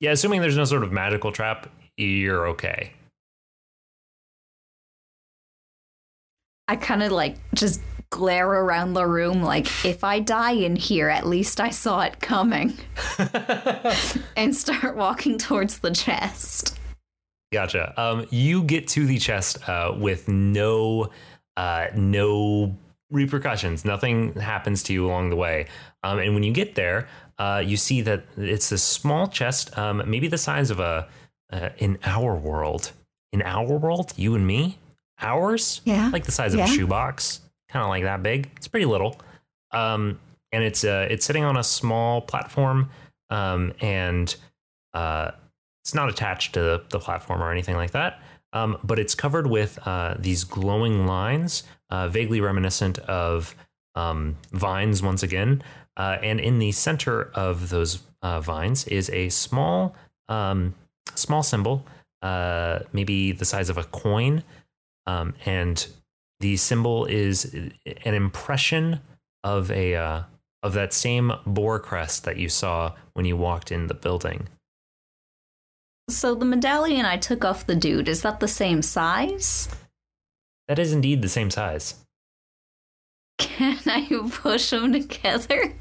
yeah 0.00 0.10
assuming 0.10 0.40
there's 0.40 0.56
no 0.56 0.64
sort 0.64 0.82
of 0.82 0.90
magical 0.90 1.30
trap 1.32 1.68
you're 1.98 2.48
okay 2.48 2.94
I 6.66 6.76
kind 6.76 7.02
of 7.02 7.12
like 7.12 7.36
just 7.54 7.82
glare 8.08 8.48
around 8.48 8.94
the 8.94 9.06
room 9.06 9.42
like, 9.42 9.66
if 9.84 10.04
I 10.04 10.20
die 10.20 10.52
in 10.52 10.76
here, 10.76 11.08
at 11.08 11.26
least 11.26 11.60
I 11.60 11.70
saw 11.70 12.00
it 12.02 12.20
coming. 12.20 12.78
and 14.36 14.54
start 14.54 14.96
walking 14.96 15.36
towards 15.36 15.80
the 15.80 15.90
chest. 15.90 16.78
Gotcha. 17.54 17.94
Um 17.96 18.26
you 18.30 18.62
get 18.64 18.86
to 18.88 19.06
the 19.06 19.18
chest 19.18 19.66
uh 19.68 19.94
with 19.96 20.28
no 20.28 21.10
uh 21.56 21.86
no 21.94 22.76
repercussions. 23.10 23.84
Nothing 23.84 24.34
happens 24.34 24.82
to 24.84 24.92
you 24.92 25.06
along 25.06 25.30
the 25.30 25.36
way. 25.36 25.66
Um 26.02 26.18
and 26.18 26.34
when 26.34 26.42
you 26.42 26.52
get 26.52 26.74
there 26.74 27.08
uh 27.38 27.62
you 27.64 27.76
see 27.76 28.00
that 28.02 28.24
it's 28.36 28.70
a 28.72 28.78
small 28.78 29.26
chest 29.28 29.76
um 29.78 30.02
maybe 30.06 30.28
the 30.28 30.38
size 30.38 30.70
of 30.70 30.80
a 30.80 31.08
uh, 31.52 31.68
in 31.78 31.98
our 32.04 32.34
world. 32.36 32.92
In 33.32 33.42
our 33.42 33.76
world 33.78 34.12
you 34.16 34.34
and 34.34 34.46
me? 34.46 34.78
Ours? 35.20 35.80
Yeah. 35.84 36.10
like 36.12 36.24
the 36.24 36.32
size 36.32 36.52
of 36.54 36.58
Yeah. 36.58 36.64
a 36.66 36.68
shoebox, 36.68 37.40
kind 37.70 37.82
of 37.84 37.88
like 37.88 38.02
that 38.02 38.22
big. 38.22 38.50
It's 38.56 38.66
pretty 38.68 38.86
little, 38.86 39.20
um, 39.70 40.18
and 40.52 40.64
it's 40.64 40.82
uh, 40.84 41.06
it's 41.08 41.24
sitting 41.24 41.44
on 41.44 41.56
a 41.56 41.62
small 41.62 42.20
platform, 42.20 42.90
um, 43.30 43.72
and 43.80 44.34
uh, 44.92 45.30
it's 45.84 45.94
not 45.94 46.08
attached 46.08 46.54
to 46.54 46.82
the, 46.88 46.98
platform 46.98 47.42
or 47.42 47.52
anything 47.52 47.76
like 47.76 47.90
that. 47.90 48.18
Um, 48.54 48.78
but 48.82 48.98
it's 48.98 49.14
covered 49.14 49.46
with 49.46 49.78
uh, 49.86 50.14
these 50.18 50.42
glowing 50.44 51.06
lines, 51.06 51.64
uh, 51.90 52.08
vaguely 52.08 52.40
reminiscent 52.40 52.98
of 53.00 53.54
um, 53.94 54.36
vines 54.52 55.02
once 55.02 55.22
again. 55.22 55.62
Uh, 55.96 56.16
and 56.22 56.40
in 56.40 56.58
the 56.58 56.72
center 56.72 57.30
of 57.34 57.68
those 57.68 58.02
uh, 58.22 58.40
vines 58.40 58.86
is 58.86 59.10
a 59.10 59.28
small 59.28 59.94
um, 60.28 60.74
small 61.14 61.42
symbol, 61.42 61.84
uh, 62.22 62.78
maybe 62.92 63.32
the 63.32 63.44
size 63.44 63.68
of 63.68 63.76
a 63.76 63.84
coin, 63.84 64.42
um, 65.06 65.34
and 65.44 65.86
the 66.40 66.56
symbol 66.56 67.04
is 67.04 67.54
an 67.54 68.14
impression 68.14 69.00
of 69.42 69.70
a 69.70 69.94
uh, 69.94 70.22
of 70.62 70.72
that 70.72 70.94
same 70.94 71.32
boar 71.46 71.78
crest 71.78 72.24
that 72.24 72.38
you 72.38 72.48
saw 72.48 72.94
when 73.12 73.26
you 73.26 73.36
walked 73.36 73.70
in 73.70 73.86
the 73.88 73.94
building. 73.94 74.48
So 76.08 76.34
the 76.34 76.44
medallion 76.44 77.06
I 77.06 77.16
took 77.16 77.44
off 77.44 77.66
the 77.66 77.74
dude, 77.74 78.08
is 78.08 78.22
that 78.22 78.40
the 78.40 78.48
same 78.48 78.82
size? 78.82 79.68
That 80.68 80.78
is 80.78 80.92
indeed 80.92 81.22
the 81.22 81.28
same 81.28 81.50
size. 81.50 82.04
Can 83.38 83.78
I 83.86 84.06
push 84.30 84.70
them 84.70 84.92
together? 84.92 85.74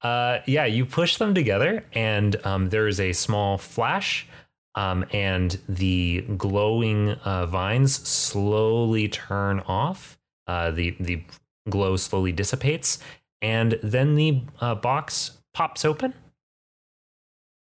Uh, 0.00 0.40
yeah, 0.46 0.64
you 0.66 0.84
push 0.84 1.16
them 1.16 1.34
together, 1.34 1.84
and 1.92 2.36
um, 2.44 2.68
there 2.68 2.86
is 2.86 3.00
a 3.00 3.12
small 3.12 3.58
flash, 3.58 4.26
um, 4.74 5.04
and 5.12 5.58
the 5.68 6.20
glowing 6.36 7.10
uh, 7.10 7.46
vines 7.46 8.06
slowly 8.06 9.08
turn 9.08 9.60
off. 9.60 10.18
Uh, 10.46 10.70
the 10.70 10.94
the 11.00 11.22
glow 11.70 11.96
slowly 11.96 12.32
dissipates, 12.32 12.98
and 13.40 13.78
then 13.82 14.14
the 14.14 14.42
uh, 14.60 14.74
box 14.74 15.38
pops 15.54 15.84
open, 15.84 16.12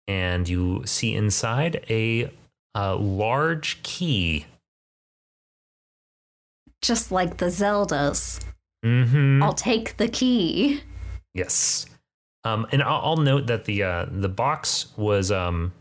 and 0.09 0.49
you 0.49 0.81
see 0.85 1.13
inside 1.13 1.85
a, 1.87 2.31
a 2.73 2.95
large 2.95 3.81
key. 3.83 4.47
Just 6.81 7.11
like 7.11 7.37
the 7.37 7.45
Zeldas. 7.45 8.43
Mm-hmm. 8.83 9.43
I'll 9.43 9.53
take 9.53 9.97
the 9.97 10.07
key. 10.07 10.81
Yes. 11.35 11.85
Um, 12.43 12.65
and 12.71 12.81
I'll, 12.81 13.01
I'll 13.03 13.17
note 13.17 13.45
that 13.47 13.65
the 13.65 13.83
uh, 13.83 14.05
the 14.09 14.29
box 14.29 14.87
was 14.97 15.31
um, 15.31 15.73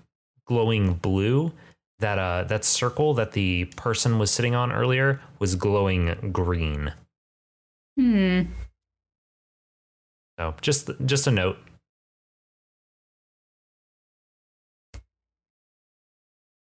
glowing 0.46 0.94
blue. 0.94 1.52
That 2.00 2.18
uh, 2.18 2.44
that 2.44 2.64
circle 2.64 3.14
that 3.14 3.32
the 3.32 3.64
person 3.76 4.18
was 4.18 4.30
sitting 4.30 4.54
on 4.54 4.70
earlier 4.70 5.20
was 5.38 5.54
glowing 5.54 6.32
green. 6.32 6.92
Hmm. 7.98 8.42
So 10.38 10.54
just 10.60 10.90
just 11.06 11.26
a 11.26 11.30
note. 11.30 11.58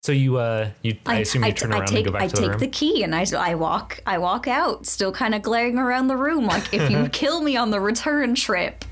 So 0.09 0.13
you 0.13 0.39
uh 0.39 0.71
you 0.81 0.97
I, 1.05 1.19
assume 1.19 1.45
you 1.45 1.53
turn 1.53 1.71
I 1.71 1.81
around 1.81 1.89
take, 1.89 1.97
and 1.97 2.07
go 2.07 2.13
back 2.13 2.23
I 2.23 2.27
to 2.29 2.37
the 2.37 2.41
room. 2.41 2.51
I 2.53 2.53
take 2.55 2.61
the 2.61 2.69
key 2.69 3.03
and 3.03 3.15
I, 3.15 3.27
I 3.37 3.55
walk 3.57 4.01
I 4.07 4.17
walk 4.17 4.49
out, 4.49 4.87
still 4.87 5.13
kind 5.13 5.35
of 5.35 5.43
glaring 5.43 5.77
around 5.77 6.07
the 6.07 6.17
room 6.17 6.47
like 6.47 6.73
if 6.73 6.91
you 6.91 7.07
kill 7.13 7.43
me 7.43 7.59
on 7.59 7.71
the 7.71 7.79
return 7.79 8.35
trip, 8.35 8.87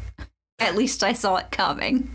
at 0.59 0.77
least 0.77 1.03
I 1.03 1.15
saw 1.15 1.37
it 1.37 1.51
coming. 1.51 2.15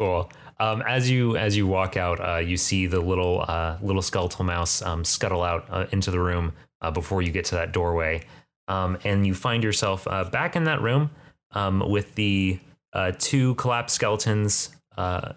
Cool. 0.00 0.32
Um, 0.58 0.80
as 0.88 1.10
you 1.10 1.36
as 1.36 1.58
you 1.58 1.66
walk 1.66 1.98
out, 1.98 2.26
uh, 2.26 2.38
you 2.38 2.56
see 2.56 2.86
the 2.86 3.00
little 3.00 3.44
uh, 3.46 3.76
little 3.82 4.00
skeletal 4.00 4.46
mouse 4.46 4.80
um, 4.80 5.04
scuttle 5.04 5.42
out 5.42 5.66
uh, 5.68 5.84
into 5.92 6.10
the 6.10 6.18
room 6.18 6.54
uh, 6.80 6.90
before 6.90 7.20
you 7.20 7.30
get 7.30 7.44
to 7.44 7.56
that 7.56 7.72
doorway, 7.72 8.22
um, 8.66 8.96
and 9.04 9.26
you 9.26 9.34
find 9.34 9.62
yourself 9.62 10.08
uh, 10.08 10.24
back 10.24 10.56
in 10.56 10.64
that 10.64 10.80
room 10.80 11.10
um, 11.52 11.84
with 11.86 12.14
the 12.14 12.58
uh, 12.94 13.12
two 13.18 13.56
collapsed 13.56 13.94
skeletons. 13.94 14.70
Uh, 14.96 15.34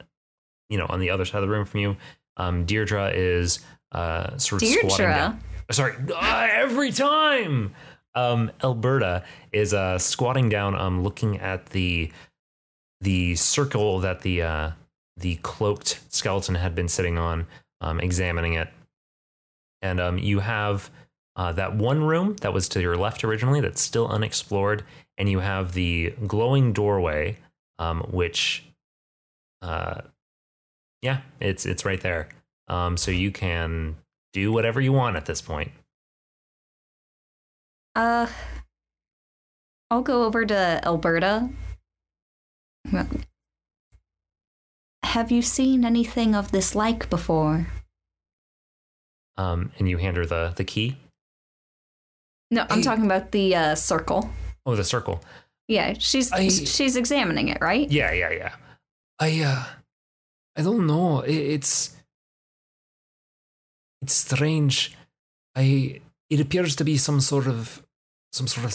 you 0.69 0.77
know, 0.77 0.85
on 0.87 1.01
the 1.01 1.09
other 1.09 1.25
side 1.25 1.43
of 1.43 1.49
the 1.49 1.53
room 1.53 1.65
from 1.65 1.81
you. 1.81 1.97
Um, 2.37 2.65
Deirdre 2.65 3.11
is 3.13 3.59
uh, 3.91 4.37
sort 4.37 4.61
of 4.61 4.67
squatting 4.67 4.89
Deirdre? 4.97 5.15
down. 5.15 5.43
Sorry, 5.71 5.95
ah, 6.15 6.47
every 6.51 6.91
time. 6.91 7.73
Um, 8.13 8.51
Alberta 8.61 9.23
is 9.53 9.73
uh, 9.73 9.97
squatting 9.97 10.49
down, 10.49 10.75
um, 10.75 11.01
looking 11.03 11.39
at 11.39 11.67
the 11.67 12.11
the 12.99 13.35
circle 13.35 13.99
that 13.99 14.21
the 14.21 14.41
uh, 14.41 14.71
the 15.17 15.35
cloaked 15.37 15.99
skeleton 16.09 16.55
had 16.55 16.75
been 16.75 16.87
sitting 16.87 17.17
on, 17.17 17.47
um, 17.79 17.99
examining 17.99 18.53
it. 18.53 18.69
And 19.81 19.99
um, 19.99 20.17
you 20.17 20.39
have 20.39 20.89
uh, 21.35 21.53
that 21.53 21.75
one 21.75 22.03
room 22.03 22.35
that 22.41 22.53
was 22.53 22.67
to 22.69 22.81
your 22.81 22.97
left 22.97 23.23
originally 23.23 23.61
that's 23.61 23.81
still 23.81 24.07
unexplored, 24.07 24.83
and 25.17 25.29
you 25.29 25.39
have 25.39 25.73
the 25.73 26.13
glowing 26.27 26.73
doorway, 26.73 27.37
um, 27.79 28.01
which, 28.11 28.65
uh, 29.61 30.01
yeah, 31.01 31.21
it's 31.39 31.65
it's 31.65 31.85
right 31.85 31.99
there. 32.01 32.29
Um, 32.67 32.97
so 32.97 33.11
you 33.11 33.31
can 33.31 33.97
do 34.33 34.51
whatever 34.51 34.79
you 34.81 34.93
want 34.93 35.15
at 35.17 35.25
this 35.25 35.41
point. 35.41 35.71
Uh, 37.95 38.27
I'll 39.89 40.01
go 40.01 40.23
over 40.23 40.45
to 40.45 40.81
Alberta. 40.85 41.49
Have 45.03 45.31
you 45.31 45.41
seen 45.41 45.83
anything 45.83 46.35
of 46.35 46.51
this 46.51 46.75
like 46.75 47.09
before? 47.09 47.67
Um, 49.37 49.71
and 49.79 49.89
you 49.89 49.97
hand 49.97 50.17
her 50.17 50.25
the 50.25 50.53
the 50.55 50.63
key. 50.63 50.97
No, 52.49 52.65
I'm 52.69 52.77
Hey. 52.79 52.83
talking 52.83 53.05
about 53.05 53.31
the 53.31 53.55
uh, 53.55 53.75
circle. 53.75 54.29
Oh, 54.65 54.75
the 54.75 54.83
circle. 54.83 55.21
Yeah, 55.67 55.93
she's 55.97 56.31
I- 56.31 56.47
she's 56.49 56.95
examining 56.95 57.47
it, 57.49 57.59
right? 57.61 57.89
Yeah, 57.89 58.11
yeah, 58.11 58.29
yeah. 58.31 58.55
I 59.19 59.41
uh 59.41 59.65
I 60.55 60.61
don't 60.61 60.85
know. 60.87 61.21
It, 61.21 61.35
it's 61.35 61.95
it's 64.01 64.13
strange. 64.13 64.95
I 65.55 66.01
it 66.29 66.39
appears 66.39 66.75
to 66.77 66.83
be 66.83 66.97
some 66.97 67.21
sort 67.21 67.47
of 67.47 67.83
some 68.31 68.47
sort 68.47 68.65
of 68.65 68.73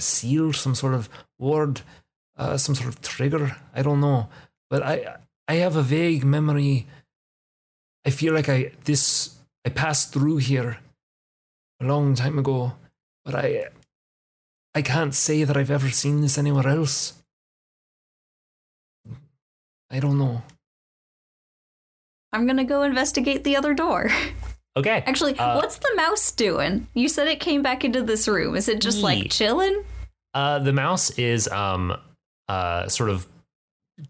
seal, 0.00 0.52
some 0.52 0.74
sort 0.74 0.94
of 0.94 1.08
word, 1.38 1.82
uh, 2.36 2.56
some 2.56 2.74
sort 2.74 2.88
of 2.88 3.00
trigger. 3.00 3.56
I 3.74 3.82
don't 3.82 4.00
know, 4.00 4.28
but 4.70 4.82
I 4.82 5.16
I 5.48 5.54
have 5.54 5.76
a 5.76 5.82
vague 5.82 6.24
memory. 6.24 6.86
I 8.04 8.10
feel 8.10 8.34
like 8.34 8.48
I 8.48 8.72
this 8.84 9.36
I 9.64 9.70
passed 9.70 10.12
through 10.12 10.38
here 10.38 10.78
a 11.80 11.84
long 11.84 12.14
time 12.14 12.38
ago, 12.38 12.74
but 13.24 13.34
I 13.34 13.68
I 14.74 14.82
can't 14.82 15.14
say 15.14 15.44
that 15.44 15.56
I've 15.56 15.70
ever 15.70 15.90
seen 15.90 16.20
this 16.20 16.38
anywhere 16.38 16.68
else. 16.68 17.14
I 19.90 20.00
don't 20.00 20.18
know. 20.18 20.42
I'm 22.36 22.46
gonna 22.46 22.64
go 22.64 22.82
investigate 22.82 23.44
the 23.44 23.56
other 23.56 23.74
door. 23.74 24.10
Okay. 24.78 25.02
Actually, 25.06 25.38
Uh, 25.38 25.56
what's 25.56 25.78
the 25.78 25.90
mouse 25.96 26.30
doing? 26.32 26.86
You 26.92 27.08
said 27.08 27.28
it 27.28 27.40
came 27.40 27.62
back 27.62 27.82
into 27.82 28.02
this 28.02 28.28
room. 28.28 28.54
Is 28.54 28.68
it 28.68 28.78
just 28.82 29.02
like 29.02 29.30
chilling? 29.30 29.82
Uh, 30.34 30.58
the 30.58 30.72
mouse 30.74 31.08
is 31.18 31.48
um 31.48 31.96
uh 32.46 32.86
sort 32.86 33.08
of 33.08 33.26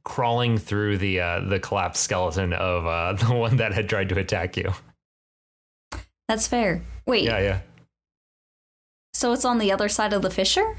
crawling 0.04 0.58
through 0.58 0.98
the 0.98 1.20
uh 1.20 1.40
the 1.42 1.60
collapsed 1.60 2.02
skeleton 2.02 2.52
of 2.52 2.84
uh 2.84 3.12
the 3.24 3.32
one 3.32 3.58
that 3.58 3.74
had 3.74 3.88
tried 3.88 4.08
to 4.08 4.18
attack 4.18 4.56
you. 4.56 4.72
That's 6.26 6.48
fair. 6.48 6.82
Wait, 7.06 7.22
Yeah, 7.22 7.38
yeah. 7.38 7.60
so 9.14 9.32
it's 9.32 9.44
on 9.44 9.58
the 9.58 9.70
other 9.70 9.88
side 9.88 10.12
of 10.12 10.22
the 10.22 10.30
fissure? 10.30 10.76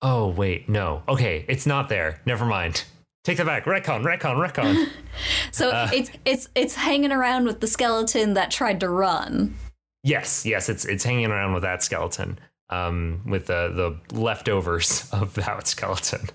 Oh 0.00 0.28
wait, 0.28 0.68
no. 0.68 1.02
Okay, 1.08 1.44
it's 1.48 1.66
not 1.66 1.88
there. 1.88 2.20
Never 2.24 2.46
mind. 2.46 2.84
Take 3.26 3.38
that 3.38 3.46
back. 3.46 3.64
Retcon, 3.64 4.04
retcon, 4.04 4.36
retcon. 4.38 4.88
So 5.50 5.70
Uh. 5.70 5.90
it's 5.92 6.10
it's 6.24 6.48
it's 6.54 6.74
hanging 6.76 7.10
around 7.10 7.44
with 7.46 7.58
the 7.60 7.66
skeleton 7.66 8.34
that 8.34 8.52
tried 8.52 8.78
to 8.80 8.88
run. 8.88 9.56
yes, 10.04 10.46
yes, 10.46 10.68
it's 10.68 10.84
it's 10.84 11.02
hanging 11.02 11.26
around 11.26 11.52
with 11.52 11.62
that 11.64 11.82
skeleton. 11.82 12.38
Um, 12.70 13.22
with 13.26 13.46
the 13.46 13.98
the 14.10 14.16
leftovers 14.16 15.08
of 15.12 15.34
that 15.34 15.66
skeleton. 15.66 16.28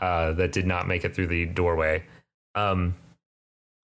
Uh, 0.00 0.32
that 0.34 0.52
did 0.52 0.66
not 0.66 0.86
make 0.86 1.04
it 1.04 1.14
through 1.16 1.26
the 1.28 1.46
doorway. 1.46 2.04
Um, 2.54 2.94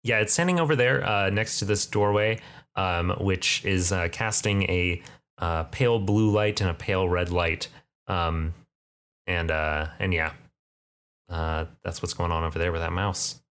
yeah, 0.04 0.20
it's 0.20 0.32
standing 0.34 0.60
over 0.60 0.76
there 0.78 1.04
uh, 1.06 1.30
next 1.30 1.60
to 1.60 1.66
this 1.66 1.86
doorway, 1.86 2.40
um, 2.76 3.10
which 3.20 3.66
is 3.66 3.92
uh, 3.92 4.08
casting 4.12 4.64
a 4.64 5.02
uh, 5.40 5.64
pale 5.66 6.00
blue 6.00 6.30
light 6.32 6.62
and 6.62 6.70
a 6.70 6.74
pale 6.74 7.10
red 7.10 7.32
light. 7.32 7.68
Um, 8.08 8.54
and 9.28 9.50
uh, 9.52 9.88
and 10.00 10.14
yeah, 10.14 10.34
uh, 11.34 11.66
that's 11.84 12.02
what's 12.02 12.14
going 12.14 12.32
on 12.32 12.44
over 12.44 12.60
there 12.60 12.72
with 12.72 12.82
that 12.82 12.94
mouse. 12.94 13.42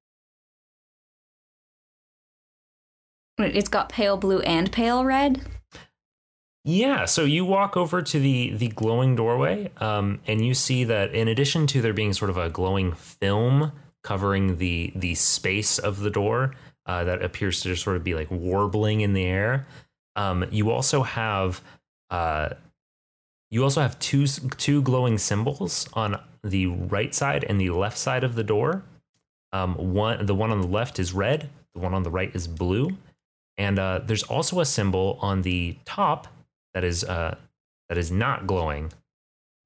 It's 3.38 3.68
got 3.68 3.88
pale 3.88 4.16
blue 4.16 4.38
and 4.40 4.70
pale 4.70 5.04
red. 5.04 5.44
Yeah, 6.64 7.06
so 7.06 7.24
you 7.24 7.44
walk 7.44 7.76
over 7.76 8.00
to 8.00 8.20
the 8.20 8.50
the 8.50 8.68
glowing 8.68 9.16
doorway, 9.16 9.72
um, 9.78 10.20
and 10.28 10.46
you 10.46 10.54
see 10.54 10.84
that 10.84 11.12
in 11.12 11.26
addition 11.26 11.66
to 11.68 11.82
there 11.82 11.92
being 11.92 12.12
sort 12.12 12.30
of 12.30 12.36
a 12.36 12.48
glowing 12.48 12.92
film 12.92 13.72
covering 14.04 14.58
the 14.58 14.92
the 14.94 15.16
space 15.16 15.80
of 15.80 16.00
the 16.00 16.10
door 16.10 16.54
uh, 16.86 17.02
that 17.02 17.20
appears 17.20 17.62
to 17.62 17.68
just 17.68 17.82
sort 17.82 17.96
of 17.96 18.04
be 18.04 18.14
like 18.14 18.30
warbling 18.30 19.00
in 19.00 19.12
the 19.12 19.24
air, 19.24 19.66
um, 20.14 20.44
you 20.52 20.70
also 20.70 21.02
have 21.02 21.60
uh, 22.10 22.50
you 23.50 23.64
also 23.64 23.80
have 23.80 23.98
two 23.98 24.28
two 24.28 24.82
glowing 24.82 25.18
symbols 25.18 25.88
on 25.94 26.20
the 26.42 26.66
right 26.66 27.14
side 27.14 27.44
and 27.44 27.60
the 27.60 27.70
left 27.70 27.98
side 27.98 28.24
of 28.24 28.34
the 28.34 28.44
door. 28.44 28.82
Um, 29.52 29.74
one 29.74 30.24
the 30.24 30.34
one 30.34 30.50
on 30.50 30.60
the 30.60 30.66
left 30.66 30.98
is 30.98 31.12
red, 31.12 31.50
the 31.74 31.80
one 31.80 31.94
on 31.94 32.02
the 32.02 32.10
right 32.10 32.34
is 32.34 32.48
blue, 32.48 32.96
and 33.58 33.78
uh, 33.78 34.00
there's 34.04 34.22
also 34.22 34.60
a 34.60 34.64
symbol 34.64 35.18
on 35.20 35.42
the 35.42 35.76
top 35.84 36.28
that 36.74 36.84
is 36.84 37.04
uh, 37.04 37.36
that 37.88 37.98
is 37.98 38.10
not 38.10 38.46
glowing, 38.46 38.92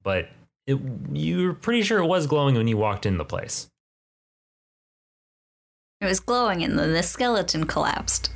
but 0.03 0.29
it, 0.67 0.79
you're 1.13 1.53
pretty 1.55 1.83
sure 1.83 2.01
it 2.01 2.07
was 2.07 2.27
glowing 2.27 2.57
when 2.57 2.67
you 2.67 2.77
walked 2.77 3.07
in 3.07 3.17
the 3.17 3.25
place. 3.25 3.69
It 6.01 6.07
was 6.07 6.21
glowing 6.21 6.63
and 6.63 6.79
then 6.79 6.93
the 6.93 7.03
skeleton 7.03 7.65
collapsed. 7.65 8.31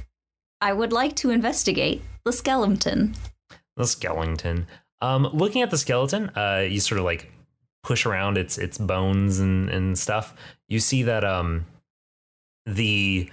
I 0.61 0.72
would 0.72 0.93
like 0.93 1.16
to 1.16 1.30
investigate 1.30 2.03
the 2.24 2.32
skeleton. 2.32 3.14
The 3.76 3.86
skeleton. 3.86 4.66
Um, 5.03 5.28
looking 5.32 5.62
at 5.62 5.70
the 5.70 5.78
skeleton, 5.78 6.30
uh, 6.36 6.66
you 6.68 6.80
sort 6.80 6.99
of 6.99 7.05
like 7.05 7.30
push 7.82 8.06
around 8.06 8.38
its 8.38 8.58
its 8.58 8.78
bones 8.78 9.38
and 9.38 9.68
and 9.70 9.98
stuff. 9.98 10.34
You 10.68 10.80
see 10.80 11.02
that 11.04 11.24
um, 11.24 11.66
the 12.66 13.30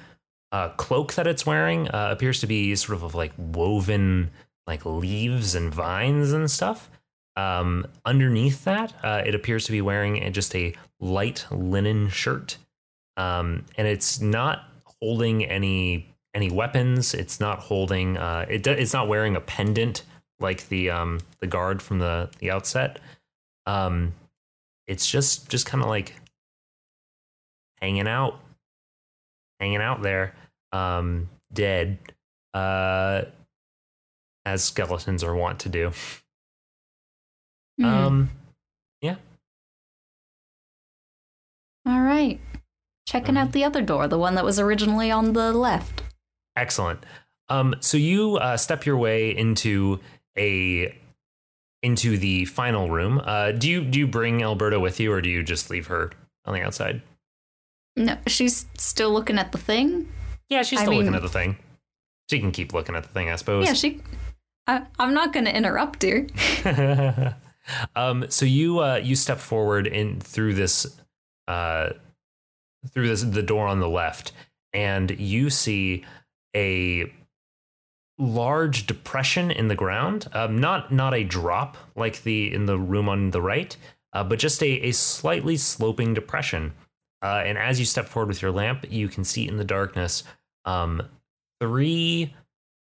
uh, 0.51 0.69
cloak 0.69 1.13
that 1.13 1.27
it's 1.27 1.45
wearing 1.45 1.87
uh, 1.89 2.09
appears 2.11 2.39
to 2.41 2.47
be 2.47 2.75
sort 2.75 3.01
of 3.01 3.15
like 3.15 3.33
woven 3.37 4.31
like 4.65 4.85
leaves 4.85 5.55
and 5.55 5.73
vines 5.73 6.33
and 6.33 6.49
stuff. 6.51 6.89
Um, 7.37 7.85
underneath 8.05 8.63
that, 8.65 8.93
uh, 9.03 9.21
it 9.25 9.35
appears 9.35 9.65
to 9.65 9.71
be 9.71 9.81
wearing 9.81 10.31
just 10.33 10.55
a 10.55 10.73
light 10.99 11.45
linen 11.51 12.09
shirt, 12.09 12.57
um, 13.15 13.65
and 13.77 13.87
it's 13.87 14.19
not 14.19 14.63
holding 15.01 15.45
any 15.45 16.15
any 16.33 16.49
weapons. 16.49 17.13
It's 17.13 17.39
not 17.39 17.59
holding. 17.59 18.17
Uh, 18.17 18.45
it 18.49 18.65
it's 18.65 18.93
not 18.93 19.07
wearing 19.07 19.35
a 19.35 19.41
pendant 19.41 20.03
like 20.39 20.67
the 20.69 20.89
um, 20.89 21.19
the 21.39 21.47
guard 21.47 21.81
from 21.81 21.99
the 21.99 22.29
the 22.39 22.51
outset. 22.51 22.99
Um, 23.65 24.13
it's 24.87 25.09
just 25.09 25.49
just 25.49 25.65
kind 25.65 25.83
of 25.83 25.89
like 25.89 26.13
hanging 27.81 28.07
out, 28.07 28.39
hanging 29.59 29.81
out 29.81 30.01
there, 30.01 30.33
um, 30.71 31.29
dead, 31.53 31.97
uh, 32.53 33.23
as 34.45 34.63
skeletons 34.63 35.23
are 35.23 35.35
wont 35.35 35.59
to 35.59 35.69
do. 35.69 35.91
Hmm. 37.79 37.85
Um, 37.85 38.29
yeah. 39.01 39.15
All 41.85 42.01
right. 42.01 42.39
Checking 43.05 43.37
out 43.37 43.51
the 43.51 43.63
other 43.63 43.81
door, 43.81 44.07
the 44.07 44.17
one 44.17 44.35
that 44.35 44.43
was 44.43 44.59
originally 44.59 45.11
on 45.11 45.33
the 45.33 45.53
left. 45.53 46.03
Excellent. 46.55 47.05
Um, 47.49 47.75
so 47.79 47.97
you 47.97 48.35
uh, 48.37 48.57
step 48.57 48.85
your 48.85 48.97
way 48.97 49.35
into 49.35 49.99
a 50.37 50.93
into 51.87 52.17
the 52.17 52.43
final 52.45 52.89
room. 52.89 53.21
Uh, 53.23 53.51
do 53.53 53.69
you 53.69 53.81
do 53.83 53.97
you 53.99 54.07
bring 54.07 54.43
Alberta 54.43 54.77
with 54.79 54.99
you, 54.99 55.11
or 55.13 55.21
do 55.21 55.29
you 55.29 55.41
just 55.41 55.69
leave 55.69 55.87
her 55.87 56.11
on 56.45 56.53
the 56.53 56.61
outside? 56.61 57.01
No, 57.95 58.17
she's 58.27 58.65
still 58.77 59.11
looking 59.11 59.39
at 59.39 59.51
the 59.53 59.57
thing. 59.57 60.11
Yeah, 60.49 60.63
she's 60.63 60.79
I 60.79 60.83
still 60.83 60.93
looking 60.95 61.07
mean- 61.07 61.15
at 61.15 61.21
the 61.21 61.29
thing. 61.29 61.57
She 62.29 62.39
can 62.41 62.51
keep 62.51 62.73
looking 62.73 62.93
at 62.93 63.03
the 63.03 63.09
thing, 63.09 63.29
I 63.29 63.37
suppose. 63.37 63.65
Yeah, 63.65 63.73
she. 63.73 64.01
I, 64.67 64.85
I'm 64.99 65.13
not 65.13 65.31
going 65.31 65.45
to 65.45 65.55
interrupt 65.55 66.03
her. 66.03 66.27
um, 67.95 68.25
so 68.29 68.45
you 68.45 68.79
uh, 68.79 68.97
you 69.01 69.15
step 69.15 69.37
forward 69.39 69.87
in 69.87 70.19
through 70.19 70.55
this 70.55 70.99
uh, 71.47 71.91
through 72.93 73.07
this 73.07 73.21
the 73.23 73.41
door 73.41 73.65
on 73.65 73.79
the 73.79 73.87
left, 73.87 74.33
and 74.73 75.17
you 75.17 75.49
see 75.49 76.03
a 76.53 77.09
large 78.17 78.87
depression 78.87 79.51
in 79.51 79.67
the 79.67 79.75
ground. 79.75 80.27
Um, 80.33 80.57
not 80.57 80.91
not 80.91 81.13
a 81.13 81.23
drop 81.23 81.77
like 81.95 82.23
the 82.23 82.53
in 82.53 82.65
the 82.65 82.77
room 82.77 83.07
on 83.09 83.31
the 83.31 83.41
right, 83.41 83.75
uh, 84.13 84.23
but 84.23 84.39
just 84.39 84.61
a, 84.63 84.67
a 84.87 84.91
slightly 84.91 85.57
sloping 85.57 86.13
depression. 86.13 86.73
Uh, 87.23 87.43
and 87.45 87.57
as 87.57 87.79
you 87.79 87.85
step 87.85 88.05
forward 88.07 88.27
with 88.29 88.41
your 88.41 88.51
lamp, 88.51 88.85
you 88.89 89.07
can 89.07 89.23
see 89.23 89.47
in 89.47 89.57
the 89.57 89.63
darkness 89.65 90.23
um, 90.65 91.01
three 91.59 92.33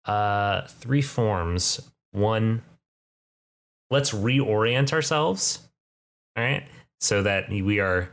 uh, 0.04 0.62
three 0.66 1.02
forms. 1.02 1.80
One, 2.12 2.62
let's 3.90 4.12
reorient 4.12 4.92
ourselves. 4.92 5.60
All 6.36 6.44
right, 6.44 6.64
so 7.00 7.22
that 7.22 7.48
we 7.50 7.80
are 7.80 8.10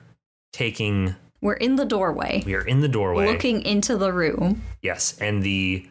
taking. 0.54 1.16
We're 1.42 1.54
in 1.54 1.76
the 1.76 1.86
doorway, 1.86 2.42
We 2.46 2.56
are 2.56 2.66
in 2.66 2.80
the 2.82 2.88
doorway. 2.88 3.28
looking 3.28 3.62
into 3.62 3.98
the 3.98 4.12
room. 4.12 4.64
Yes, 4.82 5.16
and 5.20 5.44
the 5.44 5.86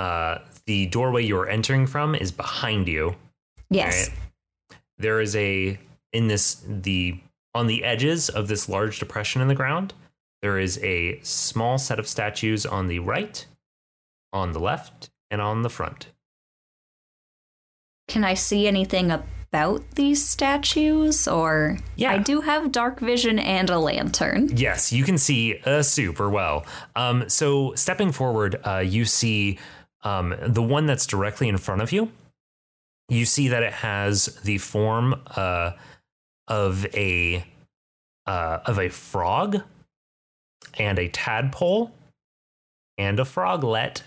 uh, 0.00 0.38
the 0.64 0.86
doorway 0.86 1.22
you're 1.22 1.48
entering 1.48 1.86
from 1.86 2.14
is 2.14 2.32
behind 2.32 2.88
you. 2.88 3.14
Yes. 3.68 4.08
Right. 4.08 4.18
There 4.96 5.20
is 5.20 5.36
a 5.36 5.78
in 6.12 6.28
this 6.28 6.62
the 6.66 7.20
on 7.54 7.66
the 7.66 7.84
edges 7.84 8.30
of 8.30 8.48
this 8.48 8.66
large 8.68 8.98
depression 8.98 9.42
in 9.42 9.48
the 9.48 9.54
ground. 9.54 9.92
There 10.40 10.58
is 10.58 10.78
a 10.82 11.20
small 11.22 11.76
set 11.76 11.98
of 11.98 12.08
statues 12.08 12.64
on 12.64 12.88
the 12.88 12.98
right, 13.00 13.44
on 14.32 14.52
the 14.52 14.58
left, 14.60 15.10
and 15.30 15.42
on 15.42 15.62
the 15.62 15.68
front. 15.68 16.06
Can 18.08 18.24
I 18.24 18.34
see 18.34 18.66
anything 18.66 19.10
about 19.10 19.82
these 19.96 20.26
statues? 20.26 21.28
Or 21.28 21.76
Yeah. 21.96 22.12
I 22.12 22.18
do 22.18 22.40
have 22.40 22.72
dark 22.72 23.00
vision 23.00 23.38
and 23.38 23.68
a 23.68 23.78
lantern. 23.78 24.48
Yes, 24.56 24.92
you 24.92 25.04
can 25.04 25.18
see 25.18 25.60
uh, 25.66 25.82
super 25.82 26.30
well. 26.30 26.64
Um, 26.96 27.28
so 27.28 27.74
stepping 27.74 28.12
forward, 28.12 28.60
uh, 28.64 28.78
you 28.78 29.04
see 29.04 29.58
um, 30.02 30.34
the 30.46 30.62
one 30.62 30.86
that's 30.86 31.06
directly 31.06 31.48
in 31.48 31.58
front 31.58 31.82
of 31.82 31.92
you. 31.92 32.10
You 33.08 33.24
see 33.24 33.48
that 33.48 33.62
it 33.62 33.72
has 33.72 34.26
the 34.44 34.58
form 34.58 35.20
uh, 35.36 35.72
of 36.48 36.86
a 36.94 37.44
uh, 38.26 38.60
of 38.66 38.78
a 38.78 38.88
frog 38.88 39.62
and 40.78 40.98
a 40.98 41.08
tadpole 41.08 41.92
and 42.98 43.18
a 43.18 43.24
froglet. 43.24 44.04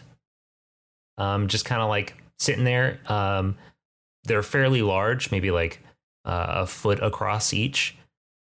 Um, 1.18 1.48
just 1.48 1.66
kind 1.66 1.82
of 1.82 1.90
like 1.90 2.16
sitting 2.40 2.64
there. 2.64 3.00
Um, 3.08 3.58
they're 4.24 4.44
fairly 4.44 4.82
large, 4.82 5.32
maybe 5.32 5.52
like 5.52 5.80
uh, 6.26 6.48
a 6.50 6.66
foot 6.66 7.02
across 7.04 7.54
each. 7.54 7.96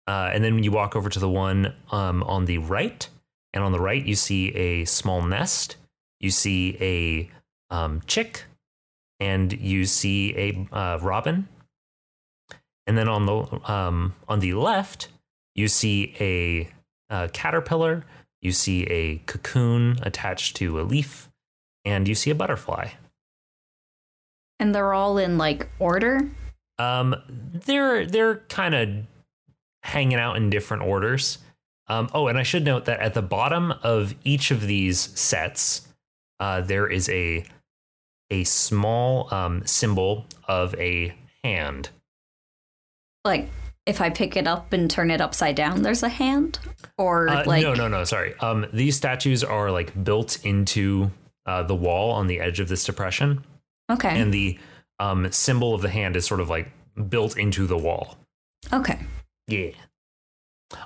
Uh, 0.06 0.30
and 0.32 0.44
then 0.44 0.54
when 0.54 0.64
you 0.64 0.72
walk 0.72 0.94
over 0.94 1.08
to 1.08 1.18
the 1.18 1.28
one 1.28 1.74
um, 1.90 2.22
on 2.24 2.44
the 2.44 2.58
right, 2.58 3.08
and 3.54 3.62
on 3.62 3.72
the 3.72 3.80
right, 3.80 4.04
you 4.04 4.14
see 4.14 4.48
a 4.54 4.84
small 4.84 5.22
nest. 5.22 5.76
You 6.22 6.30
see 6.30 6.78
a 6.80 7.74
um, 7.74 8.00
chick, 8.06 8.44
and 9.20 9.52
you 9.52 9.84
see 9.84 10.34
a 10.36 10.74
uh, 10.74 10.98
robin. 11.02 11.48
And 12.86 12.96
then 12.96 13.08
on 13.08 13.26
the 13.26 13.70
um, 13.70 14.14
on 14.28 14.40
the 14.40 14.54
left, 14.54 15.08
you 15.54 15.68
see 15.68 16.14
a, 16.18 16.68
uh 17.12 17.28
caterpillar. 17.32 18.04
You 18.40 18.52
see 18.52 18.84
a 18.84 19.18
cocoon 19.18 19.98
attached 20.02 20.56
to 20.56 20.80
a 20.80 20.82
leaf, 20.82 21.28
and 21.84 22.08
you 22.08 22.14
see 22.14 22.30
a 22.30 22.34
butterfly. 22.34 22.90
And 24.58 24.74
they're 24.74 24.94
all 24.94 25.18
in 25.18 25.38
like 25.38 25.68
order. 25.78 26.20
Um, 26.78 27.14
they're 27.28 28.06
they're 28.06 28.36
kind 28.48 28.74
of 28.74 28.88
hanging 29.82 30.18
out 30.18 30.36
in 30.36 30.50
different 30.50 30.84
orders. 30.84 31.38
Um, 31.88 32.08
oh, 32.14 32.28
and 32.28 32.38
I 32.38 32.42
should 32.42 32.64
note 32.64 32.84
that 32.86 33.00
at 33.00 33.14
the 33.14 33.22
bottom 33.22 33.72
of 33.82 34.14
each 34.24 34.50
of 34.50 34.62
these 34.62 34.98
sets, 35.18 35.88
uh, 36.42 36.60
there 36.60 36.88
is 36.88 37.08
a 37.08 37.44
a 38.30 38.42
small 38.44 39.32
um, 39.32 39.64
symbol 39.66 40.26
of 40.48 40.74
a 40.76 41.14
hand. 41.44 41.90
Like 43.24 43.48
if 43.86 44.00
I 44.00 44.10
pick 44.10 44.36
it 44.36 44.46
up 44.46 44.72
and 44.72 44.90
turn 44.90 45.10
it 45.10 45.20
upside 45.20 45.54
down, 45.54 45.82
there's 45.82 46.02
a 46.02 46.08
hand? 46.08 46.58
Or 46.98 47.28
Uh, 47.28 47.44
like 47.46 47.62
no, 47.62 47.74
no, 47.74 47.88
no. 47.88 48.04
Sorry. 48.04 48.34
Um, 48.40 48.66
these 48.72 48.96
statues 48.96 49.44
are 49.44 49.70
like 49.70 49.90
built 50.04 50.44
into 50.44 51.10
uh, 51.46 51.62
the 51.62 51.74
wall 51.74 52.10
on 52.12 52.26
the 52.26 52.40
edge 52.40 52.60
of 52.60 52.68
this 52.68 52.84
depression, 52.84 53.44
Okay. 53.90 54.20
and 54.20 54.32
the 54.32 54.58
um, 54.98 55.30
symbol 55.32 55.74
of 55.74 55.82
the 55.82 55.90
hand 55.90 56.16
is 56.16 56.24
sort 56.26 56.40
of 56.40 56.48
like 56.48 56.68
built 57.08 57.36
into 57.38 57.66
the 57.66 57.78
wall. 57.78 58.16
okay. 58.72 58.98
Yeah. 59.48 59.70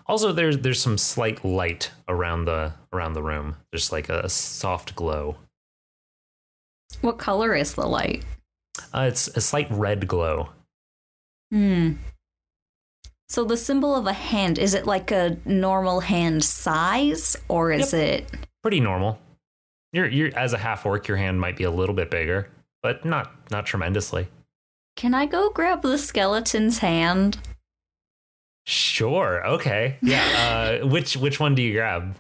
Also, 0.07 0.33
there's 0.33 0.59
there's 0.59 0.83
some 0.83 0.99
slight 0.99 1.45
light 1.45 1.93
around 2.09 2.47
the 2.47 2.73
around 2.93 3.13
the 3.15 3.23
room. 3.23 3.57
There's 3.71 3.93
like 3.93 4.09
a, 4.09 4.29
soft 4.29 4.97
glow. 4.97 5.37
What 7.01 7.19
color 7.19 7.55
is 7.55 7.75
the 7.75 7.87
light? 7.87 8.25
Uh, 8.93 9.07
it's 9.09 9.29
a 9.29 9.41
slight 9.41 9.69
red 9.71 10.07
glow. 10.09 10.51
Hmm. 11.51 11.93
So 13.29 13.45
the 13.45 13.57
symbol 13.57 13.95
of 13.95 14.07
a 14.07 14.13
hand, 14.13 14.59
is 14.59 14.75
it 14.75 14.87
like 14.87 15.11
a 15.11 15.37
normal 15.45 16.01
hand 16.01 16.45
size 16.45 17.37
or 17.49 17.73
is 17.73 17.93
it 17.93 18.31
Pretty 18.63 18.81
normal. 18.81 19.19
You're 19.93 20.09
you're 20.09 20.37
as 20.37 20.53
a 20.53 20.59
half 20.59 20.85
orc, 20.85 21.07
your 21.09 21.17
hand 21.17 21.41
might 21.41 21.57
be 21.57 21.65
a 21.65 21.71
little 21.71 21.95
bit 21.95 22.11
bigger, 22.11 22.51
but 22.83 23.05
not 23.05 23.33
not 23.51 23.67
tremendously. 23.67 24.29
Can 24.97 25.15
I 25.15 25.27
go 25.27 25.51
grab 25.51 25.83
the 25.83 25.99
skeleton's 25.99 26.79
hand? 26.79 27.39
Sure. 28.65 29.47
Okay. 29.47 29.99
Yeah. 30.03 30.25
Uh, 30.83 30.87
which 30.87 31.17
which 31.17 31.39
one 31.39 31.55
do 31.55 31.63
you 31.63 31.73
grab? 31.75 32.17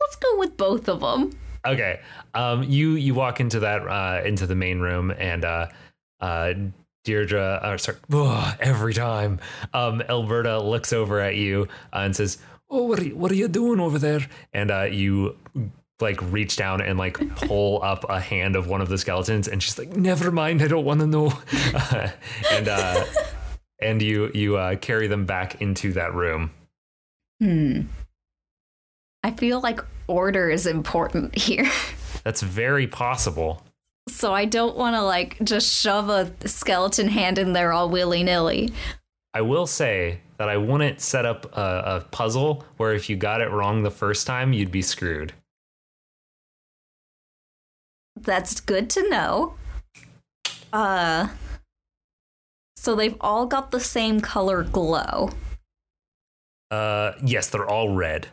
Let's 0.00 0.16
go 0.16 0.38
with 0.38 0.56
both 0.56 0.88
of 0.88 1.00
them. 1.00 1.30
Okay. 1.66 2.00
Um, 2.34 2.62
you 2.64 2.92
you 2.92 3.14
walk 3.14 3.40
into 3.40 3.60
that 3.60 3.86
uh, 3.86 4.22
into 4.24 4.46
the 4.46 4.54
main 4.54 4.80
room 4.80 5.10
and 5.10 5.44
uh, 5.44 5.68
uh, 6.20 6.52
Deirdre, 7.04 7.40
uh, 7.62 7.76
sorry, 7.78 7.98
ugh, 8.12 8.56
every 8.60 8.92
time 8.92 9.38
um, 9.72 10.02
Alberta 10.08 10.58
looks 10.60 10.92
over 10.92 11.20
at 11.20 11.36
you 11.36 11.68
uh, 11.92 11.98
and 11.98 12.16
says, 12.16 12.38
Oh, 12.68 12.82
what 12.82 12.98
are 12.98 13.04
you, 13.04 13.16
what 13.16 13.30
are 13.30 13.36
you 13.36 13.46
doing 13.46 13.78
over 13.78 13.98
there? 13.98 14.26
and 14.52 14.70
uh, 14.72 14.82
you 14.82 15.36
like 16.00 16.20
reach 16.30 16.56
down 16.56 16.80
and 16.80 16.98
like 16.98 17.16
pull 17.36 17.80
up 17.84 18.04
a 18.08 18.20
hand 18.20 18.56
of 18.56 18.66
one 18.66 18.80
of 18.80 18.88
the 18.88 18.98
skeletons, 18.98 19.46
and 19.48 19.62
she's 19.62 19.78
like, 19.78 19.96
Never 19.96 20.30
mind, 20.32 20.62
I 20.62 20.66
don't 20.68 20.84
want 20.84 21.00
to 21.00 21.06
know. 21.06 21.32
and 22.50 22.68
uh, 22.68 23.04
and 23.80 24.02
you 24.02 24.30
you 24.34 24.56
uh, 24.56 24.76
carry 24.76 25.06
them 25.06 25.26
back 25.26 25.62
into 25.62 25.92
that 25.92 26.12
room. 26.12 26.50
Hmm. 27.40 27.82
I 29.26 29.32
feel 29.32 29.60
like 29.60 29.80
order 30.06 30.48
is 30.48 30.68
important 30.68 31.36
here. 31.36 31.68
That's 32.22 32.42
very 32.42 32.86
possible. 32.86 33.60
So 34.08 34.32
I 34.32 34.44
don't 34.44 34.76
want 34.76 34.94
to 34.94 35.02
like 35.02 35.36
just 35.42 35.82
shove 35.82 36.08
a 36.08 36.32
skeleton 36.46 37.08
hand 37.08 37.36
in 37.36 37.52
there 37.52 37.72
all 37.72 37.90
willy 37.90 38.22
nilly. 38.22 38.72
I 39.34 39.40
will 39.40 39.66
say 39.66 40.20
that 40.36 40.48
I 40.48 40.56
wouldn't 40.56 41.00
set 41.00 41.26
up 41.26 41.56
a, 41.56 41.82
a 41.96 42.00
puzzle 42.12 42.64
where 42.76 42.92
if 42.94 43.10
you 43.10 43.16
got 43.16 43.40
it 43.40 43.50
wrong 43.50 43.82
the 43.82 43.90
first 43.90 44.28
time, 44.28 44.52
you'd 44.52 44.70
be 44.70 44.80
screwed. 44.80 45.32
That's 48.14 48.60
good 48.60 48.88
to 48.90 49.10
know. 49.10 49.54
Uh 50.72 51.30
so 52.76 52.94
they've 52.94 53.16
all 53.20 53.46
got 53.46 53.72
the 53.72 53.80
same 53.80 54.20
color 54.20 54.62
glow. 54.62 55.30
Uh, 56.70 57.12
yes, 57.24 57.48
they're 57.48 57.68
all 57.68 57.92
red. 57.92 58.28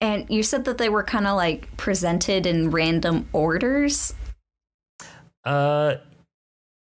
And 0.00 0.26
you 0.28 0.42
said 0.42 0.64
that 0.66 0.78
they 0.78 0.88
were 0.88 1.02
kind 1.02 1.26
of 1.26 1.36
like 1.36 1.74
presented 1.76 2.46
in 2.46 2.70
random 2.70 3.28
orders. 3.32 4.14
Uh, 5.44 5.96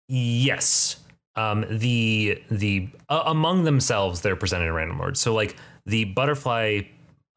yes. 0.08 0.96
Um, 1.34 1.64
the 1.68 2.42
the 2.50 2.88
uh, 3.08 3.22
among 3.26 3.64
themselves 3.64 4.20
they're 4.20 4.36
presented 4.36 4.66
in 4.66 4.72
random 4.74 5.00
order. 5.00 5.14
So 5.14 5.34
like 5.34 5.56
the 5.86 6.04
butterfly, 6.04 6.82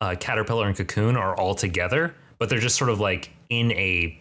uh, 0.01 0.15
caterpillar, 0.19 0.67
and 0.67 0.75
cocoon 0.75 1.15
are 1.15 1.35
all 1.35 1.55
together, 1.55 2.13
but 2.37 2.49
they're 2.49 2.59
just 2.59 2.77
sort 2.77 2.89
of 2.89 2.99
like 2.99 3.31
in 3.49 3.71
a. 3.71 4.19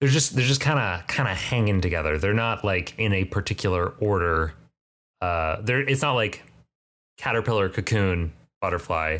They're 0.00 0.10
just 0.10 0.36
they're 0.36 0.44
just 0.44 0.60
kind 0.60 0.78
of 0.78 1.06
kind 1.06 1.28
of 1.28 1.36
hanging 1.36 1.80
together. 1.80 2.18
They're 2.18 2.34
not 2.34 2.64
like 2.64 2.98
in 2.98 3.14
a 3.14 3.24
particular 3.24 3.94
order. 3.98 4.52
Uh, 5.22 5.62
they're 5.62 5.80
it's 5.80 6.02
not 6.02 6.12
like 6.12 6.42
caterpillar, 7.16 7.70
cocoon, 7.70 8.32
butterfly, 8.60 9.18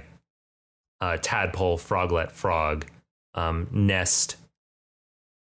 uh, 1.05 1.18
tadpole, 1.20 1.76
froglet, 1.76 2.32
frog, 2.32 2.86
um, 3.34 3.68
nest, 3.70 4.36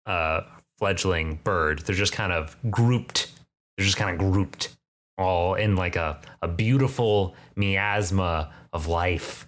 uh, 0.06 0.40
fledgling 0.78 1.38
bird. 1.44 1.80
They're 1.80 1.94
just 1.94 2.12
kind 2.14 2.32
of 2.32 2.56
grouped. 2.70 3.30
They're 3.76 3.84
just 3.84 3.98
kind 3.98 4.10
of 4.10 4.18
grouped 4.32 4.76
all 5.18 5.54
in 5.54 5.76
like 5.76 5.96
a, 5.96 6.18
a 6.40 6.48
beautiful 6.48 7.34
miasma 7.56 8.52
of 8.72 8.86
life, 8.86 9.46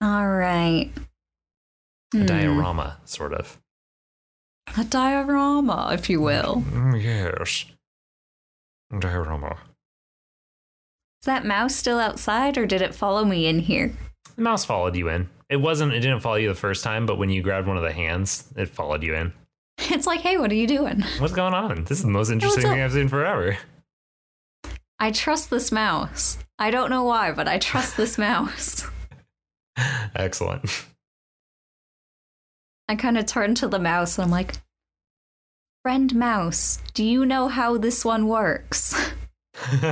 All 0.00 0.28
right. 0.28 0.90
a 2.14 2.18
Hmm. 2.18 2.26
diorama, 2.26 3.00
sort 3.04 3.32
of. 3.34 3.60
A 4.76 4.84
diorama, 4.84 5.90
if 5.92 6.08
you 6.08 6.20
will. 6.20 6.62
Mm, 6.68 7.02
Yes. 7.02 7.64
Terrible. 9.00 9.58
That 11.28 11.44
mouse 11.44 11.76
still 11.76 11.98
outside 11.98 12.56
or 12.56 12.64
did 12.64 12.80
it 12.80 12.94
follow 12.94 13.22
me 13.22 13.48
in 13.48 13.58
here? 13.58 13.92
The 14.36 14.40
mouse 14.40 14.64
followed 14.64 14.96
you 14.96 15.10
in. 15.10 15.28
It 15.50 15.58
wasn't. 15.58 15.92
It 15.92 16.00
didn't 16.00 16.20
follow 16.20 16.36
you 16.36 16.48
the 16.48 16.54
first 16.54 16.82
time, 16.82 17.04
but 17.04 17.18
when 17.18 17.28
you 17.28 17.42
grabbed 17.42 17.68
one 17.68 17.76
of 17.76 17.82
the 17.82 17.92
hands, 17.92 18.48
it 18.56 18.70
followed 18.70 19.02
you 19.02 19.14
in. 19.14 19.34
It's 19.90 20.06
like, 20.06 20.20
hey, 20.20 20.38
what 20.38 20.50
are 20.50 20.54
you 20.54 20.66
doing? 20.66 21.04
What's 21.18 21.34
going 21.34 21.52
on? 21.52 21.84
This 21.84 21.98
is 21.98 22.04
the 22.04 22.10
most 22.10 22.30
interesting 22.30 22.64
up? 22.64 22.70
thing 22.72 22.80
I've 22.80 22.92
seen 22.92 23.08
forever. 23.08 23.58
I 24.98 25.10
trust 25.10 25.50
this 25.50 25.70
mouse. 25.70 26.38
I 26.58 26.70
don't 26.70 26.88
know 26.88 27.04
why, 27.04 27.32
but 27.32 27.46
I 27.46 27.58
trust 27.58 27.98
this 27.98 28.16
mouse. 28.28 28.86
Excellent. 30.16 30.86
I 32.88 32.96
kind 32.96 33.18
of 33.18 33.26
turn 33.26 33.54
to 33.56 33.68
the 33.68 33.78
mouse 33.78 34.16
and 34.16 34.24
I'm 34.24 34.30
like, 34.30 34.54
Friend 35.82 36.14
mouse, 36.14 36.78
do 36.94 37.04
you 37.04 37.26
know 37.26 37.48
how 37.48 37.76
this 37.76 38.02
one 38.02 38.28
works? 38.28 38.94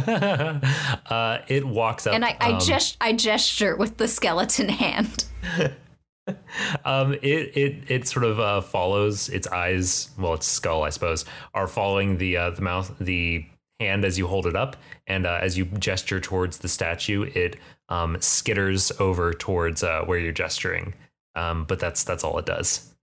uh, 1.10 1.38
it 1.48 1.66
walks 1.66 2.06
up. 2.06 2.14
and 2.14 2.24
I, 2.24 2.36
I, 2.40 2.52
um, 2.52 2.60
gest- 2.60 2.96
I 3.00 3.12
gesture 3.12 3.76
with 3.76 3.96
the 3.96 4.08
skeleton 4.08 4.68
hand. 4.68 5.24
um, 6.84 7.14
it 7.14 7.56
it 7.56 7.84
it 7.88 8.08
sort 8.08 8.24
of 8.24 8.40
uh, 8.40 8.60
follows 8.60 9.28
its 9.28 9.46
eyes, 9.48 10.10
well, 10.18 10.34
its 10.34 10.46
skull, 10.46 10.82
I 10.82 10.90
suppose, 10.90 11.24
are 11.54 11.66
following 11.66 12.18
the 12.18 12.36
uh, 12.36 12.50
the 12.50 12.62
mouth, 12.62 12.94
the 13.00 13.44
hand 13.80 14.04
as 14.04 14.18
you 14.18 14.26
hold 14.26 14.46
it 14.46 14.56
up, 14.56 14.76
and 15.06 15.26
uh, 15.26 15.38
as 15.42 15.58
you 15.58 15.66
gesture 15.66 16.20
towards 16.20 16.58
the 16.58 16.68
statue, 16.68 17.30
it 17.34 17.56
um, 17.88 18.16
skitters 18.16 18.98
over 19.00 19.32
towards 19.32 19.82
uh, 19.82 20.02
where 20.04 20.18
you're 20.18 20.32
gesturing. 20.32 20.94
Um, 21.34 21.64
but 21.64 21.78
that's 21.78 22.04
that's 22.04 22.24
all 22.24 22.38
it 22.38 22.46
does. 22.46 22.94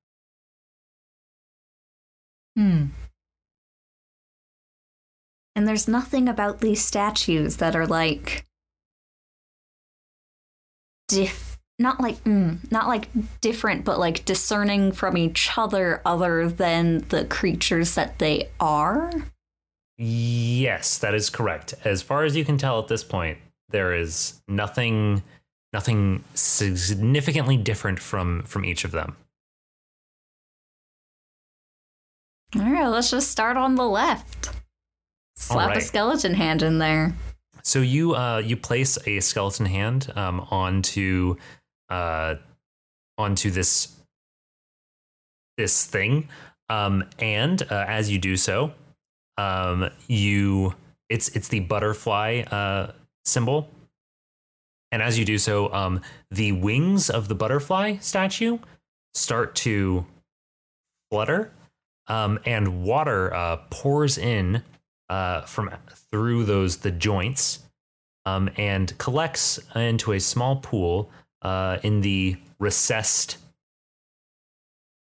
Hmm. 2.56 2.88
And 5.56 5.68
there's 5.68 5.88
nothing 5.88 6.28
about 6.28 6.60
these 6.60 6.84
statues 6.84 7.58
that 7.58 7.76
are 7.76 7.86
like 7.86 8.46
diff 11.08 11.60
not 11.80 12.00
like 12.00 12.24
mm, 12.24 12.60
not 12.72 12.88
like 12.88 13.10
different 13.42 13.84
but 13.84 14.00
like 14.00 14.26
discerning 14.26 14.92
from 14.92 15.18
each 15.18 15.58
other 15.58 16.02
other 16.06 16.48
than 16.48 17.00
the 17.10 17.26
creatures 17.26 17.96
that 17.96 18.20
they 18.20 18.50
are. 18.60 19.12
Yes, 19.98 20.98
that 21.00 21.14
is 21.14 21.30
correct. 21.30 21.76
As 21.84 22.02
far 22.02 22.24
as 22.24 22.36
you 22.36 22.46
can 22.46 22.58
tell 22.58 22.80
at 22.80 22.88
this 22.88 23.04
point, 23.04 23.38
there 23.70 23.94
is 23.94 24.42
nothing 24.48 25.24
nothing 25.72 26.24
significantly 26.34 27.58
different 27.58 28.00
from 28.00 28.44
from 28.44 28.66
each 28.66 28.86
of 28.86 28.92
them. 28.92 29.16
All 32.56 32.72
right, 32.72 32.88
let's 32.88 33.10
just 33.10 33.32
start 33.32 33.58
on 33.58 33.76
the 33.76 33.88
left. 33.88 34.52
Slap 35.44 35.76
a 35.76 35.82
skeleton 35.82 36.34
hand 36.34 36.62
in 36.64 36.78
there. 36.78 37.14
So 37.64 37.80
you 37.80 38.16
uh, 38.16 38.40
you 38.40 38.58
place 38.58 38.98
a 39.06 39.20
skeleton 39.20 39.66
hand 39.66 40.12
um, 40.16 40.42
onto 40.52 41.36
uh, 41.90 42.36
onto 43.18 43.52
this 43.52 43.96
this 45.58 45.86
thing, 45.86 46.30
um, 46.70 47.06
and 47.20 47.62
uh, 47.64 47.86
as 47.88 48.12
you 48.12 48.20
do 48.20 48.36
so, 48.36 48.74
um, 49.38 49.90
you 50.08 50.76
it's 51.10 51.30
it's 51.30 51.48
the 51.48 51.60
butterfly 51.62 52.42
uh, 52.50 52.92
symbol, 53.26 53.70
and 54.92 55.02
as 55.02 55.18
you 55.18 55.26
do 55.26 55.38
so, 55.38 55.72
um, 55.74 56.02
the 56.32 56.52
wings 56.54 57.10
of 57.10 57.28
the 57.28 57.36
butterfly 57.36 57.98
statue 57.98 58.58
start 59.14 59.56
to 59.56 60.06
flutter, 61.12 61.52
um, 62.08 62.40
and 62.46 62.84
water 62.84 63.34
uh, 63.34 63.58
pours 63.70 64.18
in 64.18 64.64
uh, 65.14 65.42
from 65.42 65.70
through 66.12 66.44
those 66.44 66.78
the 66.78 66.90
joints 66.90 67.60
um, 68.26 68.50
and 68.58 68.98
collects 68.98 69.60
into 69.76 70.12
a 70.12 70.20
small 70.20 70.56
pool 70.56 71.12
uh, 71.44 71.78
in 71.84 72.02
the 72.02 72.36
recessed 72.58 73.38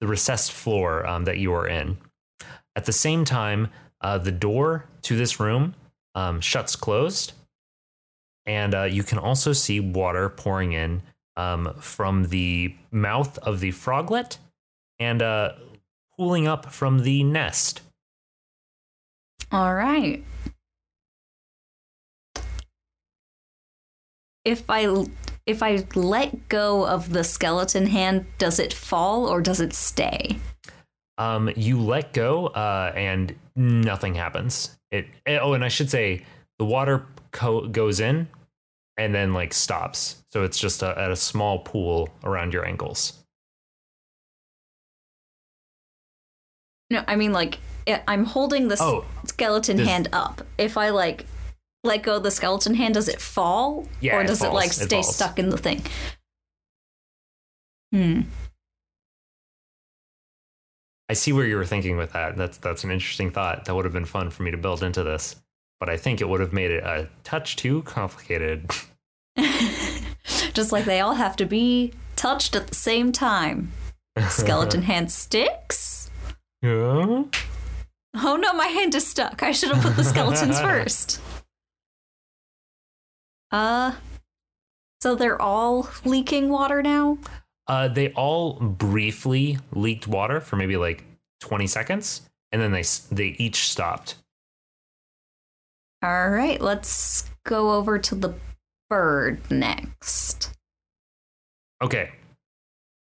the 0.01 0.05
recessed 0.05 0.51
floor 0.51 1.07
um, 1.07 1.23
that 1.23 1.37
you 1.37 1.51
are 1.51 1.67
in. 1.67 1.97
At 2.75 2.85
the 2.85 2.91
same 2.91 3.25
time, 3.25 3.69
uh, 4.01 4.19
the 4.19 4.31
door 4.31 4.85
to 5.03 5.17
this 5.17 5.39
room 5.39 5.73
um, 6.13 6.41
shuts 6.41 6.75
closed, 6.75 7.33
and 8.45 8.75
uh, 8.75 8.83
you 8.83 9.01
can 9.01 9.17
also 9.17 9.51
see 9.51 9.79
water 9.79 10.29
pouring 10.29 10.73
in 10.73 11.01
um, 11.37 11.73
from 11.79 12.25
the 12.25 12.75
mouth 12.91 13.39
of 13.39 13.61
the 13.61 13.71
froglet 13.71 14.37
and 14.99 15.23
uh, 15.23 15.53
pooling 16.15 16.47
up 16.47 16.71
from 16.71 16.99
the 16.99 17.23
nest. 17.23 17.81
All 19.53 19.73
right. 19.73 20.23
If 24.43 24.63
I 24.69 25.05
if 25.45 25.63
I 25.63 25.85
let 25.95 26.49
go 26.49 26.85
of 26.85 27.13
the 27.13 27.23
skeleton 27.23 27.87
hand, 27.87 28.25
does 28.37 28.59
it 28.59 28.73
fall 28.73 29.27
or 29.27 29.41
does 29.41 29.61
it 29.61 29.73
stay? 29.73 30.37
um, 31.17 31.51
you 31.55 31.79
let 31.79 32.13
go 32.13 32.47
uh, 32.47 32.91
and 32.95 33.35
nothing 33.55 34.15
happens. 34.15 34.77
It 34.91 35.07
eh, 35.25 35.37
oh, 35.41 35.53
and 35.53 35.63
I 35.63 35.67
should 35.67 35.89
say 35.89 36.25
the 36.59 36.65
water 36.65 37.05
co- 37.31 37.67
goes 37.67 37.99
in 37.99 38.27
and 38.97 39.13
then 39.13 39.33
like 39.33 39.53
stops, 39.53 40.23
so 40.31 40.43
it's 40.43 40.59
just 40.59 40.83
a, 40.83 40.97
at 40.99 41.11
a 41.11 41.15
small 41.15 41.59
pool 41.59 42.09
around 42.23 42.53
your 42.53 42.65
ankles. 42.65 43.22
No, 46.93 47.03
I 47.07 47.15
mean 47.15 47.33
like 47.33 47.57
I'm 48.07 48.23
holding 48.23 48.67
the 48.69 48.77
Oh, 48.79 49.03
skeleton 49.25 49.77
does- 49.77 49.87
hand 49.87 50.07
up. 50.13 50.41
If 50.57 50.77
I 50.77 50.89
like 50.91 51.25
let 51.83 52.03
go 52.03 52.15
of 52.17 52.23
the 52.23 52.31
skeleton 52.31 52.75
hand, 52.75 52.93
does 52.93 53.09
it 53.09 53.19
fall 53.19 53.87
Yeah, 53.99 54.15
or 54.17 54.23
does 54.23 54.41
it, 54.41 54.45
falls. 54.45 54.55
like 54.55 54.71
stay 54.71 55.01
falls. 55.01 55.15
stuck 55.15 55.37
in 55.39 55.49
the 55.49 55.57
thing? 55.57 55.81
Hmm. 57.91 58.21
I 61.09 61.13
see 61.13 61.33
where 61.33 61.45
you 61.45 61.57
were 61.57 61.65
thinking 61.65 61.97
with 61.97 62.13
that. 62.13 62.37
That's 62.37 62.57
that's 62.57 62.83
an 62.83 62.91
interesting 62.91 63.29
thought. 63.31 63.65
That 63.65 63.75
would 63.75 63.85
have 63.85 63.93
been 63.93 64.05
fun 64.05 64.29
for 64.29 64.43
me 64.43 64.51
to 64.51 64.57
build 64.57 64.81
into 64.83 65.03
this, 65.03 65.35
but 65.79 65.89
I 65.89 65.97
think 65.97 66.21
it 66.21 66.29
would 66.29 66.39
have 66.39 66.53
made 66.53 66.71
it 66.71 66.83
a 66.83 67.09
touch 67.23 67.55
too 67.55 67.81
complicated. 67.83 68.69
Just 70.53 70.71
like 70.71 70.85
they 70.85 70.99
all 71.01 71.15
have 71.15 71.35
to 71.37 71.45
be 71.45 71.91
touched 72.15 72.55
at 72.55 72.67
the 72.67 72.75
same 72.75 73.11
time. 73.11 73.71
Skeleton 74.29 74.83
hand 74.83 75.11
sticks. 75.11 76.02
Yeah. 76.63 77.23
Oh 78.15 78.35
no, 78.37 78.53
my 78.53 78.67
hand 78.67 78.95
is 78.95 79.05
stuck. 79.05 79.43
I 79.43 79.51
should 79.51 79.69
have 79.71 79.83
put 79.83 79.95
the 79.95 80.03
skeletons 80.03 80.59
first. 80.61 81.19
Uh, 83.51 83.93
so 85.01 85.13
they're 85.15 85.41
all 85.41 85.89
leaking 86.05 86.49
water 86.49 86.81
now? 86.81 87.17
Uh, 87.67 87.87
they 87.89 88.11
all 88.13 88.53
briefly 88.53 89.57
leaked 89.73 90.07
water 90.07 90.39
for 90.39 90.55
maybe 90.55 90.77
like 90.77 91.03
20 91.41 91.67
seconds, 91.67 92.21
and 92.51 92.61
then 92.61 92.71
they 92.71 92.79
s- 92.79 93.07
they 93.11 93.35
each 93.37 93.67
stopped. 93.69 94.15
All 96.01 96.29
right, 96.29 96.59
let's 96.61 97.29
go 97.45 97.73
over 97.73 97.99
to 97.99 98.15
the 98.15 98.33
bird 98.89 99.39
next. 99.51 100.51
Okay. 101.81 102.11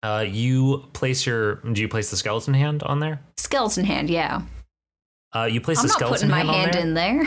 Uh, 0.02 0.24
you 0.28 0.88
place 0.92 1.26
your. 1.26 1.56
Do 1.56 1.80
you 1.80 1.88
place 1.88 2.10
the 2.10 2.16
skeleton 2.16 2.54
hand 2.54 2.82
on 2.84 3.00
there? 3.00 3.20
Skeleton 3.36 3.84
hand, 3.84 4.08
yeah. 4.10 4.42
Uh, 5.34 5.44
you 5.44 5.60
place 5.60 5.78
I'm 5.78 5.84
the 5.84 5.88
not 5.88 5.96
skeleton 5.98 6.30
putting 6.30 6.46
my 6.46 6.52
hand, 6.52 6.76
on 6.76 6.82
in 6.82 6.94
there. 6.94 7.24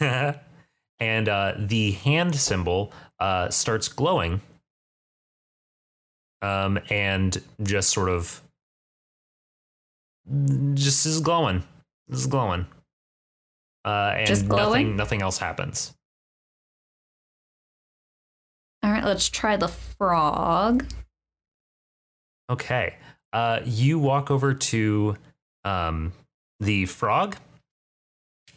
and 1.00 1.28
uh, 1.28 1.54
the 1.58 1.92
hand 1.92 2.34
symbol 2.34 2.92
uh, 3.20 3.48
starts 3.50 3.88
glowing, 3.88 4.40
um, 6.42 6.78
and 6.90 7.40
just 7.62 7.90
sort 7.90 8.08
of 8.08 8.42
just 10.74 11.06
is 11.06 11.20
glowing. 11.20 11.62
Is 12.08 12.26
glowing. 12.26 12.66
Uh, 13.84 14.14
and 14.16 14.26
Just 14.26 14.48
glowing? 14.48 14.88
nothing 14.88 14.96
nothing 14.96 15.22
else 15.22 15.38
happens. 15.38 15.94
All 18.82 18.90
right, 18.90 19.04
let's 19.04 19.28
try 19.28 19.56
the 19.56 19.68
frog. 19.68 20.86
Okay. 22.50 22.96
Uh, 23.32 23.60
you 23.64 23.98
walk 23.98 24.30
over 24.30 24.54
to 24.54 25.16
um, 25.64 26.12
the 26.60 26.86
frog, 26.86 27.36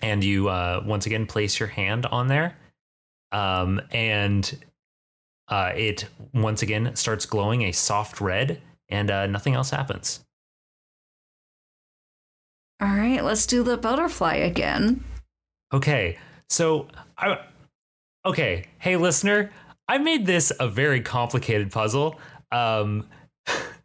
and 0.01 0.23
you 0.23 0.49
uh, 0.49 0.83
once 0.85 1.05
again 1.05 1.25
place 1.25 1.59
your 1.59 1.69
hand 1.69 2.05
on 2.05 2.27
there, 2.27 2.55
um, 3.31 3.81
and 3.91 4.57
uh, 5.47 5.71
it 5.75 6.05
once 6.33 6.61
again 6.61 6.95
starts 6.95 7.25
glowing 7.25 7.63
a 7.63 7.71
soft 7.71 8.21
red, 8.21 8.61
and 8.89 9.09
uh, 9.09 9.25
nothing 9.25 9.55
else 9.55 9.69
happens. 9.71 10.23
All 12.79 12.89
right, 12.89 13.23
let's 13.23 13.47
do 13.47 13.63
the 13.63 13.77
butterfly 13.77 14.35
again. 14.35 15.03
Okay, 15.73 16.19
so 16.49 16.88
I 17.17 17.39
okay, 18.25 18.65
hey 18.77 18.95
listener, 18.97 19.49
I 19.88 19.97
made 19.97 20.25
this 20.25 20.51
a 20.59 20.67
very 20.67 21.01
complicated 21.01 21.71
puzzle. 21.71 22.19
Um, 22.51 23.07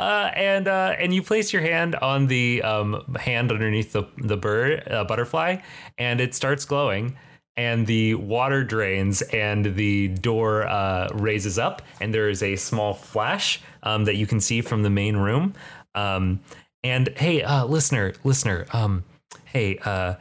Uh, 0.00 0.30
and 0.34 0.66
uh, 0.66 0.94
and 0.98 1.12
you 1.12 1.22
place 1.22 1.52
your 1.52 1.60
hand 1.60 1.94
on 1.96 2.26
the 2.26 2.62
um, 2.62 3.04
hand 3.20 3.52
underneath 3.52 3.92
the 3.92 4.04
the 4.16 4.36
bird 4.36 4.82
uh, 4.90 5.04
butterfly, 5.04 5.58
and 5.98 6.22
it 6.22 6.34
starts 6.34 6.64
glowing. 6.64 7.18
And 7.58 7.86
the 7.86 8.14
water 8.14 8.64
drains, 8.64 9.20
and 9.20 9.74
the 9.76 10.08
door 10.08 10.66
uh, 10.66 11.08
raises 11.12 11.58
up, 11.58 11.82
and 12.00 12.14
there 12.14 12.30
is 12.30 12.42
a 12.42 12.56
small 12.56 12.94
flash 12.94 13.60
um, 13.82 14.06
that 14.06 14.16
you 14.16 14.26
can 14.26 14.40
see 14.40 14.62
from 14.62 14.82
the 14.82 14.88
main 14.88 15.18
room. 15.18 15.52
Um, 15.94 16.40
and 16.82 17.08
hey, 17.18 17.42
uh, 17.42 17.66
listener, 17.66 18.14
listener, 18.24 18.66
um, 18.72 19.04
hey, 19.44 19.76
uh, 19.84 20.14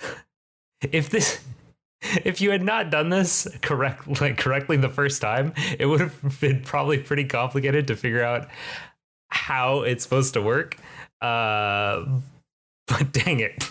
if 0.80 1.10
this 1.10 1.44
if 2.24 2.40
you 2.40 2.50
had 2.50 2.62
not 2.62 2.90
done 2.90 3.08
this 3.08 3.48
correct 3.62 4.20
like 4.20 4.38
correctly 4.38 4.76
the 4.76 4.88
first 4.88 5.20
time, 5.20 5.52
it 5.78 5.86
would 5.86 6.00
have 6.00 6.40
been 6.40 6.62
probably 6.62 6.98
pretty 6.98 7.24
complicated 7.24 7.86
to 7.88 7.96
figure 7.96 8.22
out 8.22 8.48
how 9.28 9.82
it's 9.82 10.02
supposed 10.02 10.34
to 10.34 10.42
work. 10.42 10.76
Uh, 11.20 12.04
but 12.86 13.12
dang 13.12 13.40
it, 13.40 13.70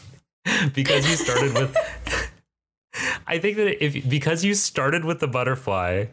because 0.73 1.09
you 1.09 1.15
started 1.15 1.53
with. 1.53 1.75
I 3.27 3.39
think 3.39 3.57
that 3.57 3.83
if 3.83 4.07
because 4.07 4.43
you 4.43 4.53
started 4.53 5.03
with 5.03 5.19
the 5.19 5.27
butterfly, 5.27 6.05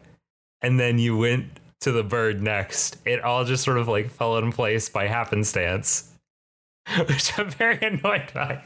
and 0.61 0.79
then 0.79 0.99
you 0.99 1.17
went 1.17 1.47
to 1.81 1.91
the 1.91 2.03
bird 2.03 2.41
next, 2.41 2.97
it 3.05 3.21
all 3.21 3.45
just 3.45 3.63
sort 3.63 3.77
of 3.77 3.87
like 3.87 4.09
fell 4.09 4.37
in 4.37 4.51
place 4.51 4.89
by 4.89 5.07
happenstance, 5.07 6.11
which 7.07 7.37
I'm 7.37 7.49
very 7.49 7.79
annoyed 7.81 8.31
by. 8.33 8.61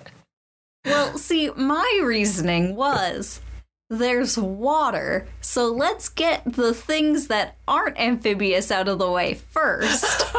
Well, 0.86 1.18
see, 1.18 1.50
my 1.52 2.02
reasoning 2.04 2.76
was 2.76 3.42
there's 3.90 4.38
water, 4.38 5.28
so 5.42 5.72
let's 5.72 6.10
get 6.10 6.44
the 6.46 6.74
things 6.74 7.28
that 7.28 7.58
aren't 7.68 8.00
amphibious 8.00 8.72
out 8.72 8.88
of 8.88 9.00
the 9.00 9.10
way 9.10 9.34
first. 9.36 10.06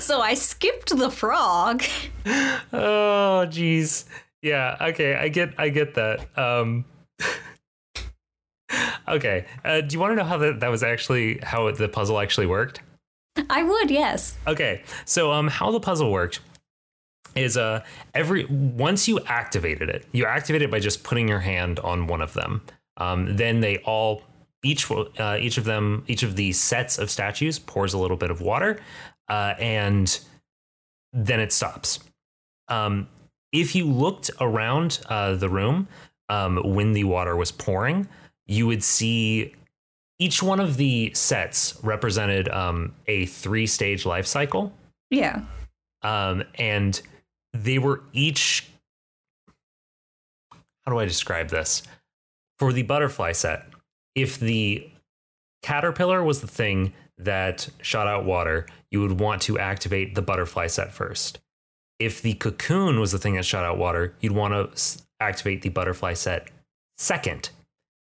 so 0.00 0.20
I 0.20 0.34
skipped 0.34 0.96
the 0.96 1.10
frog. 1.10 1.82
oh 2.72 3.46
jeez 3.48 4.04
yeah 4.42 4.76
okay 4.80 5.14
i 5.14 5.28
get 5.28 5.52
i 5.58 5.68
get 5.68 5.94
that 5.94 6.26
um 6.38 6.84
okay 9.08 9.44
uh, 9.64 9.80
do 9.80 9.94
you 9.94 10.00
want 10.00 10.12
to 10.12 10.16
know 10.16 10.24
how 10.24 10.38
that, 10.38 10.60
that 10.60 10.68
was 10.68 10.82
actually 10.82 11.38
how 11.42 11.70
the 11.70 11.88
puzzle 11.88 12.18
actually 12.18 12.46
worked 12.46 12.80
I 13.50 13.62
would, 13.62 13.90
yes. 13.90 14.36
okay 14.46 14.82
so 15.04 15.32
um 15.32 15.48
how 15.48 15.70
the 15.70 15.80
puzzle 15.80 16.10
worked 16.10 16.40
is 17.36 17.56
uh 17.56 17.82
every 18.14 18.44
once 18.46 19.06
you 19.06 19.20
activated 19.26 19.88
it 19.88 20.04
you 20.12 20.24
activate 20.24 20.62
it 20.62 20.70
by 20.70 20.80
just 20.80 21.02
putting 21.04 21.28
your 21.28 21.40
hand 21.40 21.78
on 21.80 22.06
one 22.06 22.20
of 22.20 22.32
them 22.34 22.62
um 22.96 23.36
then 23.36 23.60
they 23.60 23.78
all 23.78 24.22
each 24.64 24.90
uh, 24.90 25.36
each 25.38 25.58
of 25.58 25.64
them 25.64 26.02
each 26.08 26.22
of 26.22 26.34
the 26.36 26.52
sets 26.52 26.98
of 26.98 27.10
statues 27.10 27.58
pours 27.58 27.94
a 27.94 27.98
little 27.98 28.16
bit 28.16 28.30
of 28.30 28.40
water 28.40 28.80
uh, 29.28 29.54
and 29.58 30.20
then 31.12 31.38
it 31.38 31.52
stops 31.52 32.00
um 32.68 33.06
if 33.52 33.74
you 33.74 33.86
looked 33.86 34.30
around 34.40 35.00
uh, 35.08 35.34
the 35.34 35.48
room 35.48 35.88
um, 36.28 36.74
when 36.74 36.92
the 36.92 37.04
water 37.04 37.36
was 37.36 37.50
pouring, 37.50 38.08
you 38.46 38.66
would 38.66 38.82
see 38.82 39.54
each 40.18 40.42
one 40.42 40.60
of 40.60 40.76
the 40.76 41.12
sets 41.14 41.78
represented 41.82 42.48
um, 42.48 42.94
a 43.06 43.26
three 43.26 43.66
stage 43.66 44.06
life 44.06 44.26
cycle. 44.26 44.72
Yeah. 45.10 45.42
Um, 46.02 46.44
and 46.56 47.00
they 47.64 47.78
were 47.78 48.02
each. 48.12 48.68
How 50.84 50.92
do 50.92 50.98
I 50.98 51.04
describe 51.04 51.48
this? 51.48 51.82
For 52.58 52.72
the 52.72 52.82
butterfly 52.82 53.32
set, 53.32 53.66
if 54.14 54.38
the 54.38 54.88
caterpillar 55.62 56.22
was 56.22 56.40
the 56.40 56.46
thing 56.46 56.94
that 57.18 57.68
shot 57.82 58.06
out 58.06 58.24
water, 58.24 58.66
you 58.90 59.00
would 59.00 59.20
want 59.20 59.42
to 59.42 59.58
activate 59.58 60.14
the 60.14 60.22
butterfly 60.22 60.68
set 60.68 60.92
first 60.92 61.38
if 61.98 62.22
the 62.22 62.34
cocoon 62.34 63.00
was 63.00 63.12
the 63.12 63.18
thing 63.18 63.34
that 63.34 63.44
shot 63.44 63.64
out 63.64 63.78
water, 63.78 64.14
you'd 64.20 64.32
want 64.32 64.76
to 64.76 65.02
activate 65.20 65.62
the 65.62 65.68
butterfly 65.68 66.14
set 66.14 66.48
second. 66.98 67.50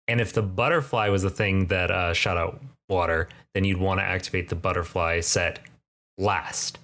And 0.07 0.21
if 0.21 0.33
the 0.33 0.41
butterfly 0.41 1.09
was 1.09 1.23
the 1.23 1.29
thing 1.29 1.67
that 1.67 1.91
uh, 1.91 2.13
shot 2.13 2.37
out 2.37 2.61
water, 2.89 3.27
then 3.53 3.63
you'd 3.63 3.79
want 3.79 3.99
to 3.99 4.05
activate 4.05 4.49
the 4.49 4.55
butterfly 4.55 5.21
set 5.21 5.59
last. 6.17 6.79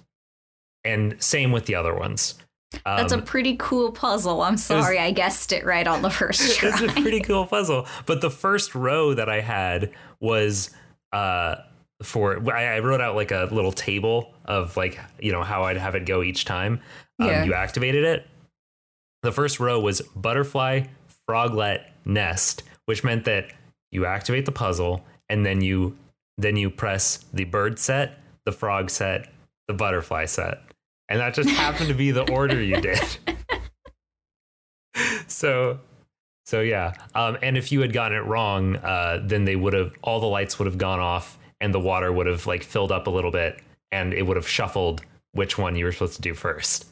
And 0.84 1.22
same 1.22 1.52
with 1.52 1.66
the 1.66 1.74
other 1.74 1.94
ones. 1.94 2.34
Um, 2.86 2.96
That's 2.96 3.12
a 3.12 3.18
pretty 3.22 3.56
cool 3.56 3.92
puzzle. 3.92 4.42
I'm 4.42 4.56
sorry, 4.56 4.98
I 4.98 5.10
guessed 5.10 5.52
it 5.52 5.64
right 5.64 5.86
on 5.86 6.02
the 6.02 6.10
first 6.10 6.56
try. 6.58 6.68
it's 6.70 6.80
a 6.80 6.88
pretty 7.00 7.20
cool 7.20 7.46
puzzle. 7.46 7.86
But 8.06 8.20
the 8.20 8.30
first 8.30 8.74
row 8.74 9.14
that 9.14 9.28
I 9.28 9.40
had 9.40 9.90
was 10.20 10.70
uh, 11.12 11.56
for 12.02 12.52
I, 12.52 12.76
I 12.76 12.78
wrote 12.80 13.00
out 13.00 13.14
like 13.14 13.30
a 13.30 13.48
little 13.52 13.72
table 13.72 14.34
of 14.44 14.76
like 14.76 14.98
you 15.20 15.32
know 15.32 15.42
how 15.42 15.62
I'd 15.64 15.76
have 15.76 15.94
it 15.94 16.06
go 16.06 16.22
each 16.22 16.44
time 16.44 16.80
um, 17.20 17.28
Yeah. 17.28 17.44
you 17.44 17.54
activated 17.54 18.04
it. 18.04 18.26
The 19.22 19.32
first 19.32 19.58
row 19.60 19.80
was 19.80 20.00
butterfly, 20.16 20.82
froglet, 21.26 21.82
nest, 22.04 22.62
which 22.86 23.02
meant 23.04 23.24
that 23.24 23.50
you 23.90 24.04
activate 24.06 24.44
the 24.44 24.52
puzzle 24.52 25.04
and 25.28 25.46
then 25.46 25.60
you 25.62 25.96
then 26.36 26.56
you 26.56 26.68
press 26.68 27.24
the 27.32 27.44
bird 27.44 27.78
set, 27.78 28.18
the 28.44 28.52
frog 28.52 28.90
set, 28.90 29.28
the 29.68 29.72
butterfly 29.74 30.24
set, 30.26 30.60
and 31.08 31.20
that 31.20 31.34
just 31.34 31.50
happened 31.50 31.88
to 31.88 31.94
be 31.94 32.10
the 32.10 32.30
order 32.32 32.62
you 32.62 32.80
did. 32.80 33.00
so 35.26 35.78
so 36.46 36.60
yeah, 36.60 36.92
um, 37.14 37.38
and 37.42 37.56
if 37.56 37.72
you 37.72 37.80
had 37.80 37.92
gotten 37.92 38.18
it 38.18 38.24
wrong, 38.26 38.76
uh, 38.76 39.20
then 39.22 39.44
they 39.44 39.56
would 39.56 39.72
have 39.72 39.92
all 40.02 40.20
the 40.20 40.26
lights 40.26 40.58
would 40.58 40.66
have 40.66 40.78
gone 40.78 41.00
off, 41.00 41.38
and 41.60 41.72
the 41.72 41.80
water 41.80 42.12
would 42.12 42.26
have 42.26 42.46
like 42.46 42.62
filled 42.62 42.92
up 42.92 43.06
a 43.06 43.10
little 43.10 43.30
bit, 43.30 43.60
and 43.90 44.12
it 44.12 44.22
would 44.22 44.36
have 44.36 44.48
shuffled 44.48 45.02
which 45.32 45.56
one 45.56 45.74
you 45.74 45.84
were 45.84 45.92
supposed 45.92 46.16
to 46.16 46.22
do 46.22 46.34
first. 46.34 46.86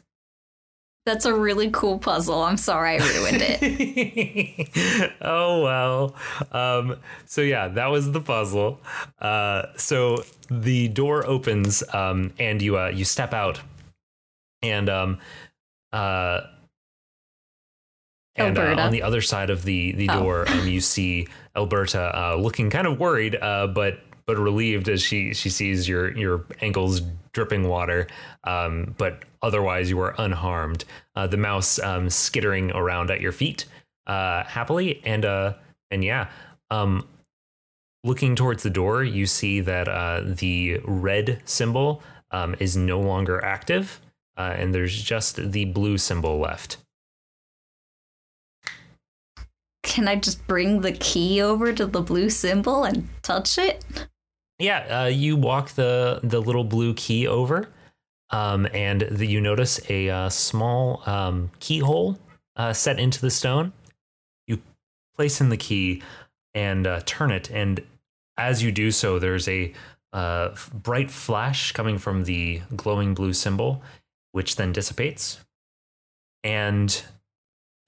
That's 1.05 1.25
a 1.25 1.33
really 1.33 1.69
cool 1.69 1.99
puzzle. 1.99 2.41
I'm 2.43 2.55
sorry 2.55 2.97
I 2.97 3.05
ruined 3.05 3.41
it. 3.41 5.13
oh 5.21 5.61
well. 5.61 6.15
Um, 6.51 6.97
so 7.25 7.41
yeah, 7.41 7.67
that 7.67 7.87
was 7.87 8.11
the 8.11 8.21
puzzle. 8.21 8.79
Uh, 9.19 9.63
so 9.75 10.23
the 10.49 10.87
door 10.87 11.27
opens, 11.27 11.83
um, 11.93 12.33
and 12.39 12.61
you 12.61 12.77
uh, 12.77 12.87
you 12.87 13.03
step 13.03 13.33
out, 13.33 13.59
and 14.63 14.89
um, 14.89 15.19
uh, 15.91 16.41
and 18.35 18.57
uh, 18.57 18.75
on 18.79 18.91
the 18.91 19.03
other 19.03 19.21
side 19.21 19.49
of 19.49 19.63
the 19.63 19.91
the 19.93 20.09
Oh. 20.09 20.23
door, 20.23 20.49
um, 20.49 20.67
you 20.67 20.81
see 20.95 21.27
Alberta 21.55 22.11
uh, 22.17 22.35
looking 22.35 22.69
kind 22.69 22.87
of 22.87 22.99
worried, 22.99 23.35
uh, 23.41 23.67
but 23.67 23.99
but 24.25 24.37
relieved 24.37 24.89
as 24.89 25.01
she 25.03 25.33
she 25.33 25.49
sees 25.49 25.87
your 25.87 26.17
your 26.17 26.45
ankles 26.61 27.01
dripping 27.33 27.67
water, 27.67 28.07
um, 28.45 28.95
but 28.97 29.23
otherwise 29.41 29.89
you 29.89 29.99
are 29.99 30.15
unharmed. 30.17 30.85
Uh, 31.15 31.27
the 31.27 31.37
mouse 31.37 31.79
um, 31.79 32.09
skittering 32.09 32.71
around 32.71 33.11
at 33.11 33.21
your 33.21 33.31
feet 33.31 33.65
uh, 34.07 34.43
happily, 34.45 35.01
and 35.05 35.25
uh, 35.25 35.53
and 35.91 36.03
yeah, 36.03 36.29
um, 36.71 37.07
looking 38.03 38.35
towards 38.35 38.63
the 38.63 38.69
door, 38.69 39.03
you 39.03 39.25
see 39.25 39.59
that 39.59 39.87
uh, 39.87 40.21
the 40.23 40.79
red 40.85 41.41
symbol 41.45 42.01
um, 42.31 42.55
is 42.59 42.75
no 42.77 42.99
longer 42.99 43.43
active, 43.43 43.99
uh, 44.37 44.53
and 44.57 44.73
there's 44.73 45.01
just 45.01 45.51
the 45.51 45.65
blue 45.65 45.97
symbol 45.97 46.39
left. 46.39 46.77
Can 49.83 50.07
I 50.07 50.15
just 50.15 50.47
bring 50.47 50.81
the 50.81 50.93
key 50.93 51.41
over 51.41 51.73
to 51.73 51.85
the 51.85 52.01
blue 52.01 52.29
symbol 52.29 52.83
and 52.83 53.07
touch 53.21 53.57
it? 53.57 54.07
Yeah, 54.59 55.03
uh, 55.03 55.07
you 55.07 55.35
walk 55.35 55.71
the 55.71 56.19
the 56.23 56.41
little 56.41 56.63
blue 56.63 56.93
key 56.93 57.27
over, 57.27 57.69
um, 58.29 58.67
and 58.73 59.01
the, 59.01 59.27
you 59.27 59.41
notice 59.41 59.79
a 59.89 60.09
uh, 60.09 60.29
small 60.29 61.03
um, 61.05 61.51
keyhole 61.59 62.17
uh, 62.55 62.73
set 62.73 62.99
into 62.99 63.19
the 63.19 63.29
stone. 63.29 63.73
You 64.47 64.61
place 65.15 65.41
in 65.41 65.49
the 65.49 65.57
key 65.57 66.01
and 66.53 66.87
uh, 66.87 67.01
turn 67.05 67.31
it, 67.31 67.51
and 67.51 67.83
as 68.37 68.63
you 68.63 68.71
do 68.71 68.89
so, 68.89 69.19
there's 69.19 69.47
a 69.47 69.73
uh, 70.13 70.55
bright 70.73 71.11
flash 71.11 71.71
coming 71.71 71.97
from 71.97 72.23
the 72.23 72.61
glowing 72.75 73.13
blue 73.13 73.33
symbol, 73.33 73.81
which 74.33 74.57
then 74.57 74.73
dissipates, 74.73 75.39
and 76.43 77.03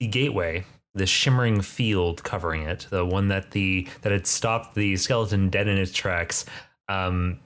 the 0.00 0.06
gateway 0.06 0.64
the 0.96 1.06
shimmering 1.06 1.60
field 1.60 2.24
covering 2.24 2.62
it, 2.62 2.86
the 2.88 3.04
one 3.04 3.28
that 3.28 3.50
the 3.50 3.86
that 4.00 4.12
had 4.12 4.26
stopped 4.26 4.74
the 4.74 4.96
skeleton 4.96 5.50
dead 5.50 5.68
in 5.68 5.76
its 5.76 5.92
tracks, 5.92 6.46
um, 6.88 7.38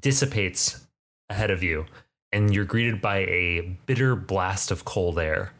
dissipates 0.00 0.86
ahead 1.28 1.50
of 1.50 1.62
you, 1.62 1.84
and 2.32 2.54
you're 2.54 2.64
greeted 2.64 3.00
by 3.02 3.18
a 3.18 3.76
bitter 3.84 4.16
blast 4.16 4.70
of 4.70 4.86
cold 4.86 5.18
air. 5.18 5.52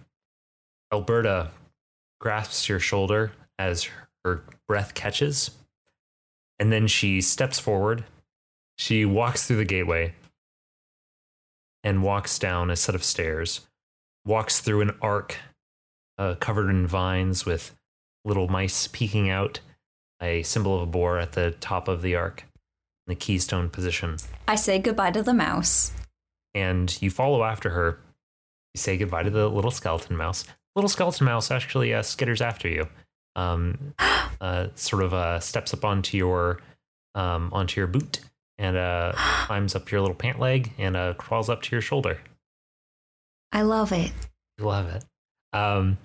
Alberta 0.93 1.51
grasps 2.21 2.69
your 2.69 2.81
shoulder 2.81 3.33
as 3.59 3.89
her 4.25 4.43
breath 4.67 4.95
catches, 4.95 5.51
and 6.59 6.73
then 6.73 6.87
she 6.87 7.21
steps 7.21 7.59
forward. 7.59 8.03
She 8.79 9.05
walks 9.05 9.47
through 9.47 9.59
the 9.59 9.65
gateway 9.67 10.15
and 11.83 12.03
walks 12.03 12.39
down 12.39 12.71
a 12.71 12.77
set 12.77 12.95
of 12.95 13.05
stairs, 13.05 13.67
walks 14.25 14.61
through 14.61 14.83
an 14.83 14.97
arc 15.01 15.37
uh, 16.19 16.35
covered 16.35 16.69
in 16.69 16.87
vines 16.87 17.47
with 17.47 17.75
little 18.25 18.49
mice 18.49 18.87
peeking 18.89 19.31
out, 19.31 19.61
a 20.21 20.43
symbol 20.43 20.77
of 20.77 20.83
a 20.83 20.87
boar 20.87 21.19
at 21.19 21.33
the 21.33 21.53
top 21.53 21.89
of 21.89 22.03
the 22.03 22.15
arc. 22.15 22.45
In 23.07 23.13
the 23.13 23.15
keystone 23.15 23.71
position. 23.71 24.19
I 24.47 24.57
say 24.57 24.79
goodbye 24.79 25.13
to 25.13 25.23
the 25.23 25.33
mouse. 25.35 25.93
and 26.55 27.01
you 27.01 27.11
follow 27.11 27.43
after 27.45 27.71
her. 27.71 27.99
You 28.75 28.79
say 28.79 28.99
goodbye 28.99 29.23
to 29.23 29.31
the 29.31 29.49
little 29.49 29.71
skeleton 29.71 30.17
mouse. 30.17 30.45
Little 30.77 30.89
skeleton 30.89 31.25
mouse 31.25 31.51
actually 31.51 31.95
uh, 31.95 32.03
skitters 32.03 32.41
after 32.41 32.69
you. 32.69 32.89
Um, 33.37 33.95
uh, 34.41 34.69
sort 34.75 35.03
of 35.03 35.15
uh, 35.15 35.41
steps 35.41 35.73
up 35.73 35.85
onto 35.85 36.17
your 36.17 36.61
um, 37.15 37.51
onto 37.53 37.81
your 37.81 37.89
boot 37.89 38.21
and 38.61 38.77
uh, 38.77 39.13
climbs 39.47 39.75
up 39.75 39.91
your 39.91 40.01
little 40.01 40.15
pant 40.15 40.39
leg 40.39 40.73
and 40.79 40.97
uh, 40.97 41.15
crawls 41.15 41.49
up 41.49 41.63
to 41.63 41.73
your 41.73 41.81
shoulder. 41.81 42.21
I 43.51 43.63
love 43.63 43.91
it. 43.91 44.13
Love 44.61 44.89
it. 44.89 45.05
Um, 45.53 45.99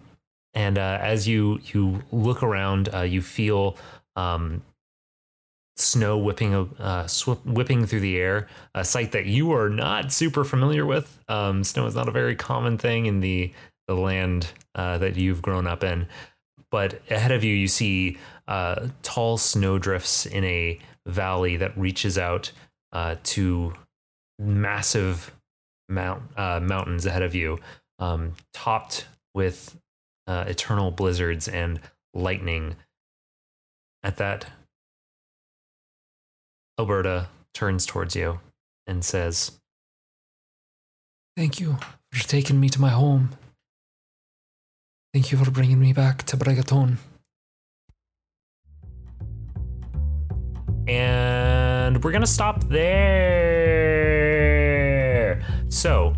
and 0.56 0.80
uh, 0.80 0.98
as 1.02 1.28
you 1.28 1.60
you 1.66 2.02
look 2.12 2.42
around, 2.42 2.90
uh, 2.94 3.02
you 3.02 3.22
feel 3.22 3.78
um, 4.16 4.64
snow 5.76 6.18
whipping 6.18 6.54
uh, 6.80 7.06
sw- 7.06 7.46
whipping 7.46 7.86
through 7.86 8.00
the 8.00 8.18
air. 8.18 8.48
A 8.74 8.84
sight 8.84 9.12
that 9.12 9.26
you 9.26 9.52
are 9.54 9.70
not 9.70 10.12
super 10.12 10.44
familiar 10.44 10.86
with. 10.86 11.20
Um, 11.28 11.64
snow 11.64 11.86
is 11.86 11.94
not 11.94 12.08
a 12.08 12.12
very 12.12 12.36
common 12.36 12.78
thing 12.78 13.06
in 13.06 13.20
the 13.20 13.54
the 13.88 13.96
land 13.96 14.48
uh, 14.74 14.98
that 14.98 15.18
you've 15.18 15.42
grown 15.42 15.68
up 15.68 15.84
in. 15.84 16.08
But 16.72 17.02
ahead 17.12 17.32
of 17.32 17.44
you, 17.44 17.54
you 17.54 17.68
see 17.68 18.18
uh, 18.48 18.88
tall 19.04 19.38
snowdrifts 19.38 20.26
in 20.26 20.44
a 20.46 20.80
valley 21.06 21.58
that 21.58 21.78
reaches 21.78 22.18
out 22.18 22.52
uh, 22.92 23.16
to 23.24 23.74
massive 24.40 25.34
mount, 25.90 26.24
uh, 26.38 26.60
mountains 26.60 27.06
ahead 27.06 27.22
of 27.22 27.36
you, 27.36 27.60
um, 28.00 28.34
topped 28.54 29.08
with 29.34 29.78
uh, 30.28 30.46
eternal 30.48 30.92
blizzards 30.92 31.48
and 31.48 31.80
lightning. 32.14 32.76
At 34.04 34.18
that, 34.18 34.46
Alberta 36.80 37.28
turns 37.54 37.86
towards 37.86 38.16
you 38.16 38.40
and 38.88 39.04
says, 39.04 39.52
Thank 41.36 41.60
you 41.60 41.78
for 42.12 42.28
taking 42.28 42.60
me 42.60 42.70
to 42.70 42.80
my 42.80 42.90
home. 42.90 43.32
Thank 45.14 45.32
you 45.32 45.38
for 45.38 45.50
bringing 45.52 45.80
me 45.80 45.94
back 45.94 46.24
to 46.24 46.38
Bregaton. 46.38 46.98
And 50.88 52.04
we're 52.04 52.12
gonna 52.12 52.28
stop 52.28 52.64
there. 52.70 53.56
So, 55.70 56.16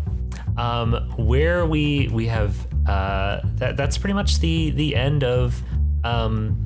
um, 0.56 0.94
where 1.16 1.66
we 1.66 2.08
we 2.12 2.26
have 2.26 2.56
uh, 2.86 3.40
that 3.56 3.76
that's 3.76 3.98
pretty 3.98 4.14
much 4.14 4.40
the 4.40 4.70
the 4.70 4.96
end 4.96 5.24
of 5.24 5.60
um, 6.04 6.56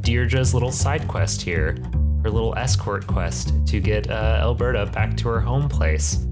Deirdre's 0.00 0.54
little 0.54 0.72
side 0.72 1.06
quest 1.08 1.42
here, 1.42 1.76
her 2.22 2.30
little 2.30 2.54
escort 2.56 3.06
quest 3.06 3.52
to 3.66 3.80
get 3.80 4.10
uh, 4.10 4.38
Alberta 4.40 4.86
back 4.86 5.16
to 5.18 5.28
her 5.28 5.40
home 5.40 5.68
place. 5.68 6.26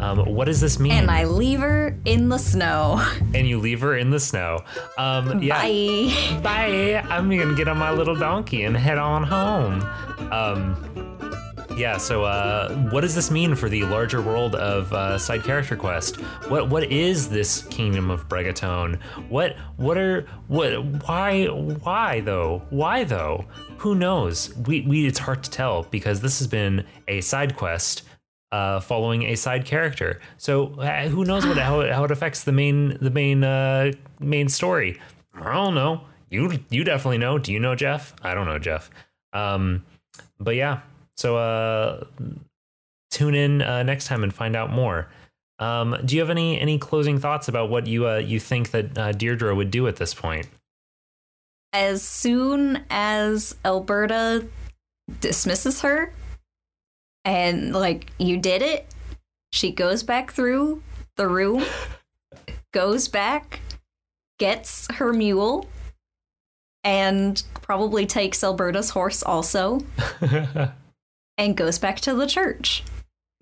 Um, 0.00 0.18
what 0.34 0.46
does 0.46 0.60
this 0.60 0.78
mean? 0.78 0.92
And 0.92 1.10
I 1.10 1.24
leave 1.24 1.60
her 1.60 1.94
in 2.06 2.30
the 2.30 2.38
snow. 2.38 3.06
and 3.34 3.46
you 3.46 3.58
leave 3.58 3.82
her 3.82 3.96
in 3.96 4.10
the 4.10 4.18
snow. 4.18 4.60
Um, 4.96 5.42
yeah. 5.42 5.60
Bye. 5.60 6.40
Bye. 6.42 7.06
I'm 7.08 7.28
gonna 7.28 7.54
get 7.54 7.68
on 7.68 7.76
my 7.76 7.92
little 7.92 8.16
donkey 8.16 8.64
and 8.64 8.76
head 8.76 8.98
on 8.98 9.22
home. 9.22 9.82
Um, 10.32 11.16
yeah. 11.76 11.98
So, 11.98 12.24
uh, 12.24 12.74
what 12.90 13.02
does 13.02 13.14
this 13.14 13.30
mean 13.30 13.54
for 13.54 13.68
the 13.68 13.84
larger 13.84 14.22
world 14.22 14.54
of 14.54 14.90
uh, 14.94 15.18
side 15.18 15.44
character 15.44 15.76
quest? 15.76 16.16
What 16.48 16.70
What 16.70 16.84
is 16.84 17.28
this 17.28 17.62
kingdom 17.64 18.10
of 18.10 18.26
Bregaton? 18.26 18.98
What 19.28 19.56
What 19.76 19.98
are 19.98 20.26
what? 20.48 20.82
Why 21.06 21.46
Why 21.46 22.20
though? 22.20 22.62
Why 22.70 23.04
though? 23.04 23.44
Who 23.78 23.94
knows? 23.94 24.54
We 24.66 24.80
we 24.80 25.06
it's 25.06 25.18
hard 25.18 25.42
to 25.44 25.50
tell 25.50 25.82
because 25.84 26.20
this 26.20 26.38
has 26.38 26.48
been 26.48 26.86
a 27.06 27.20
side 27.20 27.54
quest. 27.54 28.02
Uh, 28.52 28.80
following 28.80 29.22
a 29.22 29.36
side 29.36 29.64
character, 29.64 30.20
so 30.36 30.74
uh, 30.80 31.06
who 31.06 31.24
knows 31.24 31.46
what 31.46 31.56
how 31.56 31.80
it, 31.82 31.92
how 31.92 32.02
it 32.02 32.10
affects 32.10 32.42
the 32.42 32.50
main 32.50 32.98
the 33.00 33.10
main 33.10 33.44
uh, 33.44 33.92
main 34.18 34.48
story? 34.48 35.00
I 35.32 35.52
don't 35.52 35.76
know. 35.76 36.00
You 36.30 36.58
you 36.68 36.82
definitely 36.82 37.18
know. 37.18 37.38
Do 37.38 37.52
you 37.52 37.60
know 37.60 37.76
Jeff? 37.76 38.12
I 38.22 38.34
don't 38.34 38.46
know 38.46 38.58
Jeff. 38.58 38.90
Um, 39.32 39.84
but 40.40 40.56
yeah. 40.56 40.80
So 41.16 41.36
uh, 41.36 42.04
tune 43.10 43.34
in 43.34 43.62
uh, 43.62 43.82
next 43.82 44.06
time 44.06 44.22
and 44.22 44.32
find 44.32 44.56
out 44.56 44.72
more. 44.72 45.08
Um, 45.58 45.96
do 46.04 46.16
you 46.16 46.22
have 46.22 46.30
any 46.30 46.58
any 46.58 46.78
closing 46.78 47.18
thoughts 47.18 47.48
about 47.48 47.68
what 47.68 47.86
you 47.86 48.08
uh, 48.08 48.16
you 48.16 48.40
think 48.40 48.70
that 48.70 48.96
uh, 48.96 49.12
Deirdre 49.12 49.54
would 49.54 49.70
do 49.70 49.86
at 49.86 49.96
this 49.96 50.14
point? 50.14 50.48
As 51.72 52.02
soon 52.02 52.84
as 52.88 53.54
Alberta 53.64 54.46
dismisses 55.20 55.82
her 55.82 56.12
and 57.24 57.72
like 57.72 58.10
you 58.18 58.36
did 58.36 58.62
it, 58.62 58.86
she 59.52 59.70
goes 59.72 60.02
back 60.02 60.32
through 60.32 60.82
the 61.16 61.28
room, 61.28 61.64
goes 62.72 63.08
back, 63.08 63.60
gets 64.38 64.86
her 64.94 65.12
mule, 65.12 65.66
and 66.84 67.42
probably 67.62 68.06
takes 68.06 68.42
Alberta's 68.42 68.90
horse 68.90 69.22
also, 69.22 69.80
and 71.38 71.56
goes 71.56 71.78
back 71.78 72.00
to 72.00 72.14
the 72.14 72.26
church. 72.26 72.82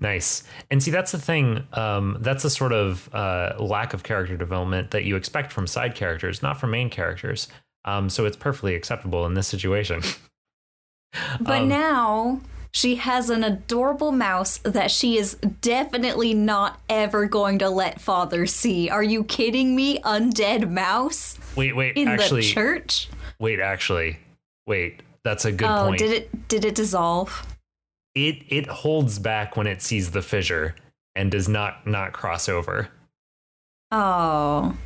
Nice. 0.01 0.45
And 0.71 0.81
see, 0.81 0.93
that's 0.93 1.11
the 1.11 1.19
thing. 1.19 1.67
Um, 1.73 2.19
that's 2.21 2.45
a 2.45 2.51
sort 2.51 2.73
of 2.73 3.13
uh, 3.13 3.55
lack 3.59 3.95
of 3.95 4.05
character 4.05 4.37
development 4.37 4.93
that 4.93 5.05
you 5.05 5.17
expect 5.17 5.53
from 5.53 5.67
side 5.67 5.97
characters, 5.97 6.41
not 6.41 6.61
from 6.61 6.71
main 6.71 6.89
characters. 6.89 7.49
Um, 7.85 8.09
so 8.09 8.25
it's 8.25 8.37
perfectly 8.37 8.77
acceptable 8.77 9.27
in 9.27 9.35
this 9.35 9.49
situation. 9.49 10.03
But 11.41 11.63
Um, 11.63 11.69
now 11.69 12.41
she 12.73 12.97
has 12.97 13.31
an 13.31 13.45
adorable 13.45 14.13
mouse 14.13 14.59
that 14.59 14.91
she 14.91 15.17
is 15.19 15.35
definitely 15.61 16.35
not 16.35 16.81
ever 16.89 17.27
going 17.27 17.59
to 17.59 17.69
let 17.71 18.01
father 18.01 18.47
see. 18.47 18.91
Are 18.91 19.03
you 19.03 19.25
kidding 19.25 19.75
me? 19.75 19.99
Undead 20.01 20.71
mouse 20.71 21.39
wait, 21.57 21.75
wait. 21.75 21.97
in 21.97 22.09
actually, 22.09 22.43
the 22.43 22.49
church? 22.49 23.09
wait. 23.39 23.61
Actually, 23.61 24.19
wait. 24.67 25.03
That's 25.25 25.45
a 25.45 25.53
good 25.53 25.69
oh, 25.69 25.87
point. 25.87 25.99
did 25.99 26.13
it 26.13 26.49
did 26.49 26.65
it 26.65 26.75
dissolve? 26.75 27.45
it 28.15 28.43
it 28.49 28.67
holds 28.67 29.19
back 29.19 29.57
when 29.57 29.67
it 29.67 29.83
sees 29.83 30.11
the 30.11 30.23
fissure 30.23 30.75
and 31.15 31.31
does 31.31 31.49
not 31.49 31.87
not 31.87 32.13
cross 32.13 32.49
over. 32.49 32.89
Oh. 33.91 34.77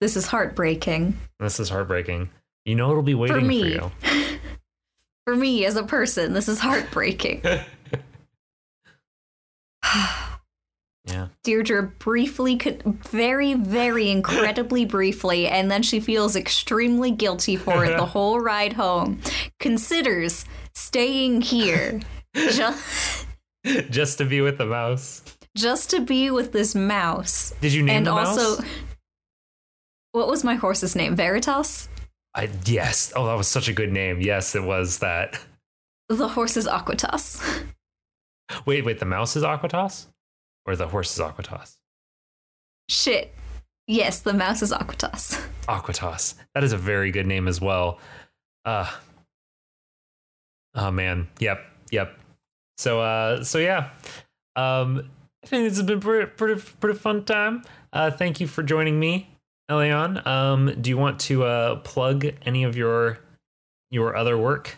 This 0.00 0.16
is 0.16 0.26
heartbreaking 0.26 1.18
This 1.40 1.58
is 1.58 1.68
heartbreaking. 1.68 2.30
You 2.68 2.74
know 2.74 2.90
it'll 2.90 3.02
be 3.02 3.14
waiting 3.14 3.34
for 3.34 3.40
for, 3.40 3.46
me. 3.46 3.72
you. 3.72 3.90
for 5.26 5.34
me 5.34 5.64
as 5.64 5.76
a 5.76 5.84
person, 5.84 6.34
this 6.34 6.48
is 6.48 6.60
heartbreaking. 6.60 7.42
Yeah. 11.06 11.28
Deirdre 11.42 11.84
briefly, 11.84 12.58
could, 12.58 12.82
very, 12.82 13.54
very 13.54 14.10
incredibly 14.10 14.84
briefly, 14.84 15.46
and 15.46 15.70
then 15.70 15.82
she 15.82 16.00
feels 16.00 16.36
extremely 16.36 17.10
guilty 17.10 17.56
for 17.56 17.82
it 17.82 17.96
the 17.96 18.04
whole 18.14 18.38
ride 18.38 18.74
home. 18.74 19.18
Considers 19.58 20.44
staying 20.74 21.40
here 21.40 22.00
just, 22.36 23.26
Just 23.88 24.18
to 24.18 24.26
be 24.26 24.42
with 24.42 24.58
the 24.58 24.66
mouse. 24.66 25.22
just 25.56 25.88
to 25.90 26.00
be 26.00 26.30
with 26.30 26.52
this 26.52 26.74
mouse. 26.74 27.54
Did 27.62 27.72
you 27.72 27.82
name 27.82 27.96
and 27.96 28.06
the 28.06 28.12
also, 28.12 28.60
mouse? 28.62 28.70
what 30.12 30.28
was 30.28 30.44
my 30.44 30.56
horse's 30.56 30.94
name? 30.94 31.16
Veritas? 31.16 31.88
I, 32.34 32.48
yes. 32.66 33.12
Oh, 33.16 33.26
that 33.26 33.34
was 33.34 33.48
such 33.48 33.68
a 33.68 33.72
good 33.72 33.92
name. 33.92 34.20
Yes, 34.20 34.54
it 34.54 34.62
was 34.62 34.98
that. 34.98 35.38
The 36.08 36.28
horse 36.28 36.56
is 36.56 36.66
Aquitas. 36.66 37.64
Wait, 38.64 38.84
wait. 38.84 38.98
The 38.98 39.04
mouse 39.04 39.36
is 39.36 39.42
Aquatos, 39.42 40.06
or 40.66 40.74
the 40.76 40.88
horse 40.88 41.12
is 41.12 41.18
Aquatos? 41.18 41.76
Shit. 42.88 43.34
Yes, 43.86 44.20
the 44.20 44.32
mouse 44.32 44.62
is 44.62 44.72
Aquitas. 44.72 45.42
Aquatos. 45.66 46.34
That 46.54 46.64
is 46.64 46.72
a 46.72 46.78
very 46.78 47.10
good 47.10 47.26
name 47.26 47.46
as 47.48 47.60
well. 47.60 47.98
Uh 48.64 48.90
Oh 50.74 50.90
man. 50.90 51.28
Yep. 51.40 51.60
Yep. 51.90 52.18
So 52.78 53.00
uh 53.00 53.44
so 53.44 53.58
yeah. 53.58 53.90
Um 54.56 55.10
I 55.44 55.46
think 55.46 55.64
this 55.68 55.76
has 55.76 55.86
been 55.86 56.00
pretty 56.00 56.26
pretty 56.30 56.60
pretty 56.80 56.98
fun 56.98 57.24
time. 57.24 57.62
Uh 57.92 58.10
thank 58.10 58.40
you 58.40 58.46
for 58.46 58.62
joining 58.62 58.98
me, 58.98 59.36
Elion. 59.70 60.26
Um 60.26 60.74
do 60.80 60.90
you 60.90 60.96
want 60.96 61.20
to 61.20 61.44
uh 61.44 61.76
plug 61.76 62.26
any 62.42 62.64
of 62.64 62.76
your 62.76 63.18
your 63.90 64.16
other 64.16 64.36
work? 64.36 64.76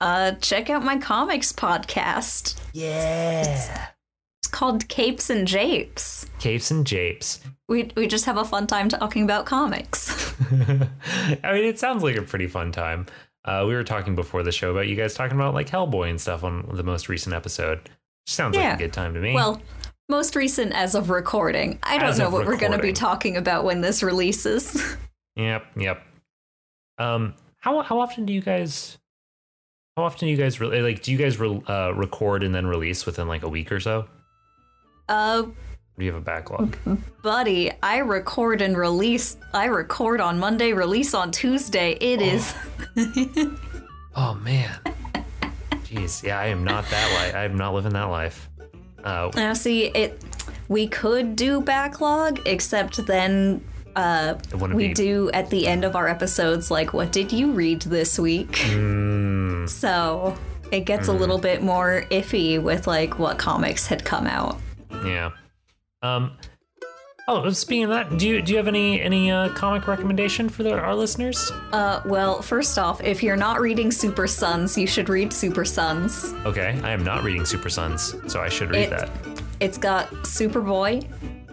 Uh, 0.00 0.32
check 0.32 0.68
out 0.68 0.84
my 0.84 0.98
comics 0.98 1.52
podcast. 1.52 2.60
Yeah. 2.72 3.88
It's 4.42 4.48
called 4.50 4.86
Capes 4.88 5.30
and 5.30 5.46
Japes. 5.48 6.26
Capes 6.38 6.70
and 6.70 6.86
japes. 6.86 7.40
We 7.68 7.90
we 7.96 8.06
just 8.06 8.26
have 8.26 8.36
a 8.36 8.44
fun 8.44 8.66
time 8.66 8.90
talking 8.90 9.22
about 9.24 9.46
comics. 9.46 10.34
I 10.50 11.52
mean, 11.54 11.64
it 11.64 11.78
sounds 11.78 12.02
like 12.02 12.16
a 12.16 12.22
pretty 12.22 12.48
fun 12.48 12.70
time. 12.72 13.06
Uh, 13.46 13.64
we 13.66 13.74
were 13.74 13.84
talking 13.84 14.14
before 14.14 14.42
the 14.42 14.52
show 14.52 14.70
about 14.70 14.88
you 14.88 14.96
guys 14.96 15.14
talking 15.14 15.36
about 15.36 15.54
like 15.54 15.68
Hellboy 15.68 16.10
and 16.10 16.20
stuff 16.20 16.44
on 16.44 16.68
the 16.74 16.82
most 16.82 17.08
recent 17.08 17.34
episode. 17.34 17.88
Sounds 18.26 18.56
like 18.56 18.74
a 18.74 18.78
good 18.78 18.92
time 18.92 19.14
to 19.14 19.20
me. 19.20 19.34
well, 19.34 19.62
most 20.08 20.36
recent 20.36 20.72
as 20.72 20.94
of 20.94 21.10
recording. 21.10 21.78
I 21.82 21.98
don't 21.98 22.10
As 22.10 22.18
know 22.18 22.30
what 22.30 22.46
we're 22.46 22.58
going 22.58 22.72
to 22.72 22.78
be 22.78 22.92
talking 22.92 23.36
about 23.36 23.64
when 23.64 23.80
this 23.80 24.02
releases. 24.02 24.96
Yep, 25.36 25.66
yep. 25.76 26.00
Um, 26.98 27.34
how 27.58 27.82
how 27.82 27.98
often 27.98 28.24
do 28.24 28.32
you 28.32 28.40
guys? 28.40 28.98
How 29.96 30.04
often 30.04 30.26
do 30.26 30.30
you 30.30 30.36
guys 30.36 30.60
re- 30.60 30.80
like? 30.80 31.02
Do 31.02 31.10
you 31.10 31.18
guys 31.18 31.40
re- 31.40 31.60
uh, 31.66 31.92
record 31.94 32.44
and 32.44 32.54
then 32.54 32.66
release 32.66 33.04
within 33.04 33.26
like 33.26 33.42
a 33.42 33.48
week 33.48 33.72
or 33.72 33.80
so? 33.80 34.06
Uh, 35.08 35.42
do 35.42 35.52
you 35.98 36.12
have 36.12 36.20
a 36.20 36.24
backlog? 36.24 36.76
buddy, 37.22 37.72
I 37.82 37.98
record 37.98 38.62
and 38.62 38.76
release. 38.76 39.36
I 39.52 39.64
record 39.64 40.20
on 40.20 40.38
Monday, 40.38 40.72
release 40.72 41.14
on 41.14 41.32
Tuesday. 41.32 41.98
It 42.00 42.22
is. 42.22 42.54
Oh 44.16 44.34
man. 44.34 44.78
Jeez, 45.84 46.22
yeah, 46.22 46.38
I 46.38 46.46
am 46.46 46.62
not 46.62 46.88
that 46.90 47.12
life. 47.14 47.34
I 47.34 47.44
am 47.44 47.56
not 47.56 47.74
living 47.74 47.92
that 47.94 48.04
life. 48.04 48.48
Uh, 49.04 49.30
Now, 49.36 49.52
see, 49.52 49.84
it. 49.86 50.20
We 50.68 50.86
could 50.88 51.36
do 51.36 51.60
backlog, 51.60 52.40
except 52.46 53.04
then 53.06 53.62
uh, 53.96 54.34
we 54.54 54.88
be. 54.88 54.94
do 54.94 55.30
at 55.32 55.50
the 55.50 55.66
end 55.66 55.84
of 55.84 55.94
our 55.94 56.08
episodes, 56.08 56.70
like, 56.70 56.92
what 56.94 57.12
did 57.12 57.32
you 57.32 57.52
read 57.52 57.82
this 57.82 58.18
week? 58.18 58.52
Mm, 58.52 59.68
So 59.68 60.36
it 60.72 60.80
gets 60.86 61.08
a 61.08 61.12
little 61.12 61.38
bit 61.38 61.62
more 61.62 62.04
iffy 62.10 62.60
with 62.60 62.86
like 62.86 63.18
what 63.18 63.38
comics 63.38 63.86
had 63.86 64.04
come 64.04 64.26
out. 64.26 64.58
yeah. 65.04 65.30
Um. 66.02 66.32
Oh, 67.26 67.48
speaking 67.50 67.84
of 67.84 67.90
that, 67.90 68.18
do 68.18 68.28
you 68.28 68.42
do 68.42 68.52
you 68.52 68.58
have 68.58 68.68
any 68.68 69.00
any 69.00 69.30
uh, 69.30 69.48
comic 69.50 69.86
recommendation 69.88 70.48
for 70.50 70.62
the, 70.62 70.72
our 70.78 70.94
listeners? 70.94 71.50
Uh, 71.72 72.02
well, 72.04 72.42
first 72.42 72.78
off, 72.78 73.02
if 73.02 73.22
you're 73.22 73.36
not 73.36 73.60
reading 73.62 73.90
Super 73.90 74.26
Sons, 74.26 74.76
you 74.76 74.86
should 74.86 75.08
read 75.08 75.32
Super 75.32 75.64
Sons. 75.64 76.34
Okay, 76.44 76.78
I 76.82 76.90
am 76.92 77.02
not 77.02 77.22
reading 77.24 77.46
Super 77.46 77.70
Sons, 77.70 78.14
so 78.30 78.42
I 78.42 78.50
should 78.50 78.70
read 78.70 78.84
It- 78.84 78.90
that. 78.90 79.10
It's 79.60 79.78
got 79.78 80.10
Superboy, 80.24 81.02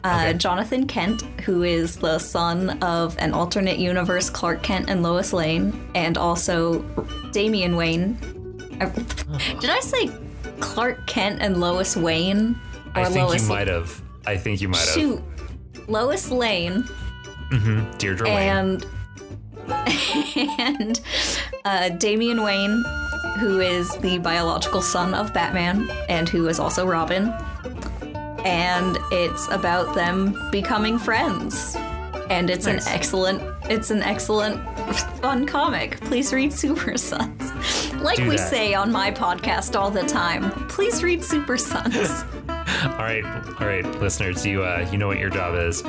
uh, 0.04 0.24
Okay. 0.28 0.38
Jonathan 0.38 0.88
Kent, 0.88 1.22
who 1.46 1.64
is 1.64 1.96
the 1.96 2.18
son 2.20 2.72
of 2.84 3.16
an 3.20 3.32
alternate 3.34 3.78
universe 3.78 4.30
Clark 4.30 4.64
Kent 4.64 4.90
and 4.90 5.02
Lois 5.04 5.32
Lane, 5.32 5.72
and 5.96 6.18
also 6.18 6.82
Damian 7.32 7.78
Wayne. 7.78 8.16
Did 9.62 9.70
I 9.70 9.80
say 9.80 10.10
Clark 10.60 11.08
Kent 11.08 11.42
and 11.42 11.62
Lois 11.62 11.96
Wayne? 11.96 12.60
I 12.94 13.06
think 13.06 13.30
Lois 13.30 13.44
you 13.44 13.48
might 13.50 13.68
have. 13.70 14.02
I 14.26 14.36
think 14.36 14.60
you 14.62 14.68
might 14.68 14.80
have. 14.80 14.90
Shoot, 14.90 15.22
Lois 15.92 16.32
Lane 16.32 16.84
Mm-hmm. 17.52 17.98
Deirdre 17.98 18.30
and 18.30 18.86
and 20.70 21.02
uh, 21.66 21.90
Damian 21.90 22.44
Wayne, 22.44 22.84
who 23.40 23.60
is 23.60 23.96
the 23.98 24.18
biological 24.20 24.82
son 24.82 25.14
of 25.14 25.34
Batman 25.34 25.90
and 26.10 26.30
who 26.30 26.48
is 26.48 26.60
also 26.60 26.88
Robin. 26.88 27.28
And 28.46 28.98
it's 29.12 29.48
about 29.50 29.94
them 29.96 30.36
becoming 30.52 30.98
friends. 30.98 31.76
And 32.30 32.50
it's 32.50 32.66
Nice. 32.66 32.88
an 32.88 32.94
excellent, 32.94 33.42
it's 33.70 33.92
an 33.92 34.02
excellent, 34.02 34.62
fun 35.22 35.46
comic. 35.46 36.00
Please 36.02 36.34
read 36.34 36.54
Super 36.54 36.98
Sons. 36.98 37.94
Like 37.96 38.18
Do 38.18 38.30
we 38.30 38.38
that. 38.38 38.50
say 38.50 38.74
on 38.74 38.92
my 38.92 39.12
podcast 39.12 39.78
all 39.80 39.92
the 39.92 40.04
time, 40.04 40.52
please 40.70 41.04
read 41.04 41.24
Super 41.24 41.58
Sons. 41.58 42.24
All 42.84 42.98
right, 42.98 43.24
all 43.60 43.68
right, 43.68 43.86
listeners, 44.02 44.46
you 44.46 44.64
uh, 44.64 44.88
you 44.92 44.98
know 44.98 45.08
what 45.08 45.20
your 45.20 45.30
job 45.30 45.56
is. 45.56 45.84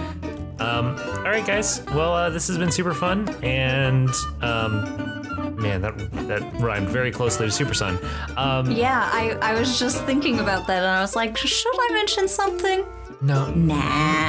Um, 0.59 0.97
all 0.99 1.22
right, 1.24 1.45
guys. 1.47 1.82
Well, 1.95 2.12
uh, 2.12 2.30
this 2.30 2.47
has 2.49 2.59
been 2.59 2.70
super 2.70 2.95
fun, 2.95 3.28
and 3.43 4.09
um, 4.43 5.57
man, 5.57 5.80
that 5.82 5.97
that 6.28 6.43
rhymed 6.61 6.88
very 6.88 7.11
closely 7.11 7.47
to 7.47 7.53
Super 7.53 7.74
Sun. 7.74 7.99
Um, 8.36 8.70
yeah, 8.70 9.09
I, 9.12 9.36
I 9.40 9.59
was 9.59 9.78
just 9.78 10.05
thinking 10.05 10.40
about 10.40 10.66
that 10.66 10.78
and 10.78 10.86
I 10.86 11.01
was 11.01 11.16
like, 11.16 11.36
should 11.36 11.74
I 11.74 11.90
mention 11.95 12.28
something? 12.28 12.84
no, 13.20 13.51
Nah. 13.53 13.74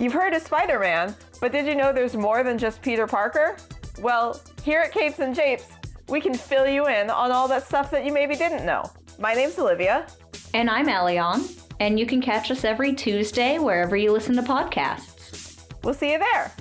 You've 0.01 0.13
heard 0.13 0.35
of 0.35 0.43
Spider 0.43 0.81
Man, 0.81 1.15
but 1.41 1.53
did 1.53 1.65
you 1.65 1.77
know 1.77 1.93
there's 1.93 2.17
more 2.17 2.43
than 2.43 2.59
just 2.59 2.83
Peter 2.83 3.07
Parker? 3.07 3.57
Well, 4.01 4.43
here 4.65 4.81
at 4.81 4.91
Capes 4.91 5.21
and 5.21 5.33
Japes, 5.33 5.69
we 6.09 6.21
can 6.21 6.35
fill 6.35 6.67
you 6.67 6.89
in 6.89 7.09
on 7.09 7.31
all 7.31 7.47
that 7.47 7.65
stuff 7.65 7.93
that 7.93 8.05
you 8.05 8.13
maybe 8.13 8.35
didn't 8.35 8.67
know. 8.67 8.83
My 9.21 9.33
name's 9.33 9.57
Olivia. 9.61 10.09
And 10.55 10.69
I'm 10.69 10.89
Elion, 10.89 11.57
and 11.79 11.97
you 11.97 12.05
can 12.05 12.21
catch 12.21 12.51
us 12.51 12.65
every 12.65 12.95
Tuesday 12.95 13.61
wherever 13.61 13.97
you 13.97 14.11
listen 14.11 14.35
to 14.35 14.43
podcasts. 14.43 15.63
We'll 15.85 15.95
see 15.95 16.11
you 16.11 16.19
there. 16.19 16.53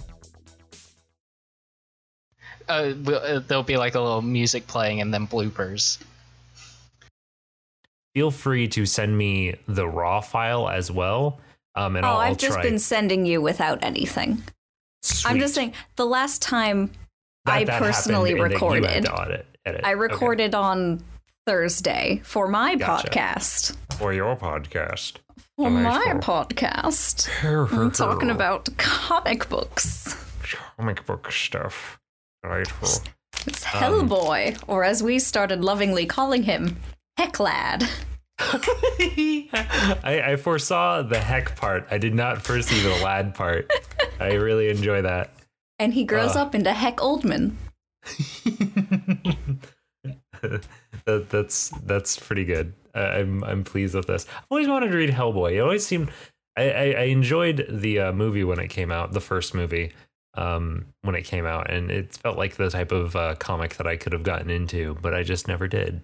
Uh, 2.69 2.93
uh, 3.11 3.39
there'll 3.39 3.63
be 3.63 3.77
like 3.77 3.95
a 3.95 3.99
little 3.99 4.21
music 4.21 4.67
playing 4.67 5.01
and 5.01 5.11
then 5.11 5.25
bloopers. 5.25 5.97
Feel 8.15 8.31
free 8.31 8.67
to 8.69 8.85
send 8.85 9.17
me 9.17 9.55
the 9.67 9.87
raw 9.87 10.21
file 10.21 10.69
as 10.69 10.91
well. 10.91 11.39
Um, 11.75 11.95
and 11.95 12.05
oh, 12.05 12.09
I'll, 12.09 12.17
I've 12.17 12.29
I'll 12.29 12.35
just 12.35 12.53
try. 12.53 12.61
been 12.63 12.77
sending 12.79 13.25
you 13.25 13.41
without 13.41 13.83
anything. 13.83 14.43
I'm 15.25 15.39
just 15.39 15.55
saying, 15.55 15.73
the 15.95 16.05
last 16.05 16.41
time 16.41 16.91
That- 17.45 17.53
I 17.53 17.63
that 17.65 17.81
personally 17.81 18.31
happened 18.31 18.53
and 18.53 18.61
that 18.61 18.61
you 18.61 18.69
had 18.71 18.83
recorded, 18.83 19.05
to 19.05 19.13
audit- 19.13 19.45
edit. 19.65 19.81
I 19.83 19.89
Okay. 19.93 19.99
recorded 19.99 20.55
on 20.55 21.03
Thursday 21.47 22.21
for 22.23 22.47
my 22.47 22.75
Gotcha. 22.75 23.09
podcast. 23.09 23.75
for 23.97 24.13
your 24.13 24.35
podcast. 24.37 25.17
For 25.57 25.69
nice 25.69 25.83
my 26.07 26.13
one. 26.13 26.21
podcast. 26.21 27.29
I'm 27.73 27.91
talking 27.91 28.29
about 28.29 28.69
comic 28.77 29.49
books. 29.49 30.15
comic 30.77 31.05
book 31.05 31.31
stuff. 31.31 31.99
Delightful. 32.43 32.89
It's 33.47 33.65
Um, 33.65 33.81
Hellboy, 34.07 34.63
or 34.67 34.83
as 34.83 35.03
we 35.03 35.19
started 35.19 35.63
lovingly 35.63 36.05
calling 36.05 36.43
him, 36.43 36.77
Hecklad. 37.19 37.87
I, 40.03 40.21
I 40.31 40.35
foresaw 40.35 41.01
the 41.03 41.19
heck 41.19 41.55
part. 41.55 41.87
I 41.91 41.97
did 41.97 42.13
not 42.15 42.41
foresee 42.41 42.81
the 42.81 43.03
lad 43.03 43.35
part. 43.35 43.71
I 44.19 44.33
really 44.33 44.69
enjoy 44.69 45.01
that. 45.03 45.33
And 45.79 45.93
he 45.93 46.03
grows 46.03 46.35
Uh. 46.35 46.41
up 46.43 46.55
into 46.55 46.73
Heck 46.73 46.97
Oldman. 46.97 47.53
that, 50.41 51.29
that's 51.29 51.69
that's 51.85 52.17
pretty 52.17 52.45
good. 52.45 52.73
I, 52.93 53.01
I'm 53.19 53.43
I'm 53.43 53.63
pleased 53.63 53.95
with 53.95 54.07
this. 54.07 54.25
I've 54.37 54.45
always 54.49 54.67
wanted 54.67 54.91
to 54.91 54.97
read 54.97 55.09
Hellboy. 55.09 55.53
It 55.53 55.59
always 55.59 55.85
seemed 55.85 56.11
I, 56.57 56.69
I, 56.69 56.83
I 56.83 57.03
enjoyed 57.03 57.65
the 57.69 57.99
uh, 57.99 58.11
movie 58.13 58.43
when 58.43 58.59
it 58.59 58.67
came 58.67 58.91
out, 58.91 59.13
the 59.13 59.21
first 59.21 59.53
movie 59.55 59.93
um, 60.35 60.85
when 61.01 61.15
it 61.15 61.23
came 61.23 61.45
out, 61.45 61.71
and 61.71 61.89
it 61.91 62.13
felt 62.13 62.37
like 62.37 62.55
the 62.55 62.69
type 62.69 62.91
of 62.91 63.15
uh, 63.15 63.35
comic 63.35 63.75
that 63.77 63.87
I 63.87 63.95
could 63.97 64.13
have 64.13 64.23
gotten 64.23 64.49
into, 64.49 64.95
but 65.01 65.13
I 65.13 65.23
just 65.23 65.47
never 65.47 65.67
did. 65.67 66.01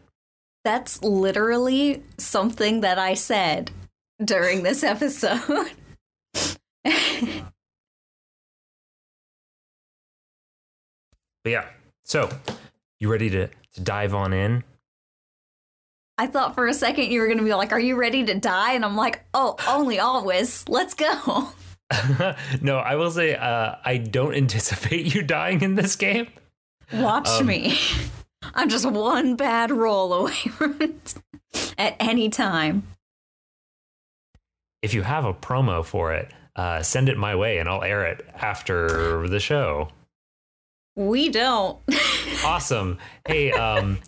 That's 0.69 1.01
literally 1.01 2.03
something 2.19 2.81
that 2.81 2.99
I 2.99 3.15
said 3.15 3.71
during 4.23 4.61
this 4.61 4.83
episode. 4.83 5.71
But 11.43 11.51
yeah. 11.51 11.65
So, 12.03 12.29
you 12.99 13.11
ready 13.11 13.31
to, 13.31 13.47
to 13.47 13.81
dive 13.81 14.13
on 14.13 14.31
in? 14.31 14.63
I 16.19 16.27
thought 16.27 16.53
for 16.53 16.67
a 16.67 16.73
second 16.75 17.11
you 17.11 17.21
were 17.21 17.25
going 17.25 17.39
to 17.39 17.43
be 17.43 17.55
like, 17.55 17.71
Are 17.71 17.79
you 17.79 17.95
ready 17.95 18.23
to 18.25 18.35
die? 18.35 18.73
And 18.73 18.85
I'm 18.85 18.95
like, 18.95 19.25
Oh, 19.33 19.55
only 19.67 19.97
always. 19.97 20.69
Let's 20.69 20.93
go. 20.93 21.47
no, 22.61 22.77
I 22.77 22.93
will 22.95 23.09
say, 23.09 23.35
uh, 23.35 23.77
I 23.83 23.97
don't 23.97 24.35
anticipate 24.35 25.15
you 25.15 25.23
dying 25.23 25.63
in 25.63 25.73
this 25.73 25.95
game. 25.95 26.27
Watch 26.93 27.27
um, 27.29 27.47
me. 27.47 27.75
I'm 28.53 28.69
just 28.69 28.89
one 28.89 29.35
bad 29.35 29.71
roll 29.71 30.13
away 30.13 30.33
from 30.51 30.81
it 30.81 31.15
at 31.77 31.95
any 31.99 32.29
time. 32.29 32.83
If 34.81 34.93
you 34.93 35.01
have 35.01 35.25
a 35.25 35.33
promo 35.33 35.83
for 35.83 36.13
it, 36.13 36.31
uh, 36.55 36.81
send 36.83 37.09
it 37.09 37.17
my 37.17 37.35
way 37.35 37.57
and 37.57 37.67
I'll 37.67 37.83
air 37.83 38.05
it 38.05 38.25
after 38.35 39.27
the 39.27 39.39
show. 39.39 39.89
We 40.95 41.29
don't. 41.29 41.79
awesome. 42.45 42.97
Hey, 43.27 43.51
um, 43.51 43.99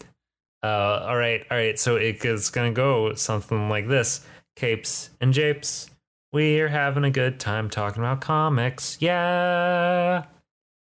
uh, 0.64 1.06
all 1.08 1.18
right, 1.18 1.46
all 1.50 1.58
right. 1.58 1.80
So 1.80 1.96
it 1.96 2.24
is 2.26 2.50
gonna 2.50 2.72
go 2.72 3.14
something 3.14 3.70
like 3.70 3.88
this: 3.88 4.26
capes 4.56 5.10
and 5.22 5.34
japes. 5.34 5.90
We're 6.34 6.70
having 6.70 7.04
a 7.04 7.12
good 7.12 7.40
time 7.40 7.70
talking 7.70 8.02
about 8.02 8.22
comics. 8.22 8.98
Yeah. 9.02 10.26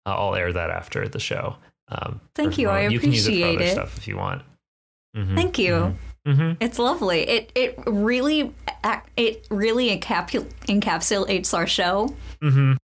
I'll 0.06 0.36
air 0.36 0.52
that 0.54 0.70
after 0.70 1.08
the 1.08 1.20
show. 1.20 1.58
Um, 1.90 2.22
Thank 2.36 2.58
you, 2.58 2.70
I 2.70 2.88
You 2.88 3.00
can 3.00 3.12
use 3.12 3.28
it 3.28 3.32
for 3.32 3.36
appreciate 3.38 3.56
other 3.56 3.66
it. 3.66 3.72
stuff 3.72 3.98
if 3.98 4.08
you 4.08 4.18
want. 4.18 4.42
Mhm, 5.16 5.36
Thank 5.36 5.60
you. 5.60 5.96
mhm. 6.28 6.58
It's 6.60 6.80
lovely. 6.80 7.22
It 7.22 7.52
it 7.56 7.78
really 7.86 8.54
it 9.18 9.46
really 9.52 9.90
encapsulates 10.00 11.54
our 11.54 11.68
show. 11.68 12.16
Mhm. 12.42 12.78